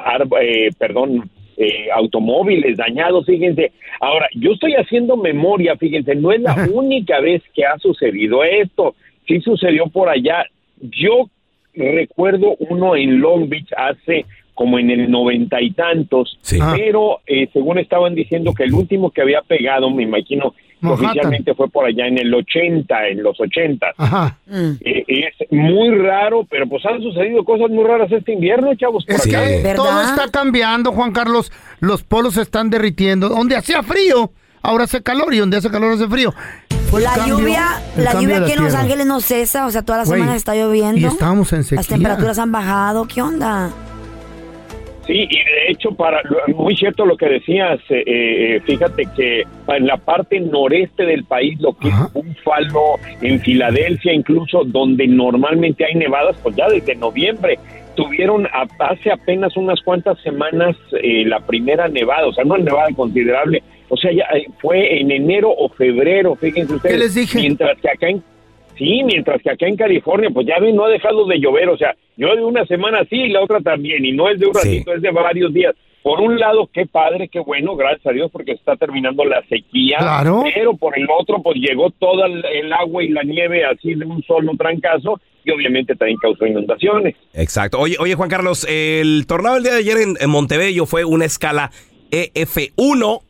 eh, 0.41 0.69
perdón, 0.77 1.29
eh, 1.57 1.87
automóviles 1.93 2.77
dañados, 2.77 3.25
fíjense. 3.25 3.71
Ahora, 3.99 4.27
yo 4.33 4.51
estoy 4.51 4.73
haciendo 4.73 5.17
memoria, 5.17 5.75
fíjense, 5.75 6.15
no 6.15 6.31
es 6.31 6.41
la 6.41 6.69
única 6.71 7.19
vez 7.19 7.41
que 7.53 7.65
ha 7.65 7.77
sucedido 7.79 8.43
esto, 8.43 8.95
sí 9.27 9.41
sucedió 9.41 9.87
por 9.87 10.09
allá. 10.09 10.45
Yo 10.79 11.29
recuerdo 11.75 12.55
uno 12.59 12.95
en 12.95 13.19
Long 13.19 13.47
Beach 13.49 13.69
hace 13.77 14.25
como 14.53 14.77
en 14.77 14.89
el 14.89 15.09
noventa 15.09 15.61
y 15.61 15.71
tantos, 15.71 16.37
Ah. 16.61 16.73
pero 16.75 17.19
eh, 17.25 17.47
según 17.53 17.77
estaban 17.79 18.13
diciendo 18.13 18.53
que 18.53 18.63
el 18.65 18.73
último 18.73 19.09
que 19.09 19.21
había 19.21 19.41
pegado, 19.41 19.89
me 19.89 20.03
imagino, 20.03 20.51
que 20.51 20.57
Manhattan. 20.81 21.05
oficialmente 21.07 21.53
fue 21.55 21.69
por 21.69 21.85
allá 21.85 22.07
en 22.07 22.17
el 22.17 22.33
80, 22.33 23.07
en 23.07 23.23
los 23.23 23.39
80. 23.39 23.87
Ajá. 23.97 24.37
Eh, 24.51 25.03
es 25.07 25.51
muy 25.51 25.89
raro, 25.95 26.45
pero 26.49 26.67
pues 26.67 26.85
han 26.85 27.01
sucedido 27.01 27.45
cosas 27.45 27.69
muy 27.69 27.85
raras 27.85 28.11
este 28.11 28.33
invierno, 28.33 28.75
chavos, 28.75 29.05
por 29.05 29.15
Es 29.15 29.27
acá. 29.27 29.45
que 29.47 29.61
¿Verdad? 29.63 29.75
todo 29.75 30.01
está 30.01 30.27
cambiando, 30.29 30.91
Juan 30.91 31.13
Carlos. 31.13 31.53
Los 31.79 32.03
polos 32.03 32.33
se 32.33 32.41
están 32.41 32.69
derritiendo. 32.69 33.29
Donde 33.29 33.55
hacía 33.55 33.81
frío, 33.81 34.31
ahora 34.61 34.83
hace 34.85 35.01
calor. 35.01 35.33
Y 35.33 35.37
donde 35.37 35.55
hace 35.57 35.69
calor, 35.69 35.93
hace 35.93 36.07
frío. 36.07 36.33
La 36.97 37.13
cambio- 37.15 37.37
lluvia, 37.39 37.81
el 37.97 38.03
la 38.03 38.13
lluvia 38.13 38.37
aquí 38.37 38.51
en 38.51 38.57
Los 38.59 38.67
tierra. 38.69 38.79
Ángeles 38.81 39.05
no 39.05 39.19
cesa, 39.21 39.65
o 39.67 39.71
sea, 39.71 39.81
todas 39.83 39.99
las 40.01 40.07
Güey, 40.09 40.19
semanas 40.21 40.37
está 40.37 40.55
lloviendo. 40.55 40.99
y 40.99 41.05
estábamos 41.05 41.51
en 41.53 41.59
Las 41.59 41.67
sequía. 41.67 41.87
temperaturas 41.95 42.39
han 42.39 42.51
bajado, 42.51 43.05
¿qué 43.07 43.21
onda? 43.21 43.69
Sí, 45.05 45.27
y 45.27 45.37
de 45.37 45.71
hecho, 45.71 45.89
para 45.91 46.21
muy 46.55 46.75
cierto 46.75 47.03
lo 47.05 47.17
que 47.17 47.25
decías, 47.27 47.79
eh, 47.89 48.03
eh, 48.05 48.61
fíjate 48.65 49.07
que 49.15 49.41
en 49.67 49.87
la 49.87 49.97
parte 49.97 50.39
noreste 50.39 51.03
del 51.03 51.23
país, 51.23 51.59
lo 51.59 51.73
que 51.75 51.87
es 51.87 51.95
Buffalo, 52.13 52.95
en 53.21 53.39
Filadelfia 53.39 54.13
incluso, 54.13 54.63
donde 54.65 55.07
normalmente 55.07 55.83
hay 55.83 55.95
nevadas, 55.95 56.35
pues 56.43 56.55
ya 56.55 56.67
desde 56.69 56.95
noviembre 56.95 57.57
tuvieron 58.03 58.45
a- 58.47 58.67
hace 58.79 59.11
apenas 59.11 59.55
unas 59.57 59.81
cuantas 59.81 60.19
semanas 60.21 60.75
eh, 61.01 61.23
la 61.25 61.39
primera 61.39 61.87
nevada, 61.87 62.27
o 62.27 62.33
sea, 62.33 62.45
una 62.45 62.57
nevada 62.57 62.87
considerable, 62.95 63.61
o 63.89 63.97
sea, 63.97 64.11
ya 64.11 64.25
eh, 64.37 64.45
fue 64.59 64.99
en 65.01 65.11
enero 65.11 65.49
o 65.55 65.69
febrero, 65.69 66.35
fíjense 66.35 66.75
ustedes. 66.75 66.99
les 66.99 67.15
dije? 67.15 67.39
Mientras 67.39 67.77
que 67.79 67.89
acá 67.89 68.07
en 68.09 68.23
Sí, 68.77 69.01
mientras 69.03 69.41
que 69.41 69.49
acá 69.51 69.67
en 69.67 69.75
California, 69.75 70.29
pues 70.33 70.47
ya 70.47 70.57
ven, 70.57 70.73
no 70.73 70.85
ha 70.85 70.89
dejado 70.89 71.25
de 71.25 71.37
llover. 71.37 71.67
O 71.67 71.75
sea, 71.75 71.93
yo 72.15 72.33
de 72.33 72.45
una 72.45 72.65
semana 72.65 73.03
sí 73.09 73.17
y 73.17 73.27
la 73.29 73.41
otra 73.43 73.59
también. 73.59 74.05
Y 74.05 74.13
no 74.13 74.29
es 74.29 74.39
de 74.39 74.47
un 74.47 74.53
Sí. 74.53 74.69
ratito, 74.77 74.93
es 74.93 75.01
de 75.01 75.11
varios 75.11 75.53
días. 75.53 75.75
Por 76.01 76.21
un 76.21 76.39
lado, 76.39 76.69
qué 76.71 76.85
padre, 76.85 77.27
qué 77.27 77.41
bueno, 77.41 77.75
gracias 77.75 78.07
a 78.07 78.11
Dios, 78.13 78.31
porque 78.31 78.53
se 78.53 78.59
está 78.59 78.77
terminando 78.77 79.25
la 79.25 79.41
sequía. 79.49 79.97
Claro. 79.99 80.43
Pero 80.53 80.77
por 80.77 80.97
el 80.97 81.07
otro, 81.11 81.41
pues 81.43 81.57
llegó 81.57 81.89
todo 81.89 82.23
el, 82.25 82.41
el 82.45 82.71
agua 82.71 83.03
y 83.03 83.09
la 83.09 83.23
nieve 83.23 83.65
así 83.65 83.95
de 83.95 84.05
un 84.05 84.23
solo 84.23 84.53
trancazo. 84.57 85.19
Y 85.45 85.51
obviamente 85.51 85.95
también 85.95 86.17
causó 86.21 86.45
inundaciones. 86.45 87.15
Exacto. 87.33 87.79
Oye, 87.79 87.95
oye, 87.99 88.15
Juan 88.15 88.29
Carlos, 88.29 88.65
el 88.69 89.25
tornado 89.27 89.55
del 89.55 89.63
día 89.63 89.73
de 89.73 89.79
ayer 89.79 89.97
en, 89.97 90.17
en 90.19 90.29
Montebello 90.29 90.85
fue 90.85 91.05
una 91.05 91.25
escala 91.25 91.71
EF1, 92.11 93.21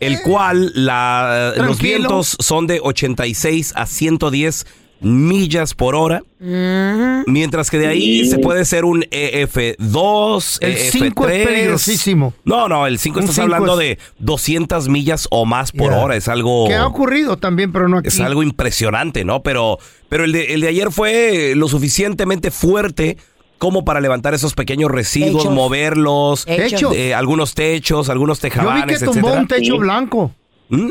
el 0.00 0.20
cual 0.22 0.72
la, 0.74 1.54
los 1.56 1.80
vientos 1.80 2.36
son 2.40 2.66
de 2.66 2.80
86 2.82 3.72
a 3.76 3.86
110 3.86 4.66
millas 5.00 5.74
por 5.74 5.94
hora, 5.94 6.22
mientras 7.26 7.70
que 7.70 7.78
de 7.78 7.86
ahí 7.88 8.24
Sí. 8.24 8.30
se 8.30 8.38
puede 8.38 8.64
ser 8.64 8.84
un 8.84 9.02
EF2, 9.10 10.58
El 10.60 10.72
EF3. 10.76 10.90
cinco 10.90 11.28
es 11.28 11.46
peligrosísimo. 11.46 12.34
No, 12.44 12.68
no, 12.68 12.86
el 12.86 12.98
5 12.98 13.18
Un 13.18 13.24
estás 13.24 13.36
cinco 13.36 13.54
hablando 13.54 13.80
es- 13.80 13.98
de 13.98 13.98
200 14.18 14.88
millas 14.88 15.26
o 15.30 15.44
más 15.46 15.72
por 15.72 15.92
hora, 15.92 16.16
es 16.16 16.28
algo... 16.28 16.66
Que 16.68 16.74
ha 16.74 16.86
ocurrido 16.86 17.36
también, 17.36 17.72
pero 17.72 17.88
no 17.88 17.98
aquí. 17.98 18.08
Es 18.08 18.20
algo 18.20 18.42
impresionante, 18.42 19.24
¿no? 19.24 19.42
Pero, 19.42 19.78
pero 20.08 20.24
el, 20.24 20.32
de, 20.32 20.54
el 20.54 20.60
de 20.62 20.68
ayer 20.68 20.90
fue 20.90 21.52
lo 21.56 21.68
suficientemente 21.68 22.50
fuerte 22.50 23.16
como 23.58 23.84
para 23.84 24.00
levantar 24.00 24.34
esos 24.34 24.54
pequeños 24.54 24.90
residuos, 24.90 25.42
Techos. 25.44 25.54
moverlos, 25.54 26.44
Techos. 26.44 26.94
eh, 26.96 27.14
algunos 27.14 27.54
techos, 27.54 28.08
algunos 28.08 28.38
Yo 28.38 28.44
vi 28.48 28.50
tejabanes, 28.50 28.98
que 28.98 29.04
tumbó 29.04 29.28
etcétera. 29.28 29.40
un 29.40 29.48
techo 29.48 29.72
Sí. 29.74 29.78
blanco. 29.78 30.32
¿Mm? 30.68 30.90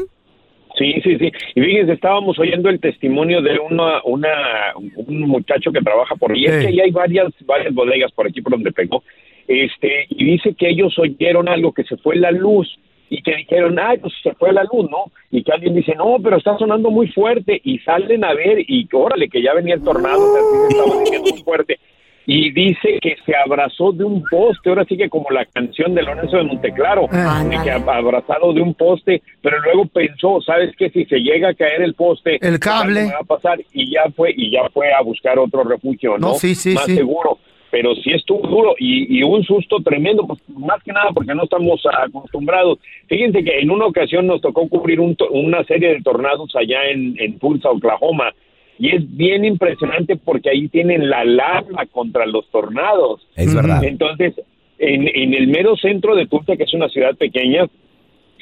Sí, 0.78 0.93
sí, 1.03 1.17
sí. 1.19 1.32
Y 1.55 1.61
fíjense, 1.61 1.93
estábamos 1.93 2.38
oyendo 2.39 2.69
el 2.69 2.80
testimonio 2.80 3.41
de 3.41 3.59
una, 3.59 4.01
una, 4.03 4.74
un 4.95 5.19
muchacho 5.21 5.71
que 5.71 5.82
trabaja 5.82 6.15
por 6.15 6.32
ahí. 6.32 6.45
Es 6.45 6.53
Sí. 6.55 6.61
que 6.61 6.67
ahí 6.67 6.80
hay 6.82 6.91
varias, 6.91 7.32
varias 7.45 7.74
bodegas 7.74 8.11
por 8.11 8.28
aquí 8.28 8.41
por 8.41 8.53
donde 8.53 8.71
pegó. 8.71 9.03
Este, 9.47 10.07
y 10.09 10.26
dice 10.26 10.55
que 10.55 10.69
ellos 10.69 10.97
oyeron 10.97 11.47
algo, 11.47 11.74
que 11.74 11.84
se 11.84 11.97
fue 11.97 12.15
la 12.15 12.32
luz. 12.32 12.67
Y 13.09 13.21
que 13.21 13.36
dijeron, 13.36 13.78
ay, 13.78 13.99
pues 13.99 14.11
se 14.24 14.34
fue 14.34 14.51
la 14.51 14.63
luz, 14.63 14.89
¿no? 14.89 15.11
Y 15.30 15.43
que 15.43 15.51
alguien 15.51 15.76
dice, 15.76 15.93
no, 15.95 16.17
pero 16.24 16.38
está 16.38 16.57
sonando 16.57 16.89
muy 16.89 17.07
fuerte. 17.09 17.61
Y 17.63 17.78
salen 17.80 18.24
a 18.24 18.34
ver, 18.34 18.57
y 18.67 18.88
órale, 18.91 19.30
que 19.30 19.43
ya 19.43 19.53
venía 19.53 19.76
el 19.76 19.84
tornado, 19.84 20.19
o 20.19 20.34
sea, 20.34 20.41
sí 20.41 20.57
se 20.57 20.80
estaba 20.80 20.99
diciendo 21.01 21.30
muy 21.32 21.43
fuerte. 21.43 21.78
Y 22.26 22.51
dice 22.51 22.99
que 23.01 23.17
se 23.26 23.34
abrazó 23.36 23.91
de 23.91 24.03
un 24.05 24.24
poste, 24.30 24.69
ahora 24.69 24.86
sí 24.86 24.95
que 24.95 25.09
como 25.09 25.30
la 25.30 25.45
canción 25.45 25.93
de 25.93 26.03
Lorenzo 26.03 26.38
de 26.38 26.43
Monteclaro, 26.43 27.07
Ah. 27.11 27.43
de 27.43 27.57
que 27.63 27.71
ab- 27.71 27.89
abrazado 27.93 28.53
de 28.53 28.61
un 28.61 28.74
poste, 28.74 29.21
pero 29.41 29.59
luego 29.61 29.86
pensó, 29.88 30.39
¿sabes 30.41 30.74
qué? 30.78 30.89
Si 30.89 31.03
se 31.05 31.17
llega 31.19 31.49
a 31.49 31.53
caer 31.53 31.82
el 31.82 31.93
poste, 31.95 32.38
El 32.41 32.59
cable. 32.59 33.05
va 33.07 33.19
a 33.19 33.24
pasar 33.24 33.59
y 33.74 33.91
ya 33.91 34.03
fue 34.15 34.34
y 34.36 34.51
ya 34.51 34.69
fue 34.74 34.93
a 34.93 35.01
buscar 35.01 35.38
otro 35.38 35.63
refugio, 35.63 36.17
¿no? 36.17 36.30
No, 36.30 36.34
sí, 36.36 36.55
sí, 36.55 36.74
Más 36.76 36.86
sí. 36.86 36.95
seguro. 36.95 37.38
pero 37.71 37.95
sí 37.95 38.11
estuvo 38.11 38.47
duro 38.47 38.76
y, 38.78 39.17
y 39.17 39.24
un 39.24 39.43
susto 39.43 39.78
tremendo, 39.84 40.28
pues 40.28 40.39
más 40.49 40.80
que 40.84 40.91
nada 40.91 41.09
porque 41.11 41.34
no 41.34 41.43
estamos 41.45 41.82
acostumbrados. 42.03 42.78
Fíjense 43.07 43.43
que 43.43 43.59
en 43.61 43.71
una 43.71 43.88
ocasión 43.88 44.28
nos 44.28 44.41
tocó 44.41 44.69
cubrir 44.69 44.99
un 44.99 45.15
to- 45.15 45.28
una 45.32 45.63
serie 45.63 45.89
de 45.95 46.01
tornados 46.03 46.55
allá 46.55 46.86
en, 46.91 47.15
en 47.19 47.39
Tulsa, 47.39 47.71
Oklahoma, 47.71 48.32
y 48.80 48.95
es 48.95 49.15
bien 49.15 49.45
impresionante 49.45 50.15
porque 50.15 50.49
ahí 50.49 50.67
tienen 50.67 51.09
la 51.09 51.19
alarma 51.21 51.86
contra 51.91 52.26
los 52.26 52.49
tornados. 52.51 53.28
Es 53.36 53.53
verdad. 53.53 53.84
Entonces, 53.84 54.34
en, 54.80 55.07
en 55.07 55.34
el 55.34 55.47
mero 55.47 55.76
centro 55.78 56.15
de 56.15 56.26
Tulsa, 56.28 56.55
que 56.57 56.63
es 56.63 56.74
una 56.74 56.89
ciudad 56.89 57.15
pequeña, 57.15 57.67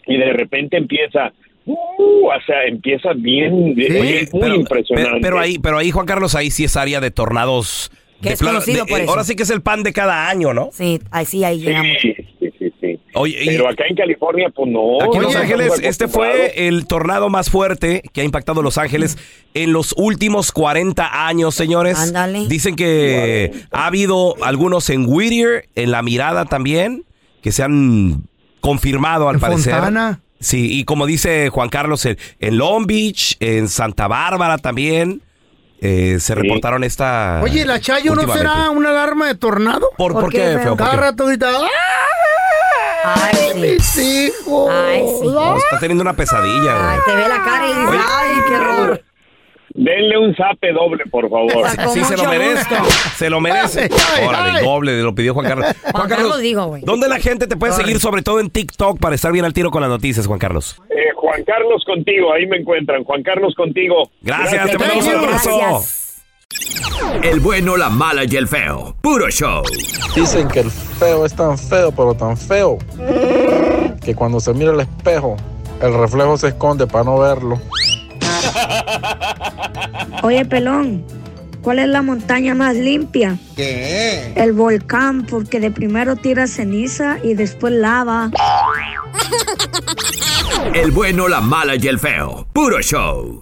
y 0.07 0.17
de 0.17 0.33
repente 0.33 0.77
empieza, 0.77 1.31
uh, 1.65 2.27
o 2.27 2.41
sea, 2.45 2.65
empieza 2.65 3.13
bien, 3.13 3.75
Oye, 3.77 4.21
es 4.23 4.33
muy 4.33 4.41
pero, 4.41 4.55
impresionante. 4.55 5.09
pero- 5.11 5.21
pero 5.21 5.39
ahí, 5.39 5.59
pero 5.59 5.77
ahí, 5.77 5.91
Juan 5.91 6.05
Carlos, 6.05 6.33
ahí 6.35 6.49
sí 6.49 6.63
es 6.63 6.75
área 6.77 6.99
de 6.99 7.11
tornados. 7.11 7.91
Que 8.21 8.29
de 8.29 8.33
es 8.35 8.41
conocido 8.43 8.85
por 8.85 8.99
eh, 8.99 9.03
eso. 9.03 9.11
Ahora 9.11 9.23
sí 9.23 9.35
que 9.35 9.43
es 9.43 9.49
el 9.49 9.61
pan 9.61 9.81
de 9.83 9.93
cada 9.93 10.29
año, 10.29 10.53
¿no? 10.53 10.69
Sí, 10.71 10.99
ahí 11.11 11.25
sí, 11.25 11.43
ahí 11.43 11.59
llega 11.59 11.81
mucho. 11.83 11.99
Sí, 12.01 12.13
sí, 12.15 12.23
sí, 12.23 12.35
sí. 12.39 12.40
Oye, 13.13 13.43
y- 13.43 13.47
Pero 13.47 13.67
acá 13.69 13.83
en 13.89 13.95
California, 13.95 14.49
pues 14.55 14.71
no. 14.71 15.01
Aquí 15.03 15.17
en 15.17 15.23
Los 15.23 15.35
Ángeles, 15.35 15.73
este 15.83 16.07
fue 16.07 16.67
el 16.67 16.87
tornado 16.87 17.29
más 17.29 17.49
fuerte 17.49 18.01
que 18.13 18.21
ha 18.21 18.23
impactado 18.23 18.61
Los 18.61 18.77
Ángeles 18.77 19.17
en 19.53 19.73
los 19.73 19.93
últimos 19.97 20.51
40 20.51 21.27
años, 21.27 21.55
señores. 21.55 21.97
Ándale. 21.97 22.47
Dicen 22.47 22.75
que 22.75 23.51
ha 23.71 23.87
habido 23.87 24.35
algunos 24.43 24.89
en 24.89 25.05
Whittier, 25.07 25.67
en 25.75 25.91
La 25.91 26.01
Mirada 26.03 26.45
también, 26.45 27.03
que 27.41 27.51
se 27.51 27.63
han 27.63 28.23
confirmado 28.61 29.27
al 29.29 29.35
En 29.35 29.41
parecer. 29.41 29.73
Fontana. 29.73 30.21
Sí, 30.39 30.79
y 30.79 30.85
como 30.85 31.05
dice 31.05 31.49
Juan 31.49 31.69
Carlos, 31.69 32.03
en, 32.05 32.17
en 32.39 32.57
Long 32.57 32.85
Beach, 32.87 33.35
en 33.39 33.67
Santa 33.67 34.07
Bárbara 34.07 34.57
también, 34.57 35.21
eh, 35.81 36.17
se 36.19 36.33
reportaron 36.35 36.83
esta... 36.83 37.41
Oye, 37.43 37.65
¿la 37.65 37.79
Chayo 37.79 38.15
no 38.15 38.31
será 38.33 38.69
una 38.71 38.89
alarma 38.89 39.27
de 39.27 39.35
tornado? 39.35 39.87
¿Por, 39.97 40.13
por 40.13 40.31
qué, 40.31 40.57
feo? 40.61 40.75
¿Por 40.75 40.77
Cada 40.77 40.95
rato 40.95 41.25
grita, 41.27 41.51
Ay, 43.03 43.35
sí. 43.53 43.59
mis 43.59 43.97
hijos! 43.97 44.71
Ay, 44.71 45.03
sí. 45.19 45.27
No, 45.27 45.57
está 45.57 45.79
teniendo 45.79 46.01
una 46.01 46.13
pesadilla, 46.13 46.77
güey. 46.77 46.89
Ay, 46.89 46.99
te 47.05 47.15
ve 47.15 47.27
la 47.27 47.43
cara 47.43 47.65
y 47.65 47.73
dices, 47.73 48.05
ay, 48.09 48.29
qué 48.47 48.55
horror. 48.55 49.01
Denle 49.73 50.17
un 50.17 50.35
zape 50.35 50.73
doble, 50.73 51.05
por 51.09 51.29
favor. 51.29 51.65
Sí, 51.93 52.03
se 52.03 52.17
lo 52.17 52.25
merece. 52.25 52.75
Se 53.15 53.29
lo 53.29 53.39
merece. 53.39 53.89
Órale, 54.27 54.61
doble, 54.61 55.01
lo 55.01 55.15
pidió 55.15 55.33
Juan 55.33 55.47
Carlos. 55.47 55.65
Juan 55.93 56.09
Carlos 56.09 56.39
dijo, 56.41 56.65
güey. 56.65 56.81
¿Dónde 56.83 57.07
la 57.07 57.19
gente 57.19 57.47
te 57.47 57.55
puede 57.55 57.73
seguir, 57.73 57.99
sobre 57.99 58.21
todo 58.21 58.39
en 58.41 58.49
TikTok, 58.49 58.99
para 58.99 59.15
estar 59.15 59.31
bien 59.31 59.45
al 59.45 59.53
tiro 59.53 59.71
con 59.71 59.81
las 59.81 59.89
noticias, 59.89 60.27
Juan 60.27 60.39
Carlos? 60.39 60.81
Eh, 60.89 61.11
Juan 61.15 61.43
Carlos 61.45 61.83
contigo, 61.85 62.33
ahí 62.33 62.45
me 62.47 62.57
encuentran. 62.57 63.03
Juan 63.05 63.23
Carlos 63.23 63.55
contigo. 63.55 64.11
Gracias, 64.21 64.71
te 64.71 64.77
mandamos 64.77 65.05
un 65.05 65.15
abrazo. 65.15 66.00
El 67.23 67.39
bueno, 67.39 67.77
la 67.77 67.89
mala 67.89 68.23
y 68.25 68.35
el 68.35 68.47
feo. 68.47 68.95
Puro 69.01 69.29
show. 69.29 69.63
Dicen 70.15 70.47
que 70.47 70.61
el 70.61 70.71
feo 70.71 71.25
es 71.25 71.33
tan 71.35 71.57
feo, 71.57 71.91
pero 71.91 72.13
tan 72.13 72.37
feo, 72.37 72.77
que 74.03 74.13
cuando 74.15 74.39
se 74.39 74.53
mira 74.53 74.71
al 74.71 74.81
espejo, 74.81 75.37
el 75.81 75.93
reflejo 75.93 76.37
se 76.37 76.49
esconde 76.49 76.87
para 76.87 77.03
no 77.03 77.19
verlo. 77.19 77.61
Oye, 80.23 80.45
pelón, 80.45 81.03
¿cuál 81.61 81.79
es 81.79 81.87
la 81.87 82.01
montaña 82.01 82.53
más 82.53 82.75
limpia? 82.75 83.37
¿Qué? 83.55 84.33
El 84.35 84.53
volcán, 84.53 85.25
porque 85.25 85.59
de 85.59 85.71
primero 85.71 86.15
tira 86.15 86.47
ceniza 86.47 87.17
y 87.23 87.33
después 87.33 87.73
lava. 87.73 88.31
El 90.73 90.91
bueno, 90.91 91.27
la 91.27 91.41
mala 91.41 91.75
y 91.75 91.87
el 91.87 91.99
feo. 91.99 92.47
Puro 92.53 92.81
show. 92.81 93.41